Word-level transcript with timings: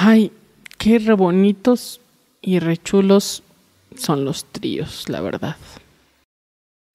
Ay, 0.00 0.30
qué 0.78 1.00
re 1.00 1.14
bonitos 1.14 2.00
y 2.40 2.60
re 2.60 2.76
chulos 2.76 3.42
son 3.96 4.24
los 4.24 4.44
tríos, 4.44 5.08
la 5.08 5.20
verdad. 5.20 5.56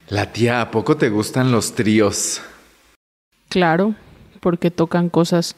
La 0.07 0.31
tía, 0.31 0.61
¿a 0.61 0.71
poco 0.71 0.95
te 0.95 1.09
gustan 1.09 1.51
los 1.51 1.75
tríos? 1.75 2.41
Claro, 3.49 3.93
porque 4.39 4.71
tocan 4.71 5.09
cosas 5.09 5.57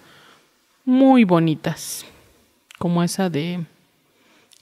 muy 0.85 1.23
bonitas, 1.23 2.03
como 2.79 3.03
esa 3.03 3.29
de 3.29 3.63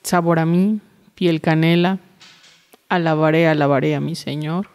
sabor 0.01 0.39
a 0.39 0.45
mí, 0.45 0.81
piel 1.15 1.39
canela, 1.39 1.99
alabaré, 2.89 3.47
alabaré 3.47 3.95
a 3.95 4.01
mi 4.01 4.15
Señor. 4.15 4.67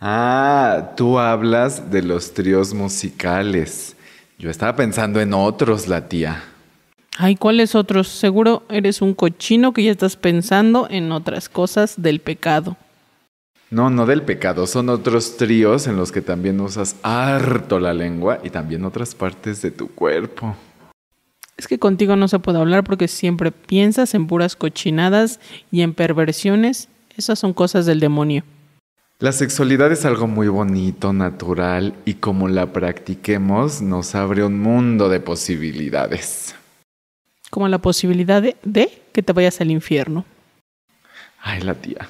Ah, 0.00 0.92
tú 0.96 1.18
hablas 1.18 1.90
de 1.90 2.02
los 2.02 2.34
tríos 2.34 2.72
musicales. 2.72 3.96
Yo 4.38 4.50
estaba 4.50 4.76
pensando 4.76 5.20
en 5.20 5.34
otros, 5.34 5.88
la 5.88 6.08
tía. 6.08 6.44
Ay, 7.16 7.34
¿cuáles 7.34 7.74
otros? 7.74 8.06
Seguro 8.06 8.62
eres 8.70 9.02
un 9.02 9.12
cochino 9.12 9.72
que 9.72 9.82
ya 9.82 9.90
estás 9.90 10.14
pensando 10.14 10.86
en 10.88 11.10
otras 11.10 11.48
cosas 11.48 12.00
del 12.00 12.20
pecado. 12.20 12.76
No, 13.70 13.90
no 13.90 14.06
del 14.06 14.22
pecado, 14.22 14.68
son 14.68 14.90
otros 14.90 15.36
tríos 15.36 15.88
en 15.88 15.96
los 15.96 16.12
que 16.12 16.22
también 16.22 16.60
usas 16.60 16.94
harto 17.02 17.80
la 17.80 17.92
lengua 17.92 18.38
y 18.44 18.50
también 18.50 18.84
otras 18.84 19.16
partes 19.16 19.60
de 19.60 19.72
tu 19.72 19.88
cuerpo. 19.88 20.54
Es 21.56 21.66
que 21.66 21.80
contigo 21.80 22.14
no 22.14 22.28
se 22.28 22.38
puede 22.38 22.60
hablar 22.60 22.84
porque 22.84 23.08
siempre 23.08 23.50
piensas 23.50 24.14
en 24.14 24.28
puras 24.28 24.54
cochinadas 24.54 25.40
y 25.72 25.82
en 25.82 25.94
perversiones. 25.94 26.88
Esas 27.16 27.40
son 27.40 27.52
cosas 27.52 27.84
del 27.86 27.98
demonio. 27.98 28.44
La 29.20 29.32
sexualidad 29.32 29.90
es 29.90 30.04
algo 30.04 30.28
muy 30.28 30.46
bonito, 30.46 31.12
natural 31.12 31.92
y 32.04 32.14
como 32.14 32.46
la 32.46 32.72
practiquemos 32.72 33.82
nos 33.82 34.14
abre 34.14 34.44
un 34.44 34.60
mundo 34.60 35.08
de 35.08 35.18
posibilidades. 35.18 36.54
Como 37.50 37.66
la 37.66 37.78
posibilidad 37.78 38.40
de, 38.40 38.56
de 38.62 39.02
que 39.12 39.24
te 39.24 39.32
vayas 39.32 39.60
al 39.60 39.72
infierno. 39.72 40.24
Ay, 41.40 41.62
la 41.62 41.74
tía. 41.74 42.08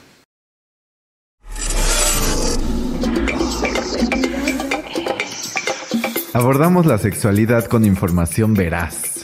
Abordamos 6.35 6.85
la 6.85 6.99
sexualidad 6.99 7.65
con 7.65 7.87
información 7.87 8.53
veraz. 8.53 9.08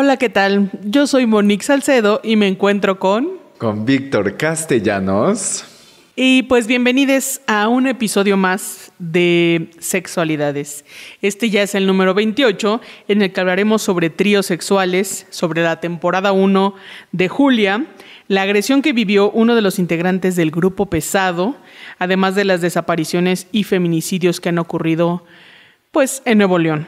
Hola, 0.00 0.16
¿qué 0.16 0.28
tal? 0.28 0.70
Yo 0.84 1.08
soy 1.08 1.26
Monique 1.26 1.64
Salcedo 1.64 2.20
y 2.22 2.36
me 2.36 2.46
encuentro 2.46 3.00
con... 3.00 3.30
Con 3.58 3.84
Víctor 3.84 4.36
Castellanos. 4.36 5.64
Y 6.14 6.44
pues 6.44 6.68
bienvenidos 6.68 7.40
a 7.48 7.66
un 7.66 7.88
episodio 7.88 8.36
más 8.36 8.92
de 9.00 9.70
Sexualidades. 9.80 10.84
Este 11.20 11.50
ya 11.50 11.64
es 11.64 11.74
el 11.74 11.84
número 11.84 12.14
28 12.14 12.80
en 13.08 13.22
el 13.22 13.32
que 13.32 13.40
hablaremos 13.40 13.82
sobre 13.82 14.08
tríos 14.08 14.46
sexuales, 14.46 15.26
sobre 15.30 15.64
la 15.64 15.80
temporada 15.80 16.30
1 16.30 16.76
de 17.10 17.28
Julia, 17.28 17.84
la 18.28 18.42
agresión 18.42 18.82
que 18.82 18.92
vivió 18.92 19.32
uno 19.32 19.56
de 19.56 19.62
los 19.62 19.80
integrantes 19.80 20.36
del 20.36 20.52
grupo 20.52 20.86
pesado, 20.86 21.56
además 21.98 22.36
de 22.36 22.44
las 22.44 22.60
desapariciones 22.60 23.48
y 23.50 23.64
feminicidios 23.64 24.40
que 24.40 24.50
han 24.50 24.60
ocurrido 24.60 25.24
pues 25.90 26.22
en 26.24 26.38
Nuevo 26.38 26.60
León. 26.60 26.86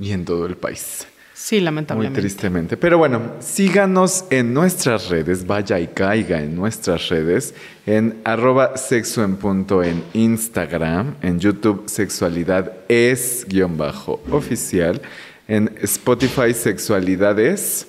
Y 0.00 0.10
en 0.10 0.24
todo 0.24 0.46
el 0.46 0.56
país. 0.56 1.06
Sí, 1.38 1.56
Muy 1.56 1.64
lamentablemente. 1.64 2.20
tristemente. 2.22 2.76
Pero 2.78 2.96
bueno, 2.96 3.34
síganos 3.40 4.24
en 4.30 4.54
nuestras 4.54 5.10
redes, 5.10 5.46
vaya 5.46 5.78
y 5.78 5.86
caiga 5.88 6.40
en 6.40 6.56
nuestras 6.56 7.10
redes, 7.10 7.54
en 7.84 8.22
arroba 8.24 8.78
sexo 8.78 9.22
en 9.22 9.36
punto 9.36 9.82
en 9.82 10.02
Instagram, 10.14 11.16
en 11.20 11.38
YouTube 11.38 11.90
sexualidad 11.90 12.72
es 12.88 13.44
guion 13.46 13.76
bajo 13.76 14.22
oficial, 14.30 15.02
en 15.46 15.74
Spotify 15.82 16.54
sexualidades, 16.54 17.86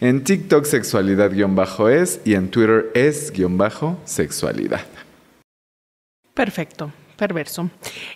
en 0.00 0.22
TikTok 0.22 0.64
sexualidad 0.64 1.32
guion 1.32 1.56
bajo 1.56 1.88
es 1.88 2.20
y 2.24 2.34
en 2.34 2.48
Twitter 2.52 2.92
es 2.94 3.32
guion 3.32 3.58
bajo 3.58 3.98
sexualidad. 4.04 4.82
Perfecto, 6.34 6.92
perverso. 7.16 7.68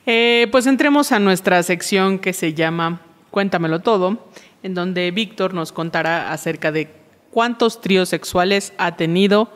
Eh, 0.06 0.46
pues 0.52 0.68
entremos 0.68 1.10
a 1.10 1.18
nuestra 1.18 1.60
sección 1.64 2.20
que 2.20 2.32
se 2.32 2.54
llama 2.54 3.00
Cuéntamelo 3.30 3.78
todo, 3.80 4.28
en 4.62 4.74
donde 4.74 5.10
Víctor 5.10 5.54
nos 5.54 5.72
contará 5.72 6.32
acerca 6.32 6.72
de 6.72 6.88
cuántos 7.30 7.80
tríos 7.80 8.08
sexuales 8.08 8.72
ha 8.78 8.96
tenido 8.96 9.52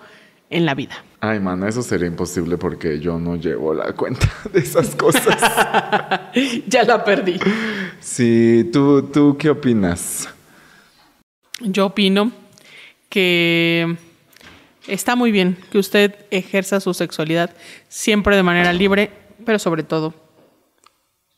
en 0.51 0.67
la 0.67 0.75
vida. 0.75 1.05
Ay, 1.21 1.41
mana, 1.41 1.69
eso 1.69 1.83
sería 1.83 2.07
imposible 2.07 2.59
porque 2.59 3.01
yo 3.01 3.19
no 3.19 3.37
llevo 3.37 3.73
la 3.75 3.93
cuenta 3.93 4.29
de 4.53 4.61
esas 4.61 4.95
cosas. 4.95 5.37
ya 6.67 6.85
la 6.85 7.05
perdí. 7.05 7.39
Sí, 8.01 8.69
¿tú, 8.73 9.03
tú 9.13 9.37
qué 9.39 9.51
opinas? 9.51 10.29
Yo 11.61 11.87
opino 11.87 12.31
que 13.09 13.97
está 14.87 15.17
muy 15.17 15.33
bien 15.33 15.57
que 15.71 15.79
usted 15.79 16.15
ejerza 16.31 16.81
su 16.81 16.93
sexualidad 16.95 17.55
siempre 17.89 18.37
de 18.37 18.43
manera 18.43 18.73
libre, 18.73 19.11
pero 19.47 19.59
sobre 19.59 19.83
todo 19.83 20.15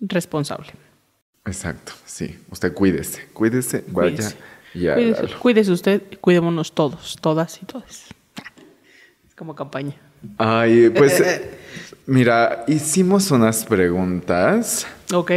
responsable. 0.01 0.86
Exacto, 1.47 1.93
sí. 2.05 2.39
Usted 2.51 2.73
cuídese, 2.75 3.27
cuídese, 3.33 3.85
vaya 3.89 4.11
y 4.75 4.81
Cuídese, 4.81 5.21
hágalo. 5.21 5.39
cuídese 5.39 5.73
usted, 5.73 6.03
cuidémonos 6.21 6.73
todos, 6.75 7.17
todas 7.21 7.63
y 7.63 7.67
todos. 7.67 7.85
Es 9.29 9.35
como 9.37 9.55
campaña. 9.55 9.95
Ay, 10.39 10.91
pues, 10.91 11.23
mira, 12.07 12.65
hicimos 12.67 13.31
unas 13.31 13.65
preguntas. 13.65 14.87
Ok. 15.13 15.31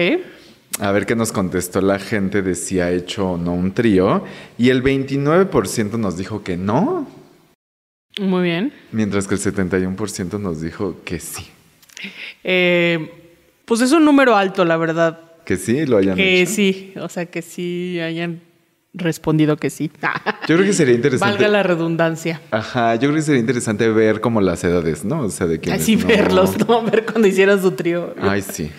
A 0.79 0.91
ver 0.91 1.05
qué 1.05 1.15
nos 1.15 1.31
contestó 1.31 1.81
la 1.81 1.99
gente 1.99 2.41
de 2.41 2.55
si 2.55 2.79
ha 2.79 2.89
hecho 2.91 3.31
o 3.31 3.37
no 3.37 3.53
un 3.53 3.73
trío. 3.73 4.23
Y 4.57 4.69
el 4.69 4.81
29% 4.81 5.97
nos 5.97 6.17
dijo 6.17 6.41
que 6.43 6.57
no, 6.57 7.07
Muy 8.19 8.43
bien. 8.43 8.73
mientras 8.91 9.27
que 9.27 9.35
el 9.35 9.41
71% 9.41 10.39
nos 10.39 10.61
dijo 10.61 10.97
que 11.03 11.19
sí. 11.19 11.45
Eh, 12.43 13.13
pues 13.65 13.81
es 13.81 13.91
un 13.91 14.05
número 14.05 14.35
alto, 14.37 14.63
la 14.65 14.77
verdad. 14.77 15.28
Que 15.49 15.57
sí, 15.57 15.83
lo 15.87 15.97
hayan 15.97 16.15
Que 16.15 16.43
hecho. 16.43 16.51
sí, 16.51 16.93
o 17.01 17.09
sea, 17.09 17.25
que 17.25 17.41
sí 17.41 17.99
hayan 17.99 18.39
respondido 18.93 19.57
que 19.57 19.71
sí. 19.71 19.89
Yo 20.47 20.55
creo 20.57 20.63
que 20.63 20.73
sería 20.73 20.93
interesante. 20.93 21.33
Valga 21.33 21.47
la 21.47 21.63
redundancia. 21.63 22.39
Ajá, 22.51 22.93
yo 22.93 23.01
creo 23.09 23.15
que 23.15 23.21
sería 23.23 23.39
interesante 23.41 23.89
ver 23.89 24.21
como 24.21 24.41
las 24.41 24.63
edades, 24.63 25.03
¿no? 25.03 25.21
O 25.21 25.29
sea, 25.31 25.47
de 25.47 25.59
quienes 25.59 25.81
Así 25.81 25.95
no- 25.95 26.05
verlos, 26.05 26.55
¿no? 26.67 26.83
Ver 26.83 27.03
cuando 27.03 27.27
hicieron 27.27 27.59
su 27.59 27.71
trío. 27.71 28.13
Ay, 28.21 28.43
sí. 28.43 28.69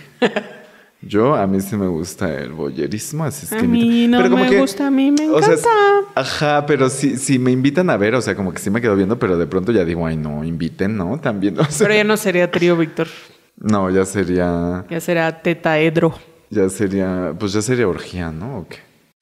Yo, 1.03 1.35
a 1.35 1.45
mí 1.49 1.61
sí 1.61 1.75
me 1.77 1.89
gusta 1.89 2.33
el 2.39 2.53
boyerismo, 2.53 3.25
así 3.25 3.47
es 3.47 3.53
A 3.53 3.57
que... 3.57 3.67
mí 3.67 4.07
no 4.07 4.21
me 4.29 4.59
gusta, 4.61 4.87
a 4.87 4.91
mí 4.93 5.11
me 5.11 5.29
o 5.29 5.39
sea, 5.43 5.55
encanta. 5.55 5.69
ajá, 6.15 6.67
pero 6.67 6.89
si, 6.89 7.17
si 7.17 7.41
me 7.41 7.51
invitan 7.51 7.91
a 7.91 7.97
ver, 7.97 8.15
o 8.15 8.21
sea, 8.23 8.37
como 8.37 8.53
que 8.53 8.61
sí 8.61 8.71
me 8.71 8.81
quedo 8.81 8.95
viendo, 8.95 9.19
pero 9.19 9.37
de 9.39 9.47
pronto 9.49 9.73
ya 9.73 9.85
digo, 9.85 10.07
ay, 10.07 10.17
no, 10.17 10.45
inviten, 10.45 10.97
¿no? 10.97 11.19
También, 11.19 11.59
o 11.59 11.65
sea, 11.65 11.89
Pero 11.89 11.95
ya 11.97 12.05
no 12.05 12.17
sería 12.17 12.49
trío, 12.51 12.77
Víctor. 12.77 13.09
no, 13.57 13.91
ya 13.91 14.05
sería, 14.05 14.85
Ya 14.89 15.01
será 15.01 15.41
tetaedro. 15.43 16.15
Ya 16.51 16.69
sería, 16.69 17.35
pues 17.39 17.53
ya 17.53 17.63
sería 17.63 17.89
orgía, 17.89 18.31
¿no? 18.31 18.59
¿O 18.59 18.69
qué? 18.69 18.79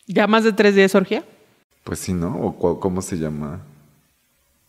¿Ya 0.07 0.27
más 0.27 0.43
de 0.45 0.53
tres 0.53 0.75
días, 0.75 0.95
Orgía? 0.95 1.23
Pues 1.85 1.99
sí, 1.99 2.13
¿no? 2.15 2.35
¿O 2.35 2.81
cómo 2.81 3.03
se 3.03 3.17
llama? 3.19 3.61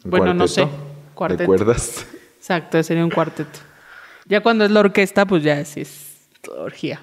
¿Un 0.03 0.11
Bueno, 0.11 0.33
no 0.33 0.47
sé. 0.47 0.61
¿De 0.61 0.67
Cuarteto. 1.15 1.45
cuerdas? 1.45 2.05
Exacto, 2.37 2.81
sería 2.83 3.03
un 3.03 3.09
cuarteto. 3.09 3.59
Ya 4.25 4.41
cuando 4.41 4.65
es 4.65 4.71
la 4.71 4.81
orquesta, 4.81 5.25
pues 5.25 5.43
ya 5.43 5.63
sí 5.65 5.81
es 5.81 6.17
orgía. 6.57 7.01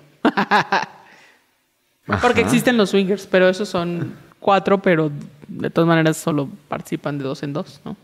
Porque 2.22 2.40
existen 2.40 2.76
los 2.76 2.90
swingers, 2.90 3.26
pero 3.26 3.48
esos 3.48 3.68
son 3.68 4.14
cuatro, 4.38 4.80
pero 4.80 5.10
de 5.48 5.70
todas 5.70 5.88
maneras 5.88 6.16
solo 6.16 6.48
participan 6.68 7.18
de 7.18 7.24
dos 7.24 7.42
en 7.42 7.52
dos, 7.52 7.80
¿no? 7.84 7.96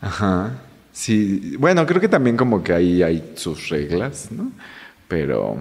Ajá. 0.00 0.60
Sí, 0.92 1.56
bueno, 1.58 1.86
creo 1.86 2.00
que 2.00 2.08
también 2.08 2.36
como 2.36 2.62
que 2.62 2.72
ahí 2.72 3.02
hay 3.02 3.32
sus 3.36 3.68
reglas, 3.68 4.30
¿no? 4.30 4.50
Pero, 5.08 5.56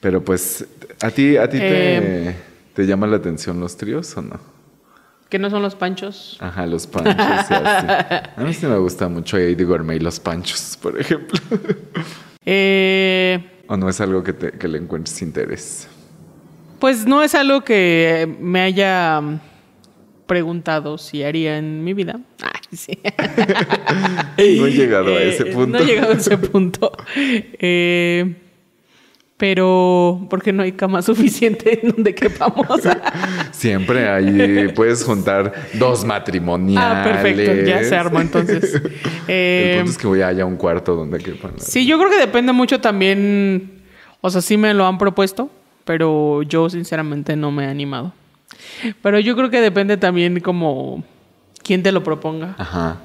pero 0.00 0.22
pues, 0.24 0.66
¿a 1.02 1.10
ti, 1.10 1.36
a 1.36 1.48
ti 1.48 1.58
te, 1.58 2.28
Eh. 2.28 2.36
te 2.74 2.86
llama 2.86 3.06
la 3.06 3.16
atención 3.16 3.60
los 3.60 3.76
tríos 3.76 4.16
o 4.16 4.22
no? 4.22 4.40
Que 5.28 5.38
no 5.38 5.48
son 5.48 5.62
los 5.62 5.76
panchos. 5.76 6.36
Ajá, 6.40 6.66
los 6.66 6.86
panchos 6.88 7.14
y 7.16 7.20
así. 7.20 7.54
A 7.54 8.42
mí 8.44 8.52
sí 8.52 8.66
me 8.66 8.76
gusta 8.78 9.08
mucho 9.08 9.38
Eddie 9.38 9.64
Gourmet 9.64 9.96
y 9.96 10.00
los 10.00 10.18
panchos, 10.18 10.76
por 10.82 10.98
ejemplo. 11.00 11.38
Eh, 12.44 13.38
¿O 13.68 13.76
no 13.76 13.88
es 13.88 14.00
algo 14.00 14.24
que, 14.24 14.32
te, 14.32 14.50
que 14.52 14.66
le 14.66 14.78
encuentres 14.78 15.22
interés? 15.22 15.88
Pues 16.80 17.06
no 17.06 17.22
es 17.22 17.34
algo 17.36 17.62
que 17.62 18.34
me 18.40 18.60
haya 18.62 19.20
mm, 19.20 19.40
preguntado 20.26 20.98
si 20.98 21.22
haría 21.22 21.58
en 21.58 21.84
mi 21.84 21.94
vida. 21.94 22.18
Ay, 22.42 22.76
sí. 22.76 22.98
No 24.58 24.66
he 24.66 24.70
llegado 24.72 25.16
a 25.16 25.22
ese 25.22 25.44
Eh, 25.50 25.52
punto. 25.52 25.78
No 25.78 25.84
he 25.84 25.86
llegado 25.86 26.12
a 26.12 26.16
ese 26.16 26.38
punto. 26.38 26.90
Eh, 27.14 28.34
pero 29.40 30.20
porque 30.28 30.52
no 30.52 30.62
hay 30.62 30.72
cama 30.72 31.00
suficiente 31.10 31.80
en 31.82 31.92
donde 31.92 32.14
quepamos. 32.14 32.66
Siempre 33.52 34.06
ahí 34.08 34.68
puedes 34.74 35.02
juntar 35.02 35.52
dos 35.72 36.04
matrimoniales. 36.04 36.84
ah, 36.86 37.02
perfecto, 37.02 37.66
ya 37.66 37.82
se 37.82 37.96
armó 37.96 38.20
entonces. 38.20 38.74
El 38.84 38.92
Eh, 39.28 39.74
punto 39.78 39.90
es 39.92 39.98
que 39.98 40.06
voy 40.06 40.20
a 40.20 40.28
haya 40.28 40.44
un 40.44 40.56
cuarto 40.56 40.94
donde 40.94 41.18
quepan. 41.18 41.52
Sí, 41.56 41.86
yo 41.86 41.98
creo 41.98 42.10
que 42.10 42.18
depende 42.18 42.52
mucho 42.52 42.80
también. 42.80 43.80
O 44.20 44.28
sea, 44.28 44.42
sí 44.42 44.58
me 44.58 44.74
lo 44.74 44.86
han 44.86 44.98
propuesto, 44.98 45.50
pero 45.86 46.42
yo 46.42 46.68
sinceramente 46.68 47.34
no 47.34 47.50
me 47.50 47.64
he 47.64 47.68
animado. 47.68 48.12
Pero 49.02 49.18
yo 49.20 49.34
creo 49.36 49.48
que 49.48 49.60
depende 49.62 49.96
también 49.96 50.38
como 50.40 51.02
quién 51.64 51.82
te 51.82 51.92
lo 51.92 52.02
proponga 52.04 52.54
Ajá. 52.58 52.98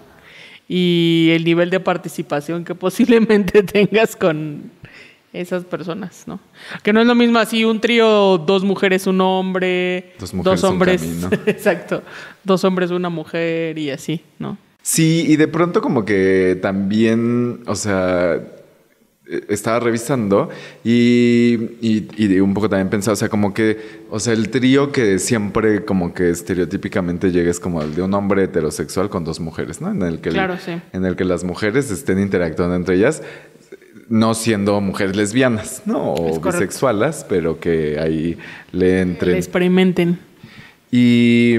y 0.68 1.30
el 1.34 1.46
nivel 1.46 1.70
de 1.70 1.80
participación 1.80 2.66
que 2.66 2.76
posiblemente 2.76 3.64
tengas 3.64 4.16
con 4.18 4.72
esas 5.40 5.66
personas, 5.66 6.24
¿no? 6.28 6.40
Que 6.84 6.94
no 6.94 7.02
es 7.02 7.08
lo 7.08 7.16
mismo 7.16 7.40
así 7.40 7.64
un 7.66 7.80
trío, 7.82 8.38
dos 8.38 8.64
mujeres, 8.64 9.08
un 9.08 9.22
hombre, 9.22 10.14
Dos 10.20 10.34
mujeres, 10.34 10.64
un 10.64 10.70
hombres, 10.70 11.02
camino. 11.02 11.30
exacto, 11.46 12.04
dos 12.44 12.64
hombres, 12.64 12.92
una 12.92 13.10
mujer 13.10 13.78
y 13.78 13.90
así, 13.90 14.22
¿no? 14.40 14.58
Sí, 14.82 15.26
y 15.28 15.36
de 15.36 15.48
pronto 15.48 15.82
como 15.82 16.06
que 16.06 16.60
también, 16.62 17.62
o 17.66 17.76
sea, 17.76 18.36
eh, 19.28 19.42
estaba 19.50 19.80
revisando 19.80 20.50
y, 20.84 21.56
y, 21.82 22.08
y 22.16 22.40
un 22.40 22.54
poco 22.54 22.70
también 22.70 22.90
pensaba, 22.90 23.14
o 23.14 23.16
sea, 23.16 23.28
como 23.30 23.52
que, 23.56 24.04
o 24.12 24.20
sea, 24.20 24.34
el 24.34 24.50
trío 24.50 24.92
que 24.92 25.18
siempre 25.18 25.84
como 25.84 26.14
que 26.14 26.30
estereotípicamente 26.30 27.32
llega 27.32 27.50
es 27.50 27.60
como 27.60 27.82
el 27.82 27.96
de 27.96 28.04
un 28.04 28.14
hombre 28.14 28.44
heterosexual 28.44 29.10
con 29.10 29.24
dos 29.24 29.40
mujeres, 29.40 29.82
¿no? 29.82 29.90
En 29.90 30.04
el 30.04 30.20
que, 30.22 30.30
Claro, 30.30 30.58
sí. 30.64 30.74
en 30.94 31.06
el 31.06 31.16
que 31.16 31.26
las 31.26 31.44
mujeres 31.44 31.90
estén 31.90 32.20
interactuando 32.20 32.76
entre 32.76 32.96
ellas, 32.98 33.24
no 34.10 34.34
siendo 34.34 34.80
mujeres 34.82 35.16
lesbianas, 35.16 35.82
¿no? 35.86 36.14
O 36.14 36.16
correcto. 36.16 36.52
bisexualas, 36.52 37.26
pero 37.28 37.60
que 37.60 38.00
ahí 38.00 38.38
le 38.72 39.02
entren. 39.02 39.36
Experimenten. 39.36 40.20
Y, 40.92 41.56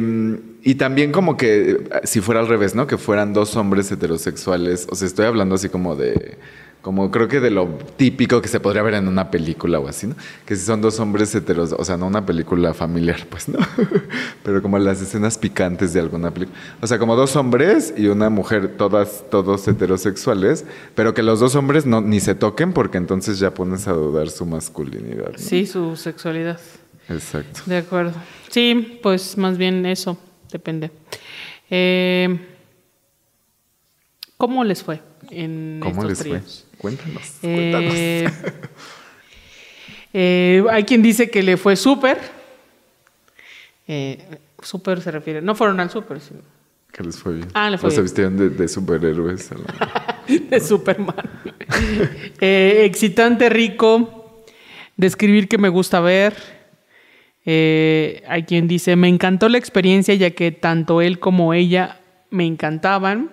y 0.62 0.75
también 0.76 1.12
como 1.12 1.37
que 1.37 1.70
eh, 1.70 1.78
si 2.04 2.20
fuera 2.20 2.40
al 2.40 2.48
revés, 2.48 2.75
¿no? 2.75 2.87
Que 2.87 2.96
fueran 2.98 3.32
dos 3.32 3.56
hombres 3.56 3.90
heterosexuales. 3.90 4.87
O 4.90 4.94
sea, 4.94 5.06
estoy 5.06 5.26
hablando 5.26 5.56
así 5.56 5.69
como 5.69 5.96
de... 5.96 6.38
Como 6.86 7.10
creo 7.10 7.26
que 7.26 7.40
de 7.40 7.50
lo 7.50 7.66
típico 7.96 8.40
que 8.40 8.46
se 8.46 8.60
podría 8.60 8.80
ver 8.80 8.94
en 8.94 9.08
una 9.08 9.28
película 9.28 9.80
o 9.80 9.88
así, 9.88 10.06
¿no? 10.06 10.14
Que 10.44 10.54
si 10.54 10.64
son 10.64 10.80
dos 10.80 11.00
hombres 11.00 11.34
heteros, 11.34 11.72
o 11.76 11.84
sea, 11.84 11.96
no 11.96 12.06
una 12.06 12.24
película 12.24 12.74
familiar, 12.74 13.26
pues, 13.28 13.48
¿no? 13.48 13.58
Pero 14.44 14.62
como 14.62 14.78
las 14.78 15.02
escenas 15.02 15.36
picantes 15.36 15.92
de 15.94 15.98
alguna 15.98 16.30
película. 16.30 16.56
O 16.80 16.86
sea, 16.86 17.00
como 17.00 17.16
dos 17.16 17.34
hombres 17.34 17.92
y 17.96 18.06
una 18.06 18.30
mujer, 18.30 18.76
todas, 18.76 19.24
todos 19.32 19.66
heterosexuales, 19.66 20.64
pero 20.94 21.12
que 21.12 21.24
los 21.24 21.40
dos 21.40 21.56
hombres 21.56 21.86
no, 21.86 22.00
ni 22.00 22.20
se 22.20 22.36
toquen 22.36 22.72
porque 22.72 22.98
entonces 22.98 23.40
ya 23.40 23.52
pones 23.52 23.88
a 23.88 23.92
dudar 23.92 24.30
su 24.30 24.46
masculinidad. 24.46 25.32
¿no? 25.32 25.38
Sí, 25.38 25.66
su 25.66 25.96
sexualidad. 25.96 26.60
Exacto. 27.08 27.62
De 27.66 27.78
acuerdo. 27.78 28.12
Sí, 28.48 29.00
pues 29.02 29.36
más 29.36 29.58
bien 29.58 29.84
eso, 29.86 30.16
depende. 30.52 30.92
Eh, 31.68 32.38
¿Cómo 34.36 34.64
les 34.64 34.82
fue 34.82 35.00
en 35.30 35.78
¿Cómo 35.82 36.02
estos 36.02 36.08
les 36.10 36.18
fue? 36.18 36.38
tríos? 36.40 36.66
Cuéntanos. 36.78 37.22
cuéntanos. 37.40 37.94
Eh, 37.94 38.28
eh, 40.12 40.64
hay 40.70 40.84
quien 40.84 41.02
dice 41.02 41.30
que 41.30 41.42
le 41.42 41.56
fue 41.56 41.76
súper. 41.76 42.18
Eh, 43.88 44.22
súper 44.62 45.00
se 45.00 45.10
refiere. 45.10 45.40
No 45.42 45.54
fueron 45.54 45.80
al 45.80 45.90
súper, 45.90 46.20
sino 46.20 46.40
Que 46.92 47.02
les 47.02 47.16
fue 47.18 47.34
bien. 47.34 47.48
Ah, 47.54 47.70
le 47.70 47.78
fue 47.78 47.88
O 47.88 47.90
se 47.90 47.96
bien. 47.96 48.04
vistieron 48.04 48.36
de, 48.36 48.50
de 48.50 48.68
superhéroes. 48.68 49.50
la- 49.52 50.22
de 50.28 50.60
Superman. 50.60 51.14
Eh, 52.40 52.82
excitante, 52.84 53.48
rico. 53.48 54.44
Describir 54.96 55.48
que 55.48 55.56
me 55.58 55.68
gusta 55.68 56.00
ver. 56.00 56.34
Eh, 57.46 58.22
hay 58.28 58.42
quien 58.42 58.66
dice, 58.68 58.96
me 58.96 59.08
encantó 59.08 59.48
la 59.48 59.56
experiencia 59.58 60.14
ya 60.14 60.30
que 60.32 60.50
tanto 60.52 61.00
él 61.00 61.18
como 61.18 61.54
ella 61.54 62.00
me 62.30 62.44
encantaban. 62.44 63.30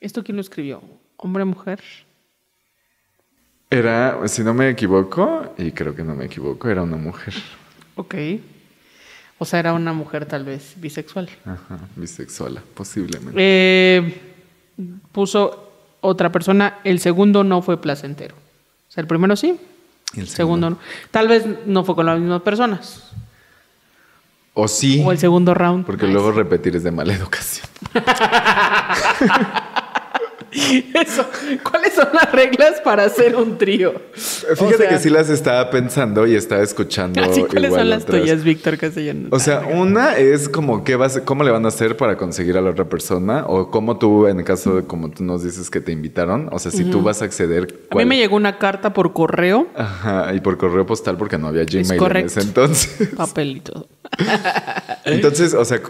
¿Esto 0.00 0.22
quién 0.22 0.36
lo 0.36 0.40
escribió? 0.42 0.82
¿Hombre 1.16 1.42
o 1.42 1.46
mujer? 1.46 1.80
Era, 3.70 4.26
si 4.28 4.42
no 4.42 4.54
me 4.54 4.70
equivoco, 4.70 5.54
y 5.58 5.72
creo 5.72 5.94
que 5.94 6.02
no 6.02 6.14
me 6.14 6.24
equivoco, 6.26 6.68
era 6.68 6.82
una 6.82 6.96
mujer. 6.96 7.34
Ok. 7.96 8.14
O 9.38 9.44
sea, 9.44 9.58
era 9.60 9.72
una 9.74 9.92
mujer 9.92 10.24
tal 10.26 10.44
vez 10.44 10.74
bisexual. 10.76 11.28
Ajá, 11.44 11.78
bisexual, 11.96 12.60
posiblemente. 12.74 13.34
Eh, 13.36 14.20
puso 15.12 15.70
otra 16.00 16.30
persona, 16.32 16.78
el 16.84 16.98
segundo 17.00 17.44
no 17.44 17.60
fue 17.60 17.80
placentero. 17.80 18.34
O 18.36 18.90
sea, 18.90 19.02
el 19.02 19.06
primero 19.06 19.36
sí, 19.36 19.60
el 20.16 20.28
segundo 20.28 20.70
no. 20.70 20.78
Tal 21.10 21.28
vez 21.28 21.44
no 21.66 21.84
fue 21.84 21.94
con 21.94 22.06
las 22.06 22.18
mismas 22.18 22.42
personas. 22.42 23.10
O 24.54 24.66
sí, 24.66 25.02
O 25.04 25.12
el 25.12 25.18
segundo 25.18 25.54
round. 25.54 25.84
porque 25.84 26.06
luego 26.08 26.32
repetir 26.32 26.74
es 26.74 26.82
de 26.82 26.90
mala 26.90 27.12
educación. 27.14 27.66
Eso. 30.94 31.24
¿Cuáles 31.68 31.94
son 31.94 32.08
las 32.12 32.30
reglas 32.32 32.80
para 32.82 33.04
hacer 33.04 33.36
un 33.36 33.58
trío? 33.58 33.94
Fíjate 34.12 34.64
O 34.74 34.78
sea, 34.78 34.88
que 34.88 34.98
sí 34.98 35.10
las 35.10 35.28
estaba 35.30 35.70
pensando 35.70 36.26
y 36.26 36.34
estaba 36.36 36.62
escuchando. 36.62 37.22
Así, 37.22 37.42
¿cuáles 37.42 37.64
igual 37.70 37.80
son 37.82 37.90
las 37.90 38.02
otras. 38.04 38.20
tuyas, 38.22 38.44
Víctor 38.44 38.78
Castellanos? 38.78 39.28
O 39.32 39.38
sea, 39.38 39.60
una 39.60 40.16
es 40.16 40.48
como 40.48 40.84
qué 40.84 40.96
vas, 40.96 41.20
cómo 41.24 41.44
le 41.44 41.50
van 41.50 41.64
a 41.64 41.68
hacer 41.68 41.96
para 41.96 42.16
conseguir 42.16 42.56
a 42.56 42.60
la 42.60 42.70
otra 42.70 42.88
persona 42.88 43.44
o 43.46 43.70
cómo 43.70 43.98
tú, 43.98 44.26
en 44.26 44.38
el 44.38 44.44
caso 44.44 44.76
de 44.76 44.84
como 44.84 45.10
tú 45.10 45.24
nos 45.24 45.42
dices 45.44 45.70
que 45.70 45.80
te 45.80 45.92
invitaron, 45.92 46.48
o 46.52 46.58
sea, 46.58 46.70
si 46.72 46.84
tú 46.84 47.02
vas 47.02 47.22
a 47.22 47.24
acceder. 47.24 47.62
a 47.64 47.66
mí 47.66 47.78
¿cuál- 47.90 48.06
me 48.06 48.16
llegó 48.16 48.36
una 48.36 48.58
carta 48.58 48.92
por 48.92 49.12
correo, 49.12 49.68
Ajá, 49.76 50.34
y 50.34 50.40
por 50.40 50.56
correo 50.58 50.86
postal 50.86 51.16
porque 51.16 51.38
no 51.38 51.48
había 51.48 51.64
Gmail 51.64 51.92
en 51.92 51.98
correcto. 51.98 52.26
ese 52.38 52.40
entonces. 52.48 53.08
papel 53.16 53.56
y 53.58 53.60
todo. 53.60 53.88
Entonces, 55.04 55.54
o 55.54 55.64
sea, 55.64 55.80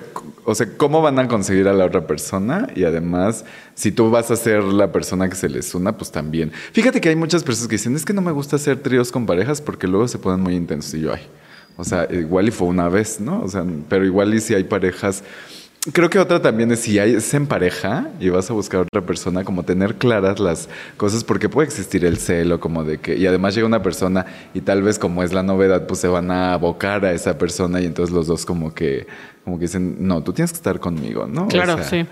o 0.49 0.55
sea, 0.55 0.67
¿cómo 0.79 1.03
van 1.03 1.19
a 1.19 1.29
conseguir 1.29 1.69
a 1.69 1.75
la 1.75 1.85
otra 1.85 2.07
persona? 2.07 2.69
Y 2.75 2.85
además, 2.85 3.45
si 3.75 3.93
tú 3.93 4.11
vas 4.11 4.31
a 4.31 4.37
ser 4.37 4.65
la 4.65 4.91
persona 4.91 5.29
que 5.29 5.37
se 5.37 5.47
les 5.47 5.75
una, 5.75 5.95
pues 5.95 6.11
también. 6.11 6.53
Fíjate 6.73 7.03
que 7.03 7.11
hay 7.11 7.17
muchas 7.17 7.45
personas 7.45 7.69
que 7.69 7.75
dicen, 7.75 7.95
es 7.95 8.07
que 8.07 8.15
no 8.15 8.23
me 8.23 8.33
gusta 8.33 8.57
hacer 8.57 8.79
tríos 8.79 9.13
con 9.13 9.27
parejas 9.27 9.61
porque 9.61 9.87
luego 9.87 10.09
se 10.09 10.19
ponen 10.19 10.41
muy 10.41 10.55
intensos. 10.55 10.95
Y 10.95 11.03
yo, 11.03 11.13
ay, 11.13 11.21
o 11.77 11.85
sea, 11.85 12.09
igual 12.11 12.49
y 12.49 12.51
fue 12.51 12.67
una 12.67 12.89
vez, 12.89 13.21
¿no? 13.21 13.43
O 13.43 13.49
sea, 13.49 13.63
pero 13.91 14.07
igual 14.07 14.33
y 14.35 14.41
si 14.41 14.55
hay 14.55 14.65
parejas... 14.65 15.23
Creo 15.93 16.11
que 16.11 16.19
otra 16.19 16.43
también 16.43 16.71
es 16.73 16.81
si 16.81 16.99
hay, 16.99 17.15
es 17.15 17.33
en 17.35 17.47
pareja 17.47 18.09
y 18.21 18.29
vas 18.29 18.51
a 18.51 18.53
buscar 18.53 18.81
a 18.81 18.83
otra 18.83 19.01
persona, 19.01 19.45
como 19.45 19.63
tener 19.63 19.95
claras 19.95 20.39
las 20.41 20.69
cosas, 20.97 21.23
porque 21.25 21.49
puede 21.49 21.67
existir 21.69 22.05
el 22.05 22.19
celo, 22.19 22.59
como 22.61 22.85
de 22.85 22.99
que, 22.99 23.17
y 23.17 23.27
además 23.27 23.55
llega 23.55 23.67
una 23.67 23.81
persona 23.81 24.27
y 24.55 24.61
tal 24.61 24.83
vez 24.83 24.99
como 24.99 25.23
es 25.23 25.33
la 25.33 25.43
novedad, 25.45 25.87
pues 25.87 26.01
se 26.01 26.09
van 26.09 26.31
a 26.31 26.53
abocar 26.53 27.05
a 27.05 27.13
esa 27.13 27.39
persona 27.39 27.81
y 27.81 27.87
entonces 27.87 28.15
los 28.15 28.27
dos 28.27 28.45
como 28.45 28.75
que, 28.75 29.07
como 29.45 29.57
que 29.59 29.63
dicen, 29.67 29.97
no, 30.01 30.23
tú 30.23 30.33
tienes 30.33 30.51
que 30.51 30.57
estar 30.57 30.81
conmigo, 30.81 31.27
¿no? 31.27 31.45
O 31.45 31.49
Claro, 31.49 31.77
sea, 31.77 31.85
sí. 31.85 32.07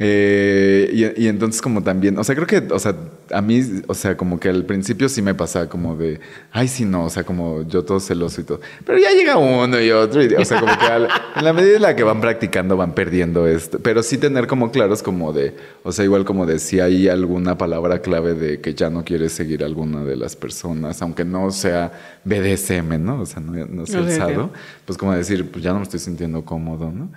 Eh, 0.00 0.90
y, 1.16 1.24
y 1.24 1.28
entonces 1.28 1.62
como 1.62 1.82
también, 1.82 2.18
o 2.18 2.24
sea, 2.24 2.34
creo 2.34 2.46
que, 2.48 2.58
o 2.72 2.78
sea, 2.80 2.96
a 3.30 3.40
mí, 3.40 3.62
o 3.86 3.94
sea, 3.94 4.16
como 4.16 4.40
que 4.40 4.48
al 4.48 4.64
principio 4.64 5.08
sí 5.08 5.22
me 5.22 5.34
pasaba 5.34 5.68
como 5.68 5.96
de, 5.96 6.18
ay, 6.50 6.66
sí, 6.68 6.84
no, 6.84 7.04
o 7.04 7.10
sea, 7.10 7.22
como 7.22 7.62
yo 7.68 7.84
todo 7.84 8.00
celoso 8.00 8.40
y 8.40 8.44
todo. 8.44 8.60
Pero 8.84 8.98
ya 8.98 9.10
llega 9.12 9.36
uno 9.38 9.80
y 9.80 9.90
otro, 9.92 10.22
y, 10.22 10.34
o 10.34 10.44
sea, 10.44 10.58
como 10.60 10.76
que 10.76 10.84
al- 10.86 11.08
en 11.36 11.44
la 11.44 11.52
medida 11.52 11.76
en 11.76 11.82
la 11.82 11.94
que 11.96 12.02
van 12.02 12.20
practicando 12.20 12.76
van 12.76 12.92
perdiendo 12.94 13.46
esto. 13.46 13.78
Pero 13.78 14.02
sí 14.02 14.18
tener 14.18 14.46
como 14.48 14.72
claros 14.72 15.02
como 15.02 15.32
de, 15.32 15.54
o 15.84 15.92
sea, 15.92 16.04
igual 16.04 16.24
como 16.24 16.44
de 16.44 16.58
si 16.58 16.80
hay 16.80 17.08
alguna 17.08 17.56
palabra 17.56 18.00
clave 18.00 18.34
de 18.34 18.60
que 18.60 18.74
ya 18.74 18.90
no 18.90 19.04
quieres 19.04 19.32
seguir 19.32 19.62
a 19.62 19.66
alguna 19.66 20.02
de 20.04 20.16
las 20.16 20.34
personas, 20.34 21.00
aunque 21.02 21.24
no 21.24 21.50
sea 21.52 21.92
BDSM, 22.24 22.98
¿no? 22.98 23.20
O 23.20 23.26
sea, 23.26 23.40
no, 23.40 23.52
no 23.66 23.86
sea 23.86 24.00
alzado, 24.00 24.50
pues 24.86 24.98
como 24.98 25.12
decir, 25.12 25.48
pues 25.50 25.62
ya 25.64 25.70
no 25.72 25.78
me 25.78 25.84
estoy 25.84 26.00
sintiendo 26.00 26.44
cómodo, 26.44 26.90
¿no? 26.90 27.10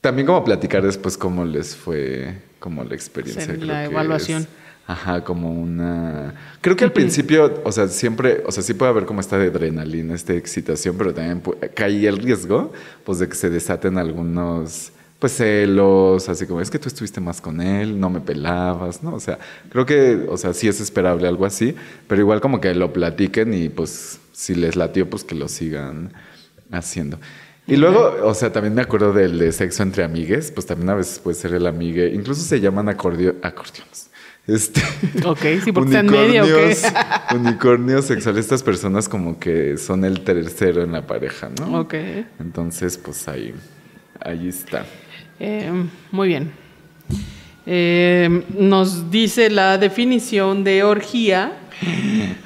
También 0.00 0.26
como 0.26 0.44
platicar 0.44 0.82
después 0.82 1.16
cómo 1.18 1.44
les 1.44 1.74
fue 1.74 2.38
como 2.60 2.84
la 2.84 2.94
experiencia. 2.94 3.44
Sí, 3.44 3.52
creo 3.52 3.66
la 3.66 3.80
que 3.84 3.90
evaluación. 3.92 4.42
es- 4.42 4.48
ajá, 4.86 5.22
como 5.22 5.52
una... 5.52 6.34
Creo 6.62 6.74
que 6.76 6.84
al 6.84 6.92
principio, 6.92 7.60
o 7.64 7.72
sea, 7.72 7.88
siempre, 7.88 8.42
o 8.46 8.52
sea, 8.52 8.62
sí 8.62 8.72
puede 8.74 8.90
haber 8.90 9.04
como 9.04 9.20
esta 9.20 9.36
de 9.38 9.48
adrenalina, 9.48 10.14
esta 10.14 10.32
excitación, 10.34 10.96
pero 10.96 11.12
también 11.12 11.42
cae 11.74 12.06
el 12.08 12.16
riesgo, 12.16 12.72
pues, 13.04 13.18
de 13.18 13.28
que 13.28 13.34
se 13.34 13.50
desaten 13.50 13.98
algunos, 13.98 14.92
pues, 15.18 15.32
celos, 15.36 16.28
así 16.30 16.46
como, 16.46 16.62
es 16.62 16.70
que 16.70 16.78
tú 16.78 16.88
estuviste 16.88 17.20
más 17.20 17.40
con 17.42 17.60
él, 17.60 18.00
no 18.00 18.08
me 18.08 18.20
pelabas, 18.20 19.02
¿no? 19.02 19.14
O 19.14 19.20
sea, 19.20 19.38
creo 19.68 19.84
que, 19.84 20.24
o 20.28 20.38
sea, 20.38 20.54
sí 20.54 20.68
es 20.68 20.80
esperable 20.80 21.28
algo 21.28 21.44
así, 21.44 21.74
pero 22.06 22.22
igual 22.22 22.40
como 22.40 22.58
que 22.60 22.72
lo 22.74 22.90
platiquen 22.92 23.52
y, 23.52 23.68
pues, 23.68 24.20
si 24.32 24.54
les 24.54 24.74
latió, 24.74 25.10
pues, 25.10 25.22
que 25.22 25.34
lo 25.34 25.48
sigan 25.48 26.12
haciendo. 26.70 27.18
Y 27.68 27.76
luego, 27.76 28.16
o 28.24 28.32
sea, 28.34 28.50
también 28.50 28.74
me 28.74 28.80
acuerdo 28.82 29.12
del 29.12 29.38
de 29.38 29.52
sexo 29.52 29.82
entre 29.82 30.02
amigues, 30.02 30.50
pues 30.50 30.66
también 30.66 30.88
a 30.90 30.94
veces 30.94 31.18
puede 31.18 31.36
ser 31.36 31.52
el 31.54 31.66
amigue, 31.66 32.10
incluso 32.14 32.40
se 32.42 32.60
llaman 32.60 32.88
acordio- 32.88 33.36
acordeones. 33.42 34.08
Este, 34.46 34.80
Ok, 35.26 35.40
sí, 35.62 35.72
porque 35.72 35.90
está 35.90 36.00
en 36.00 36.06
medio, 36.10 36.44
¿o 36.44 36.46
qué? 36.46 36.74
unicornios, 37.36 38.06
sexuales, 38.06 38.40
estas 38.46 38.62
personas 38.62 39.06
como 39.06 39.38
que 39.38 39.76
son 39.76 40.06
el 40.06 40.20
tercero 40.22 40.82
en 40.82 40.92
la 40.92 41.06
pareja, 41.06 41.50
¿no? 41.60 41.80
Ok. 41.80 41.94
Entonces, 42.40 42.96
pues 42.96 43.28
ahí, 43.28 43.52
ahí 44.20 44.48
está. 44.48 44.86
Eh, 45.38 45.70
muy 46.10 46.28
bien. 46.28 46.50
Eh, 47.66 48.44
nos 48.56 49.10
dice 49.10 49.50
la 49.50 49.76
definición 49.76 50.64
de 50.64 50.82
orgía 50.82 51.52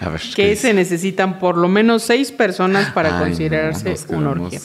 A 0.00 0.08
ver. 0.08 0.20
¿qué 0.34 0.48
que 0.50 0.56
se 0.56 0.74
necesitan 0.74 1.38
por 1.38 1.56
lo 1.56 1.68
menos 1.68 2.02
seis 2.02 2.32
personas 2.32 2.90
para 2.90 3.10
Ay, 3.10 3.14
no, 3.14 3.20
considerarse 3.26 3.90
nos 3.90 4.06
una 4.08 4.30
orgía. 4.30 4.58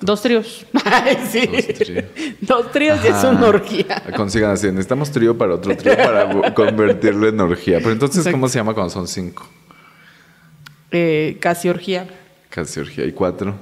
Dos 0.00 0.22
tríos. 0.22 0.66
Ay, 0.84 1.18
sí. 1.30 1.46
Dos 1.46 1.66
tríos. 1.78 2.04
Dos 2.40 2.72
tríos 2.72 2.98
y 3.04 3.08
es 3.08 3.24
una 3.24 3.46
orgía. 3.46 4.02
Consigan 4.16 4.50
así, 4.52 4.66
necesitamos 4.68 5.10
trío 5.10 5.36
para 5.36 5.54
otro 5.54 5.76
trío 5.76 5.96
para 5.96 6.54
convertirlo 6.54 7.28
en 7.28 7.40
orgía. 7.40 7.78
Pero 7.78 7.92
entonces, 7.92 8.18
Exacto. 8.18 8.34
¿cómo 8.36 8.48
se 8.48 8.58
llama 8.58 8.74
cuando 8.74 8.90
son 8.90 9.06
cinco? 9.08 9.48
Eh, 10.90 11.36
casi 11.40 11.68
orgía. 11.68 12.06
Casi 12.50 12.80
orgía 12.80 13.04
y 13.04 13.12
cuatro. 13.12 13.54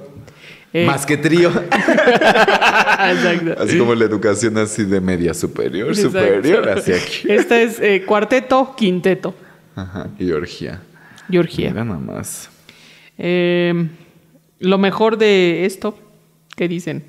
Eh, 0.73 0.85
Más 0.85 1.05
que 1.05 1.17
trío. 1.17 1.49
Exacto. 1.71 3.55
Así 3.63 3.77
como 3.77 3.95
la 3.95 4.05
educación 4.05 4.57
así 4.57 4.83
de 4.83 4.99
media 5.01 5.33
superior, 5.33 5.89
Exacto. 5.89 6.09
superior, 6.19 6.69
hacia 6.69 6.95
aquí. 6.95 7.31
Este 7.31 7.63
es 7.63 7.79
eh, 7.79 8.03
cuarteto, 8.05 8.75
quinteto 8.75 9.33
Ajá, 9.75 10.07
y 10.19 10.31
orgía. 10.31 10.81
y 11.29 11.37
orgía. 11.37 11.69
Mira 11.71 11.85
nada 11.85 11.99
más. 11.99 12.49
Eh, 13.17 13.87
lo 14.59 14.77
mejor 14.77 15.17
de 15.17 15.65
esto, 15.65 15.97
¿qué 16.55 16.67
dicen? 16.67 17.03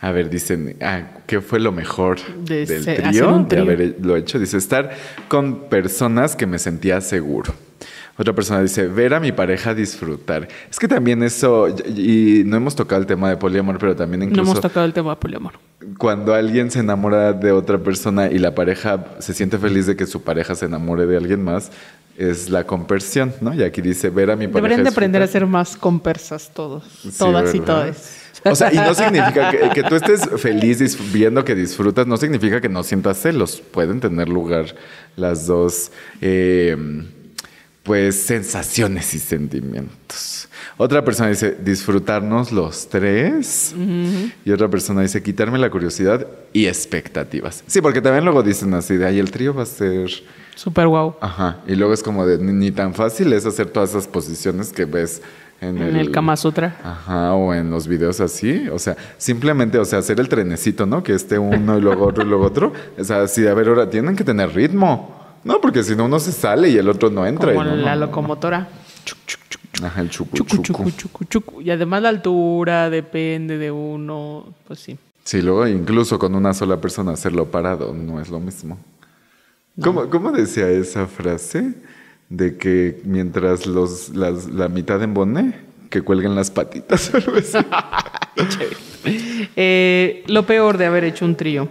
A 0.00 0.12
ver, 0.12 0.30
dicen, 0.30 0.76
ah, 0.80 1.02
¿qué 1.26 1.40
fue 1.40 1.58
lo 1.58 1.72
mejor 1.72 2.18
De 2.44 2.64
del 2.66 2.84
trío? 2.84 3.44
trío. 3.46 3.46
De 3.48 3.58
haberlo 3.72 4.16
hecho. 4.16 4.38
Dice, 4.38 4.56
estar 4.56 4.90
con 5.26 5.68
personas 5.68 6.36
que 6.36 6.46
me 6.46 6.58
sentía 6.60 7.00
seguro. 7.00 7.52
Otra 8.16 8.32
persona 8.32 8.62
dice, 8.62 8.86
ver 8.88 9.14
a 9.14 9.20
mi 9.20 9.30
pareja 9.32 9.74
disfrutar. 9.74 10.48
Es 10.70 10.78
que 10.78 10.88
también 10.88 11.22
eso, 11.22 11.68
y 11.68 12.42
no 12.46 12.56
hemos 12.56 12.74
tocado 12.74 13.00
el 13.00 13.06
tema 13.06 13.28
de 13.30 13.36
poliamor, 13.36 13.78
pero 13.78 13.94
también 13.94 14.20
No 14.20 14.24
incluso 14.26 14.50
hemos 14.50 14.60
tocado 14.60 14.86
el 14.86 14.92
tema 14.92 15.10
de 15.10 15.16
poliamor. 15.16 15.52
cuando 15.98 16.34
alguien 16.34 16.70
se 16.72 16.80
enamora 16.80 17.32
de 17.32 17.52
otra 17.52 17.78
persona 17.78 18.26
y 18.28 18.38
la 18.38 18.54
pareja 18.56 19.04
se 19.20 19.34
siente 19.34 19.56
feliz 19.58 19.86
de 19.86 19.94
que 19.96 20.06
su 20.06 20.22
pareja 20.22 20.56
se 20.56 20.64
enamore 20.66 21.06
de 21.06 21.16
alguien 21.16 21.42
más, 21.44 21.70
es 22.18 22.50
la 22.50 22.64
conversión, 22.64 23.32
¿no? 23.40 23.54
Y 23.54 23.62
aquí 23.62 23.80
dice, 23.80 24.10
ver 24.10 24.32
a 24.32 24.36
mi 24.36 24.48
pareja 24.48 24.62
Deberían 24.62 24.82
de 24.82 24.90
aprender 24.90 25.22
a 25.22 25.26
ser 25.28 25.46
más 25.46 25.76
compersas 25.76 26.50
todos. 26.52 26.82
Sí, 26.84 27.16
todas 27.16 27.54
y 27.54 27.60
todes. 27.60 28.22
O 28.44 28.56
sea, 28.56 28.72
y 28.72 28.76
no 28.76 28.92
significa 28.94 29.50
que, 29.52 29.70
que 29.70 29.82
tú 29.84 29.94
estés 29.94 30.28
feliz 30.36 30.98
viendo 31.12 31.44
que 31.44 31.54
disfrutas, 31.54 32.08
no 32.08 32.16
significa 32.16 32.60
que 32.60 32.68
no 32.68 32.82
sientas 32.82 33.18
celos. 33.18 33.60
Pueden 33.60 34.00
tener 34.00 34.28
lugar 34.28 34.74
las 35.14 35.46
dos, 35.46 35.92
eh, 36.20 36.76
pues, 37.88 38.20
sensaciones 38.20 39.14
y 39.14 39.18
sentimientos. 39.18 40.46
Otra 40.76 41.02
persona 41.02 41.30
dice, 41.30 41.56
disfrutarnos 41.64 42.52
los 42.52 42.86
tres. 42.86 43.74
Y 44.44 44.50
otra 44.50 44.68
persona 44.68 45.00
dice, 45.00 45.22
quitarme 45.22 45.58
la 45.58 45.70
curiosidad 45.70 46.26
y 46.52 46.66
expectativas. 46.66 47.64
Sí, 47.66 47.80
porque 47.80 48.02
también 48.02 48.24
luego 48.24 48.42
dicen 48.42 48.74
así 48.74 48.98
de, 48.98 49.06
ay, 49.06 49.18
el 49.18 49.30
trío 49.30 49.54
va 49.54 49.62
a 49.62 49.66
ser... 49.66 50.10
Súper 50.54 50.86
guau. 50.86 51.16
Ajá. 51.22 51.60
Y 51.66 51.76
luego 51.76 51.94
es 51.94 52.02
como 52.02 52.26
de, 52.26 52.36
ni, 52.36 52.52
ni 52.52 52.70
tan 52.72 52.92
fácil 52.92 53.32
es 53.32 53.46
hacer 53.46 53.70
todas 53.70 53.88
esas 53.90 54.06
posiciones 54.06 54.70
que 54.70 54.84
ves 54.84 55.22
en, 55.62 55.78
En 55.78 55.96
el 55.96 56.10
Kama 56.10 56.36
Sutra. 56.36 56.76
Ajá, 56.84 57.32
o 57.32 57.54
en 57.54 57.70
los 57.70 57.88
videos 57.88 58.20
así. 58.20 58.68
O 58.68 58.78
sea, 58.78 58.98
simplemente, 59.16 59.78
o 59.78 59.84
sea, 59.86 60.00
hacer 60.00 60.20
el 60.20 60.28
trenecito, 60.28 60.84
¿no? 60.84 61.02
Que 61.02 61.14
esté 61.14 61.38
uno 61.38 61.78
y 61.78 61.80
luego 61.80 62.06
otro 62.06 62.22
y 62.22 62.26
luego 62.26 62.44
otro. 62.44 62.72
O 62.98 63.04
sea, 63.04 63.22
así, 63.22 63.46
a 63.46 63.54
ver, 63.54 63.68
ahora 63.68 63.88
tienen 63.88 64.14
que 64.14 64.24
tener 64.24 64.54
ritmo. 64.54 65.17
No, 65.44 65.60
porque 65.60 65.82
si 65.82 65.94
no 65.96 66.04
uno 66.06 66.18
se 66.18 66.32
sale 66.32 66.68
y 66.68 66.76
el 66.76 66.88
otro 66.88 67.10
no 67.10 67.26
entra. 67.26 67.52
Como 67.54 67.64
y 67.66 67.70
no, 67.70 67.76
la 67.76 67.94
no, 67.94 68.06
locomotora. 68.06 68.68
Chuc, 69.04 69.18
chuc, 69.26 69.40
chuc, 69.48 69.60
chuc, 69.72 69.84
Ajá, 69.84 70.00
el 70.00 70.10
chucu, 70.10 70.36
chucu, 70.36 70.90
chucu. 70.90 71.24
chucu. 71.24 71.60
Y 71.62 71.70
además 71.70 72.02
la 72.02 72.08
altura 72.10 72.90
depende 72.90 73.56
de 73.58 73.70
uno. 73.70 74.52
Pues 74.66 74.80
sí. 74.80 74.98
Sí, 75.24 75.42
luego 75.42 75.66
incluso 75.68 76.18
con 76.18 76.34
una 76.34 76.54
sola 76.54 76.80
persona 76.80 77.12
hacerlo 77.12 77.46
parado 77.46 77.92
no 77.94 78.20
es 78.20 78.28
lo 78.30 78.40
mismo. 78.40 78.78
¿Cómo, 79.80 80.08
cómo 80.10 80.32
decía 80.32 80.68
esa 80.70 81.06
frase? 81.06 81.74
De 82.28 82.56
que 82.56 83.00
mientras 83.04 83.66
los, 83.66 84.10
las- 84.16 84.46
la 84.48 84.68
mitad 84.68 85.02
embone, 85.02 85.54
que 85.88 86.02
cuelguen 86.02 86.34
las 86.34 86.50
patitas. 86.50 87.10
Eh, 89.56 90.22
lo 90.26 90.44
peor 90.46 90.76
de 90.78 90.86
haber 90.86 91.04
hecho 91.04 91.24
un 91.24 91.34
trío. 91.36 91.68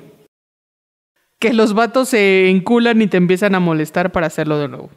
Que 1.39 1.53
los 1.53 1.73
vatos 1.73 2.09
se 2.09 2.49
enculan 2.49 3.01
y 3.01 3.07
te 3.07 3.17
empiezan 3.17 3.55
a 3.55 3.59
molestar 3.59 4.11
para 4.11 4.27
hacerlo 4.27 4.57
de 4.59 4.67
nuevo. 4.67 4.89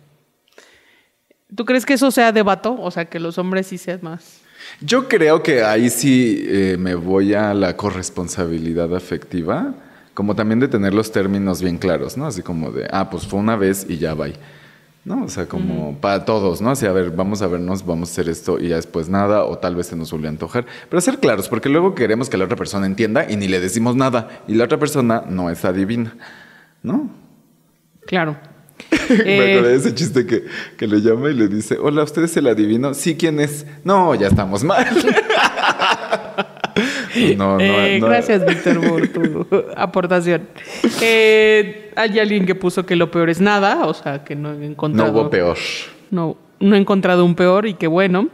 ¿Tú 1.54 1.64
crees 1.64 1.84
que 1.84 1.94
eso 1.94 2.10
sea 2.10 2.32
de 2.32 2.42
vato? 2.42 2.76
O 2.80 2.90
sea, 2.90 3.06
que 3.06 3.18
los 3.18 3.38
hombres 3.38 3.66
sí 3.66 3.78
sean 3.78 4.00
más. 4.02 4.40
Yo 4.80 5.08
creo 5.08 5.42
que 5.42 5.62
ahí 5.62 5.90
sí 5.90 6.44
eh, 6.46 6.76
me 6.78 6.94
voy 6.94 7.34
a 7.34 7.52
la 7.54 7.76
corresponsabilidad 7.76 8.94
afectiva, 8.94 9.74
como 10.14 10.34
también 10.34 10.60
de 10.60 10.68
tener 10.68 10.94
los 10.94 11.12
términos 11.12 11.60
bien 11.62 11.78
claros, 11.78 12.16
¿no? 12.16 12.26
Así 12.26 12.42
como 12.42 12.70
de, 12.70 12.88
ah, 12.90 13.10
pues 13.10 13.26
fue 13.26 13.40
una 13.40 13.56
vez 13.56 13.86
y 13.88 13.98
ya 13.98 14.14
va. 14.14 14.28
¿No? 15.02 15.24
O 15.24 15.28
sea, 15.30 15.46
como 15.46 15.96
para 15.98 16.26
todos, 16.26 16.60
¿no? 16.60 16.70
Así, 16.70 16.84
a 16.86 16.92
ver, 16.92 17.10
vamos 17.10 17.40
a 17.40 17.46
vernos, 17.46 17.86
vamos 17.86 18.10
a 18.10 18.12
hacer 18.12 18.28
esto 18.28 18.58
y 18.60 18.68
ya 18.68 18.76
después 18.76 19.08
nada, 19.08 19.44
o 19.46 19.56
tal 19.56 19.74
vez 19.74 19.86
se 19.86 19.96
nos 19.96 20.10
vuelve 20.10 20.26
a 20.26 20.30
antojar. 20.30 20.66
Pero 20.90 21.00
ser 21.00 21.18
claros, 21.18 21.48
porque 21.48 21.70
luego 21.70 21.94
queremos 21.94 22.28
que 22.28 22.36
la 22.36 22.44
otra 22.44 22.56
persona 22.56 22.84
entienda 22.86 23.26
y 23.28 23.36
ni 23.36 23.48
le 23.48 23.60
decimos 23.60 23.96
nada. 23.96 24.28
Y 24.46 24.54
la 24.54 24.64
otra 24.64 24.78
persona 24.78 25.24
no 25.26 25.48
es 25.48 25.64
adivina, 25.64 26.14
¿no? 26.82 27.10
Claro. 28.06 28.36
Me 29.08 29.16
Eh, 29.46 29.54
acordé 29.56 29.70
de 29.72 29.76
ese 29.76 29.94
chiste 29.94 30.26
que, 30.26 30.44
que 30.76 30.86
le 30.86 31.00
llama 31.00 31.30
y 31.30 31.34
le 31.34 31.48
dice, 31.48 31.78
hola, 31.80 32.02
¿usted 32.02 32.24
es 32.24 32.36
el 32.36 32.46
adivino? 32.46 32.92
Sí, 32.92 33.16
¿quién 33.16 33.40
es? 33.40 33.64
No, 33.84 34.14
ya 34.14 34.26
estamos 34.28 34.62
mal. 34.64 34.86
no, 37.36 37.54
no, 37.54 37.60
Eh, 37.60 37.98
no. 38.00 38.06
Gracias, 38.06 38.44
Víctor, 38.46 38.80
por 38.88 39.08
tu 39.08 39.46
aportación. 39.76 40.48
Eh, 41.00 41.92
hay 41.96 42.18
alguien 42.18 42.46
que 42.46 42.54
puso 42.54 42.84
que 42.86 42.96
lo 42.96 43.10
peor 43.10 43.30
es 43.30 43.40
nada, 43.40 43.86
o 43.86 43.94
sea, 43.94 44.24
que 44.24 44.34
no 44.36 44.52
he 44.52 44.56
No 44.58 44.64
encontrado. 44.64 45.12
hubo 45.12 45.30
peor. 45.30 45.56
No, 46.10 46.36
no 46.58 46.74
he 46.76 46.78
encontrado 46.78 47.24
un 47.24 47.34
peor 47.34 47.66
y 47.66 47.74
qué 47.74 47.86
bueno. 47.86 48.28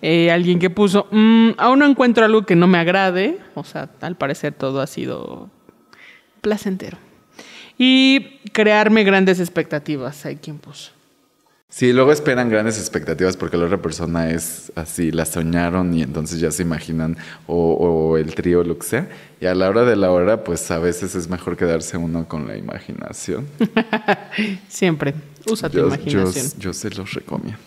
Eh, 0.00 0.30
alguien 0.30 0.58
que 0.58 0.70
puso, 0.70 1.06
"Mm, 1.10 1.50
aún 1.58 1.80
no 1.80 1.86
encuentro 1.86 2.24
algo 2.24 2.42
que 2.46 2.54
no 2.56 2.66
me 2.68 2.78
agrade. 2.78 3.38
O 3.54 3.64
sea, 3.64 3.88
al 4.00 4.16
parecer 4.16 4.52
todo 4.54 4.80
ha 4.80 4.86
sido 4.86 5.50
placentero. 6.40 6.98
Y 7.76 8.38
crearme 8.52 9.04
grandes 9.04 9.40
expectativas. 9.40 10.24
Hay 10.26 10.36
quien 10.36 10.58
puso. 10.58 10.92
Sí, 11.70 11.92
luego 11.92 12.12
esperan 12.12 12.48
grandes 12.48 12.78
expectativas 12.78 13.36
porque 13.36 13.58
la 13.58 13.66
otra 13.66 13.76
persona 13.76 14.30
es 14.30 14.72
así, 14.74 15.10
la 15.12 15.26
soñaron 15.26 15.92
y 15.92 16.02
entonces 16.02 16.40
ya 16.40 16.50
se 16.50 16.62
imaginan 16.62 17.16
o, 17.46 17.74
o 17.74 18.16
el 18.16 18.34
trío, 18.34 18.64
lo 18.64 18.78
que 18.78 18.86
sea. 18.86 19.08
Y 19.38 19.44
a 19.46 19.54
la 19.54 19.68
hora 19.68 19.84
de 19.84 19.94
la 19.94 20.10
hora, 20.10 20.44
pues 20.44 20.70
a 20.70 20.78
veces 20.78 21.14
es 21.14 21.28
mejor 21.28 21.58
quedarse 21.58 21.98
uno 21.98 22.26
con 22.26 22.48
la 22.48 22.56
imaginación. 22.56 23.46
Siempre. 24.68 25.14
Usa 25.46 25.68
tu 25.68 25.76
Yo, 25.76 25.86
imaginación. 25.88 26.46
yo 26.58 26.72
se 26.72 26.88
los 26.90 27.12
recomiendo. 27.12 27.58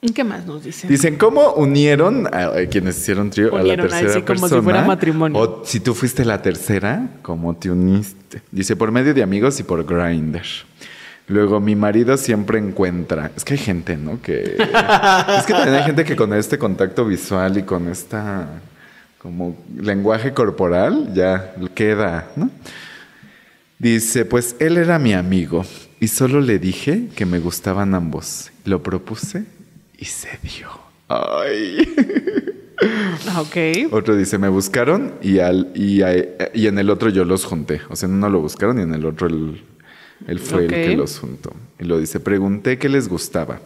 ¿Y 0.00 0.12
qué 0.12 0.24
más 0.24 0.44
nos 0.44 0.64
dicen? 0.64 0.90
Dicen, 0.90 1.16
¿cómo 1.16 1.52
unieron 1.52 2.26
a, 2.34 2.46
a 2.58 2.66
quienes 2.66 2.98
hicieron 2.98 3.30
trío 3.30 3.56
a 3.56 3.62
la 3.62 3.76
tercera 3.76 4.10
así 4.10 4.22
como 4.22 4.34
si 4.38 4.40
persona? 4.42 4.62
fuera 4.62 4.84
matrimonio. 4.84 5.38
O 5.40 5.62
si 5.64 5.78
tú 5.78 5.94
fuiste 5.94 6.24
la 6.24 6.42
tercera, 6.42 7.08
¿cómo 7.22 7.54
te 7.54 7.70
uniste? 7.70 8.42
Dice, 8.50 8.74
por 8.74 8.90
medio 8.90 9.14
de 9.14 9.22
amigos 9.22 9.60
y 9.60 9.62
por 9.62 9.84
Grindr. 9.84 10.42
Luego, 11.28 11.60
mi 11.60 11.76
marido 11.76 12.16
siempre 12.16 12.58
encuentra. 12.58 13.30
Es 13.36 13.44
que 13.44 13.54
hay 13.54 13.58
gente, 13.60 13.96
¿no? 13.96 14.20
Que. 14.20 14.42
es 14.58 15.44
que 15.46 15.52
también 15.52 15.74
hay 15.76 15.84
gente 15.84 16.04
que 16.04 16.16
con 16.16 16.32
este 16.34 16.58
contacto 16.58 17.04
visual 17.06 17.56
y 17.58 17.62
con 17.62 17.88
esta. 17.88 18.48
como 19.18 19.56
lenguaje 19.76 20.32
corporal 20.34 21.12
ya 21.14 21.54
queda, 21.74 22.28
¿no? 22.36 22.50
Dice, 23.78 24.24
pues 24.24 24.56
él 24.60 24.76
era 24.76 24.98
mi 24.98 25.12
amigo 25.12 25.64
y 26.00 26.08
solo 26.08 26.40
le 26.40 26.58
dije 26.58 27.08
que 27.16 27.26
me 27.26 27.38
gustaban 27.40 27.94
ambos. 27.94 28.50
Lo 28.64 28.82
propuse 28.82 29.44
y 29.98 30.04
se 30.04 30.28
dio. 30.42 30.68
Ay. 31.08 31.88
Ah, 33.28 33.40
Ok. 33.40 33.92
Otro 33.92 34.16
dice, 34.16 34.38
me 34.38 34.48
buscaron 34.48 35.14
y, 35.22 35.38
al, 35.38 35.70
y, 35.74 36.02
a- 36.02 36.14
y 36.54 36.66
en 36.66 36.78
el 36.78 36.90
otro 36.90 37.08
yo 37.10 37.24
los 37.24 37.44
junté. 37.44 37.80
O 37.90 37.96
sea, 37.96 38.08
en 38.08 38.14
uno 38.16 38.28
lo 38.28 38.40
buscaron 38.40 38.78
y 38.78 38.82
en 38.82 38.92
el 38.94 39.04
otro 39.04 39.28
él, 39.28 39.62
él 40.26 40.38
fue 40.38 40.64
el 40.64 40.70
que 40.70 40.96
los 40.96 41.18
juntó. 41.18 41.52
Y 41.78 41.84
lo 41.84 41.98
dice, 41.98 42.20
pregunté 42.20 42.78
qué 42.78 42.88
les 42.88 43.08
gustaba. 43.08 43.60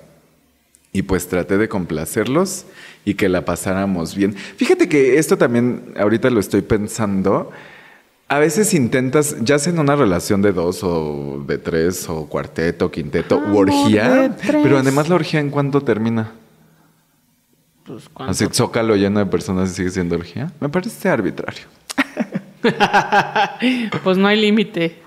Y 0.93 1.03
pues 1.03 1.29
traté 1.29 1.59
de 1.59 1.69
complacerlos 1.69 2.65
y 3.05 3.15
que 3.15 3.29
la 3.29 3.45
pasáramos 3.45 4.15
bien. 4.15 4.35
Fíjate 4.35 4.89
que 4.89 5.19
esto 5.19 5.37
también, 5.37 5.93
ahorita 5.99 6.31
lo 6.31 6.41
estoy 6.41 6.63
pensando. 6.63 7.51
A 8.29 8.39
veces 8.39 8.73
intentas, 8.75 9.37
ya 9.43 9.59
sea 9.59 9.73
en 9.73 9.79
una 9.79 9.95
relación 9.95 10.43
de 10.43 10.53
dos 10.53 10.83
o 10.83 11.45
de 11.47 11.59
tres 11.59 12.09
o 12.09 12.27
cuarteto, 12.27 12.91
quinteto, 12.91 13.37
u 13.37 13.45
Amor 13.45 13.67
de 13.67 13.73
orgía, 13.73 14.37
pero 14.63 14.79
además 14.79 15.09
la 15.09 15.17
orgía 15.17 15.41
en 15.41 15.51
cuánto 15.51 15.83
termina. 15.83 16.33
Pues, 17.85 18.09
¿cuánto? 18.09 18.33
Así 18.33 18.47
zócalo 18.51 18.97
lleno 18.97 19.21
de 19.21 19.27
personas 19.27 19.71
y 19.71 19.75
sigue 19.75 19.91
siendo 19.91 20.17
orgía. 20.17 20.51
Me 20.61 20.69
parece 20.69 21.09
arbitrario. 21.09 21.67
pues 24.03 24.17
no 24.19 24.27
hay 24.27 24.41
límite. 24.41 25.06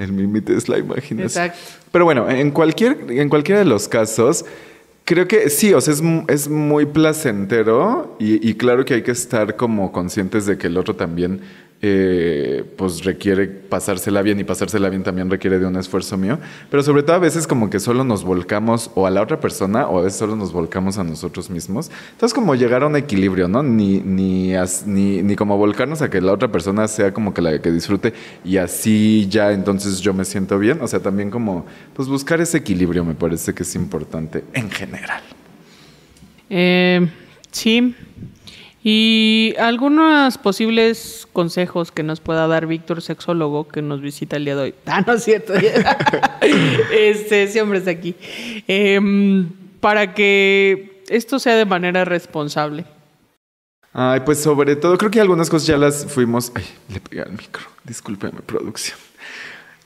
El 0.00 0.16
límite 0.16 0.56
es 0.56 0.68
la 0.68 0.78
imaginación. 0.78 1.44
Exacto. 1.44 1.58
Pero 1.92 2.04
bueno, 2.04 2.28
en, 2.30 2.50
cualquier, 2.50 2.96
en 3.08 3.28
cualquiera 3.28 3.58
de 3.58 3.66
los 3.66 3.86
casos, 3.86 4.46
creo 5.04 5.28
que 5.28 5.50
sí, 5.50 5.74
o 5.74 5.80
sea, 5.80 5.92
es, 5.92 6.02
es 6.28 6.48
muy 6.48 6.86
placentero 6.86 8.16
y, 8.18 8.48
y 8.48 8.54
claro 8.54 8.84
que 8.84 8.94
hay 8.94 9.02
que 9.02 9.10
estar 9.10 9.56
como 9.56 9.92
conscientes 9.92 10.46
de 10.46 10.56
que 10.56 10.68
el 10.68 10.78
otro 10.78 10.96
también 10.96 11.40
eh, 11.82 12.62
pues 12.76 13.04
requiere 13.04 13.46
pasársela 13.46 14.20
bien 14.20 14.38
y 14.38 14.44
pasársela 14.44 14.90
bien 14.90 15.02
también 15.02 15.30
requiere 15.30 15.58
de 15.58 15.64
un 15.64 15.76
esfuerzo 15.76 16.18
mío, 16.18 16.38
pero 16.70 16.82
sobre 16.82 17.02
todo 17.02 17.16
a 17.16 17.18
veces 17.20 17.46
como 17.46 17.70
que 17.70 17.80
solo 17.80 18.04
nos 18.04 18.22
volcamos 18.22 18.90
o 18.94 19.06
a 19.06 19.10
la 19.10 19.22
otra 19.22 19.40
persona 19.40 19.86
o 19.86 19.98
a 19.98 20.02
veces 20.02 20.18
solo 20.18 20.36
nos 20.36 20.52
volcamos 20.52 20.98
a 20.98 21.04
nosotros 21.04 21.48
mismos. 21.48 21.90
Entonces 22.12 22.34
como 22.34 22.54
llegar 22.54 22.82
a 22.82 22.86
un 22.86 22.96
equilibrio, 22.96 23.48
¿no? 23.48 23.62
Ni, 23.62 24.00
ni, 24.00 24.52
ni 24.86 25.36
como 25.36 25.56
volcarnos 25.56 26.02
a 26.02 26.10
que 26.10 26.20
la 26.20 26.32
otra 26.32 26.52
persona 26.52 26.86
sea 26.86 27.14
como 27.14 27.32
que 27.32 27.40
la 27.40 27.60
que 27.62 27.70
disfrute 27.70 28.12
y 28.44 28.58
así 28.58 29.26
ya 29.30 29.52
entonces 29.52 30.00
yo 30.00 30.12
me 30.12 30.26
siento 30.26 30.58
bien, 30.58 30.80
o 30.82 30.86
sea, 30.86 31.00
también 31.00 31.30
como 31.30 31.64
pues 31.94 32.08
buscar 32.08 32.42
ese 32.42 32.58
equilibrio 32.58 33.04
me 33.06 33.14
parece 33.14 33.54
que 33.54 33.62
es 33.62 33.74
importante 33.74 34.44
en 34.52 34.70
general. 34.70 35.22
Eh, 36.50 37.08
sí. 37.50 37.94
Y 38.82 39.54
algunos 39.58 40.38
posibles 40.38 41.28
consejos 41.32 41.92
que 41.92 42.02
nos 42.02 42.20
pueda 42.20 42.46
dar 42.46 42.66
Víctor, 42.66 43.02
sexólogo, 43.02 43.68
que 43.68 43.82
nos 43.82 44.00
visita 44.00 44.36
el 44.36 44.46
día 44.46 44.56
de 44.56 44.62
hoy. 44.62 44.74
Ah, 44.86 45.02
no 45.06 45.12
es 45.12 45.24
cierto. 45.24 45.52
este, 46.92 47.60
hombre 47.60 47.78
está 47.78 47.90
aquí. 47.90 48.14
Em, 48.66 49.48
para 49.80 50.14
que 50.14 51.02
esto 51.08 51.38
sea 51.38 51.56
de 51.56 51.66
manera 51.66 52.04
responsable. 52.04 52.84
Ay, 53.92 54.20
pues 54.20 54.40
sobre 54.40 54.76
todo, 54.76 54.96
creo 54.96 55.10
que 55.10 55.20
algunas 55.20 55.50
cosas 55.50 55.66
ya 55.66 55.76
las 55.76 56.06
fuimos. 56.06 56.52
Ay, 56.54 56.64
le 56.88 57.00
pegué 57.00 57.22
al 57.22 57.32
micro. 57.32 57.64
Discúlpeme, 57.84 58.40
producción. 58.40 59.09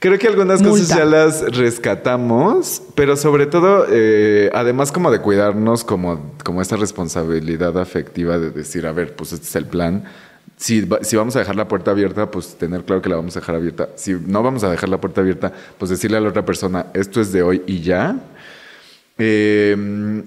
Creo 0.05 0.19
que 0.19 0.29
algunas 0.29 0.63
cosas 0.63 0.89
ya 0.89 1.07
las 1.07 1.57
rescatamos, 1.57 2.83
pero 2.95 3.17
sobre 3.17 3.47
todo, 3.47 3.87
eh, 3.89 4.51
además 4.53 4.93
como 4.93 5.11
de 5.11 5.19
cuidarnos, 5.19 5.83
como, 5.83 6.35
como 6.45 6.61
esta 6.61 6.77
responsabilidad 6.77 7.79
afectiva 7.79 8.39
de 8.39 8.51
decir, 8.51 8.87
a 8.87 8.93
ver, 8.93 9.17
pues 9.17 9.33
este 9.33 9.47
es 9.47 9.57
el 9.57 9.65
plan. 9.65 10.05
Si, 10.59 10.87
si 11.01 11.17
vamos 11.17 11.37
a 11.37 11.39
dejar 11.39 11.57
la 11.57 11.69
puerta 11.69 11.93
abierta, 11.93 12.31
pues 12.31 12.57
tener 12.57 12.85
claro 12.85 13.01
que 13.01 13.09
la 13.09 13.17
vamos 13.17 13.35
a 13.35 13.41
dejar 13.41 13.55
abierta. 13.55 13.89
Si 13.95 14.13
no 14.13 14.43
vamos 14.43 14.63
a 14.63 14.71
dejar 14.71 14.91
la 14.91 15.01
puerta 15.01 15.23
abierta, 15.23 15.55
pues 15.79 15.91
decirle 15.91 16.19
a 16.19 16.21
la 16.21 16.29
otra 16.29 16.45
persona, 16.45 16.89
esto 16.93 17.23
es 17.23 17.33
de 17.33 17.43
hoy 17.43 17.63
y 17.67 17.81
ya. 17.81 18.15
Eh, 19.17 20.23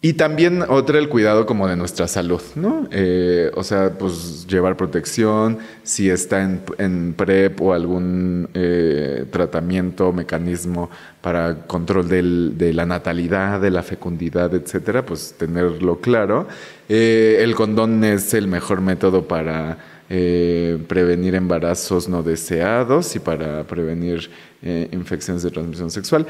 y 0.00 0.12
también 0.12 0.62
otra, 0.62 1.00
el 1.00 1.08
cuidado 1.08 1.44
como 1.44 1.66
de 1.66 1.74
nuestra 1.74 2.06
salud, 2.06 2.40
¿no? 2.54 2.86
Eh, 2.92 3.50
o 3.56 3.64
sea, 3.64 3.98
pues 3.98 4.46
llevar 4.46 4.76
protección, 4.76 5.58
si 5.82 6.08
está 6.08 6.40
en, 6.78 7.14
PrEP 7.14 7.60
o 7.60 7.72
algún 7.72 8.48
eh, 8.54 9.24
tratamiento, 9.32 10.12
mecanismo 10.12 10.88
para 11.20 11.66
control 11.66 12.08
de 12.08 12.72
la 12.72 12.86
natalidad, 12.86 13.60
de 13.60 13.72
la 13.72 13.82
fecundidad, 13.82 14.54
etcétera, 14.54 15.04
pues 15.04 15.34
tenerlo 15.36 16.00
claro. 16.00 16.46
Eh, 16.88 17.40
el 17.40 17.56
condón 17.56 18.04
es 18.04 18.34
el 18.34 18.46
mejor 18.46 18.80
método 18.80 19.26
para 19.26 19.78
eh, 20.08 20.78
prevenir 20.86 21.34
embarazos 21.34 22.08
no 22.08 22.22
deseados 22.22 23.16
y 23.16 23.18
para 23.18 23.64
prevenir 23.64 24.30
infecciones 24.62 25.42
de 25.42 25.50
transmisión 25.50 25.90
sexual. 25.90 26.24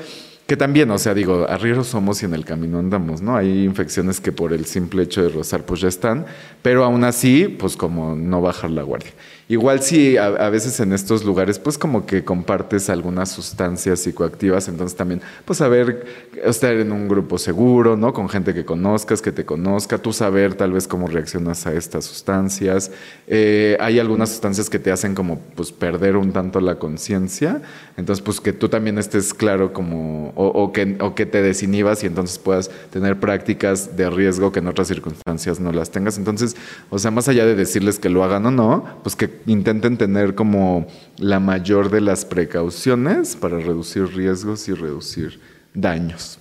Que 0.49 0.57
también, 0.57 0.91
o 0.91 0.97
sea, 0.97 1.13
digo, 1.13 1.45
arrieros 1.47 1.89
somos 1.89 2.23
y 2.23 2.25
en 2.25 2.33
el 2.33 2.47
camino 2.47 2.79
andamos, 2.79 3.21
¿no? 3.21 3.37
Hay 3.37 3.65
infecciones 3.65 4.19
que 4.19 4.33
por 4.33 4.55
el 4.55 4.65
simple 4.65 5.03
hecho 5.03 5.23
de 5.23 5.29
rozar, 5.29 5.67
pues 5.67 5.83
ya 5.83 5.89
están, 5.89 6.25
pero 6.63 6.85
aún 6.85 7.05
así, 7.05 7.49
pues 7.49 7.77
como 7.77 8.17
no 8.17 8.41
bajar 8.41 8.71
la 8.71 8.83
guardia. 8.83 9.11
Igual 9.51 9.83
si 9.83 10.19
a, 10.19 10.27
a 10.27 10.51
veces 10.51 10.79
en 10.81 10.93
estos 10.93 11.25
lugares, 11.25 11.59
pues 11.59 11.79
como 11.79 12.05
que 12.05 12.23
compartes 12.23 12.91
algunas 12.91 13.31
sustancias 13.31 14.01
psicoactivas, 14.01 14.69
entonces 14.69 14.95
también, 14.95 15.23
pues 15.47 15.59
saber 15.59 16.05
estar 16.45 16.75
en 16.75 16.93
un 16.93 17.09
grupo 17.09 17.39
seguro, 17.39 17.97
¿no? 17.97 18.13
Con 18.13 18.29
gente 18.29 18.53
que 18.53 18.67
conozcas, 18.67 19.23
que 19.23 19.33
te 19.33 19.47
conozca, 19.47 19.97
tú 19.97 20.13
saber 20.13 20.55
tal 20.55 20.73
vez 20.73 20.87
cómo 20.87 21.07
reaccionas 21.07 21.67
a 21.67 21.73
estas 21.73 22.05
sustancias. 22.05 22.91
Eh, 23.27 23.79
hay 23.81 23.99
algunas 23.99 24.29
sustancias 24.29 24.69
que 24.69 24.79
te 24.79 24.93
hacen 24.93 25.15
como, 25.15 25.41
pues, 25.55 25.73
perder 25.73 26.17
un 26.17 26.33
tanto 26.33 26.61
la 26.61 26.79
conciencia, 26.79 27.63
entonces, 27.97 28.23
pues 28.23 28.41
que 28.41 28.53
tú 28.53 28.69
también 28.69 28.99
estés 28.99 29.35
claro 29.35 29.73
como, 29.73 30.33
o, 30.37 30.73
que, 30.73 30.97
o 31.01 31.15
que 31.15 31.27
te 31.27 31.43
desinhibas 31.43 32.05
y 32.05 32.07
entonces 32.07 32.39
puedas 32.39 32.71
tener 32.91 33.19
prácticas 33.19 33.97
de 33.97 34.09
riesgo 34.11 34.53
que 34.53 34.61
en 34.61 34.69
otras 34.69 34.89
circunstancias 34.89 35.59
no 35.59 35.73
las 35.73 35.91
tengas. 35.91 36.19
Entonces, 36.19 36.55
o 36.91 36.99
sea, 36.99 37.11
más 37.11 37.29
allá 37.29 37.45
de 37.45 37.55
decirles 37.55 37.99
que 37.99 38.09
lo 38.09 38.23
hagan 38.23 38.47
o 38.47 38.51
no, 38.51 38.85
pues 39.03 39.17
que 39.17 39.38
intenten 39.47 39.97
tener 39.97 40.35
como 40.35 40.87
la 41.19 41.41
mayor 41.41 41.91
de 41.91 42.01
las 42.01 42.25
precauciones 42.25 43.37
para 43.37 43.59
reducir 43.59 44.07
riesgos 44.15 44.69
y 44.69 44.75
reducir 44.75 45.41
daños. 45.75 46.39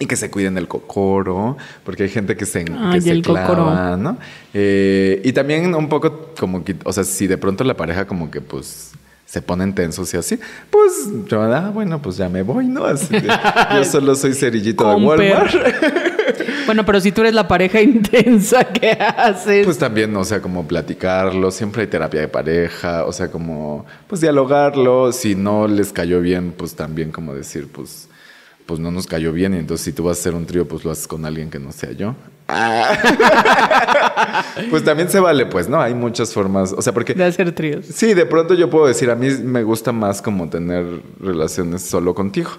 Y 0.00 0.06
que 0.06 0.16
se 0.16 0.28
cuiden 0.28 0.58
el 0.58 0.66
cocoro, 0.66 1.56
porque 1.84 2.02
hay 2.02 2.08
gente 2.08 2.36
que 2.36 2.46
se, 2.46 2.64
que 2.64 3.00
se 3.00 3.22
clava, 3.22 3.46
cocoro. 3.46 3.96
¿no? 3.96 4.18
Eh, 4.52 5.22
y 5.24 5.32
también 5.32 5.72
un 5.74 5.88
poco 5.88 6.32
como 6.38 6.64
que, 6.64 6.74
o 6.84 6.92
sea, 6.92 7.04
si 7.04 7.28
de 7.28 7.38
pronto 7.38 7.62
la 7.62 7.76
pareja 7.76 8.04
como 8.04 8.28
que 8.30 8.40
pues 8.40 8.92
se 9.24 9.40
ponen 9.40 9.74
tensos 9.74 10.12
y 10.14 10.16
así, 10.16 10.38
pues 10.70 11.08
yo, 11.26 11.42
ah, 11.42 11.70
bueno, 11.72 12.00
pues 12.02 12.16
ya 12.16 12.28
me 12.28 12.42
voy, 12.42 12.66
¿no? 12.66 12.84
Así 12.84 13.12
de, 13.12 13.28
yo 13.74 13.84
solo 13.84 14.14
soy 14.14 14.34
cerillito 14.34 14.88
de. 14.88 15.04
Walmart. 15.04 15.54
Bueno, 16.66 16.84
pero 16.84 17.00
si 17.00 17.12
tú 17.12 17.22
eres 17.22 17.34
la 17.34 17.48
pareja 17.48 17.80
intensa, 17.80 18.64
¿qué 18.64 18.92
haces? 18.92 19.64
Pues 19.64 19.78
también, 19.78 20.14
o 20.16 20.24
sea, 20.24 20.40
como 20.40 20.66
platicarlo, 20.66 21.50
siempre 21.50 21.82
hay 21.82 21.88
terapia 21.88 22.20
de 22.20 22.28
pareja, 22.28 23.04
o 23.04 23.12
sea, 23.12 23.30
como, 23.30 23.86
pues 24.08 24.20
dialogarlo, 24.20 25.12
si 25.12 25.34
no 25.34 25.68
les 25.68 25.92
cayó 25.92 26.20
bien, 26.20 26.52
pues 26.56 26.74
también 26.74 27.12
como 27.12 27.34
decir, 27.34 27.68
pues, 27.70 28.08
pues 28.66 28.80
no 28.80 28.90
nos 28.90 29.06
cayó 29.06 29.32
bien, 29.32 29.54
y 29.54 29.58
entonces 29.58 29.84
si 29.84 29.92
tú 29.92 30.04
vas 30.04 30.18
a 30.18 30.20
hacer 30.20 30.34
un 30.34 30.46
trío, 30.46 30.66
pues 30.66 30.84
lo 30.84 30.90
haces 30.90 31.06
con 31.06 31.24
alguien 31.24 31.50
que 31.50 31.58
no 31.58 31.72
sea 31.72 31.92
yo. 31.92 32.14
pues 34.70 34.84
también 34.84 35.08
se 35.08 35.20
vale, 35.20 35.46
pues, 35.46 35.68
¿no? 35.68 35.80
Hay 35.80 35.94
muchas 35.94 36.32
formas, 36.32 36.72
o 36.72 36.82
sea, 36.82 36.92
porque... 36.92 37.14
de 37.14 37.24
hacer 37.24 37.52
tríos. 37.52 37.86
Sí, 37.86 38.14
de 38.14 38.26
pronto 38.26 38.54
yo 38.54 38.70
puedo 38.70 38.86
decir, 38.86 39.10
a 39.10 39.14
mí 39.14 39.28
me 39.42 39.62
gusta 39.62 39.92
más 39.92 40.22
como 40.22 40.48
tener 40.48 40.84
relaciones 41.20 41.82
solo 41.82 42.14
contigo. 42.14 42.50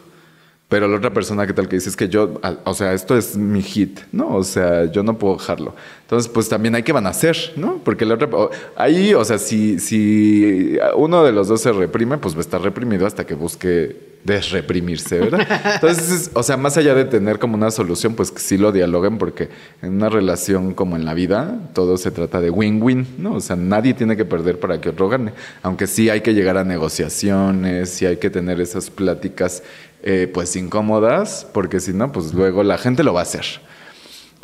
Pero 0.67 0.87
la 0.87 0.97
otra 0.97 1.13
persona, 1.13 1.45
¿qué 1.45 1.53
tal 1.53 1.67
que 1.69 1.75
dices 1.75 1.95
que 1.95 2.09
yo, 2.09 2.41
o 2.63 2.73
sea, 2.73 2.93
esto 2.93 3.15
es 3.15 3.37
mi 3.37 3.61
hit, 3.61 3.99
¿no? 4.11 4.35
O 4.35 4.43
sea, 4.43 4.85
yo 4.91 5.03
no 5.03 5.15
puedo 5.17 5.35
dejarlo. 5.37 5.75
Entonces, 6.01 6.27
pues 6.27 6.49
también 6.49 6.73
hay 6.73 6.81
que 6.81 6.91
van 6.91 7.05
a 7.05 7.09
hacer, 7.11 7.37
¿no? 7.55 7.79
Porque 7.83 8.03
la 8.05 8.15
otra, 8.15 8.27
ahí, 8.75 9.13
o 9.13 9.23
sea, 9.23 9.37
si, 9.37 9.79
si 9.79 10.77
uno 10.97 11.23
de 11.23 11.31
los 11.33 11.47
dos 11.49 11.61
se 11.61 11.71
reprime, 11.71 12.17
pues 12.17 12.33
va 12.33 12.39
a 12.39 12.41
estar 12.41 12.61
reprimido 12.61 13.05
hasta 13.05 13.25
que 13.27 13.35
busque 13.35 14.15
desreprimirse, 14.23 15.19
¿verdad? 15.19 15.47
Entonces, 15.75 16.11
es- 16.11 16.31
o 16.33 16.41
sea, 16.41 16.57
más 16.57 16.77
allá 16.77 16.95
de 16.95 17.05
tener 17.05 17.37
como 17.37 17.53
una 17.53 17.69
solución, 17.69 18.15
pues 18.15 18.31
que 18.31 18.39
sí 18.39 18.57
lo 18.57 18.71
dialoguen, 18.71 19.19
porque 19.19 19.49
en 19.83 19.93
una 19.93 20.09
relación 20.09 20.73
como 20.73 20.95
en 20.95 21.05
la 21.05 21.13
vida, 21.13 21.59
todo 21.73 21.95
se 21.97 22.09
trata 22.09 22.41
de 22.41 22.49
win-win, 22.49 23.05
¿no? 23.19 23.33
O 23.35 23.39
sea, 23.39 23.55
nadie 23.55 23.93
tiene 23.93 24.17
que 24.17 24.25
perder 24.25 24.59
para 24.59 24.81
que 24.81 24.89
otro 24.89 25.09
gane. 25.09 25.31
Aunque 25.61 25.85
sí 25.85 26.09
hay 26.09 26.21
que 26.21 26.33
llegar 26.33 26.57
a 26.57 26.63
negociaciones, 26.63 27.89
sí 27.91 28.07
hay 28.07 28.17
que 28.17 28.31
tener 28.31 28.59
esas 28.59 28.89
pláticas, 28.89 29.61
eh, 30.07 30.29
pues 30.31 30.55
incómodas, 30.55 31.47
porque 31.51 31.79
si 31.79 31.91
no, 31.91 32.11
pues 32.11 32.31
luego 32.33 32.61
la 32.61 32.77
gente 32.77 33.03
lo 33.03 33.11
va 33.13 33.21
a 33.21 33.23
hacer. 33.23 33.43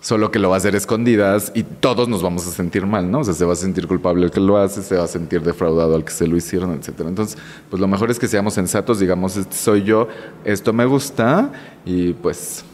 Solo 0.01 0.31
que 0.31 0.39
lo 0.39 0.49
va 0.49 0.55
a 0.55 0.57
hacer 0.57 0.75
escondidas 0.75 1.51
y 1.53 1.61
todos 1.61 2.09
nos 2.09 2.23
vamos 2.23 2.47
a 2.47 2.51
sentir 2.51 2.87
mal, 2.87 3.11
¿no? 3.11 3.19
O 3.19 3.23
sea, 3.23 3.35
se 3.35 3.45
va 3.45 3.53
a 3.53 3.55
sentir 3.55 3.85
culpable 3.85 4.25
el 4.25 4.31
que 4.31 4.39
lo 4.39 4.57
hace, 4.57 4.81
se 4.81 4.95
va 4.95 5.03
a 5.03 5.07
sentir 5.07 5.43
defraudado 5.43 5.95
al 5.95 6.03
que 6.03 6.11
se 6.11 6.25
lo 6.25 6.35
hicieron, 6.35 6.71
etcétera. 6.73 7.09
Entonces, 7.09 7.37
pues 7.69 7.79
lo 7.79 7.87
mejor 7.87 8.09
es 8.09 8.17
que 8.17 8.27
seamos 8.27 8.55
sensatos, 8.55 8.99
digamos, 8.99 9.37
este 9.37 9.55
soy 9.55 9.83
yo, 9.83 10.07
esto 10.43 10.73
me 10.73 10.85
gusta 10.85 11.51
y 11.85 12.13
pues, 12.13 12.65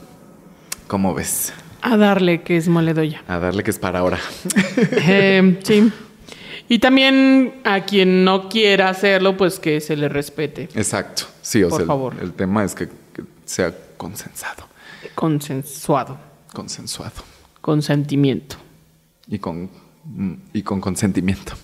¿cómo 0.88 1.14
ves? 1.14 1.52
A 1.82 1.98
darle, 1.98 2.42
que 2.42 2.56
es 2.56 2.70
moledoya. 2.70 3.22
A 3.28 3.38
darle 3.40 3.64
que 3.64 3.72
es 3.72 3.80
para 3.80 4.00
ahora. 4.00 4.20
Eh, 4.78 5.60
sí. 5.64 5.92
Y 6.70 6.80
también 6.80 7.62
a 7.64 7.86
quien 7.86 8.24
no 8.26 8.50
quiera 8.50 8.90
hacerlo, 8.90 9.38
pues 9.38 9.60
que 9.60 9.80
se 9.82 9.96
le 9.96 10.10
respete. 10.10 10.64
Exacto. 10.76 11.24
Sí, 11.42 11.64
o 11.64 11.70
Por 11.70 11.78
sea, 11.78 11.84
el- 11.84 11.88
favor. 11.88 12.16
El, 12.22 12.34
tema 12.34 12.64
es 12.64 12.76
que, 12.76 12.88
que 12.88 13.24
sea 13.46 13.74
consensado, 13.96 14.68
Consensuado. 15.16 16.18
consensuado 16.54 17.24
Consentimiento. 17.62 18.58
y 19.28 19.40
con, 19.40 19.70
mm, 20.06 20.34
y 20.54 20.62
con 20.64 20.82
consentimiento. 20.82 21.54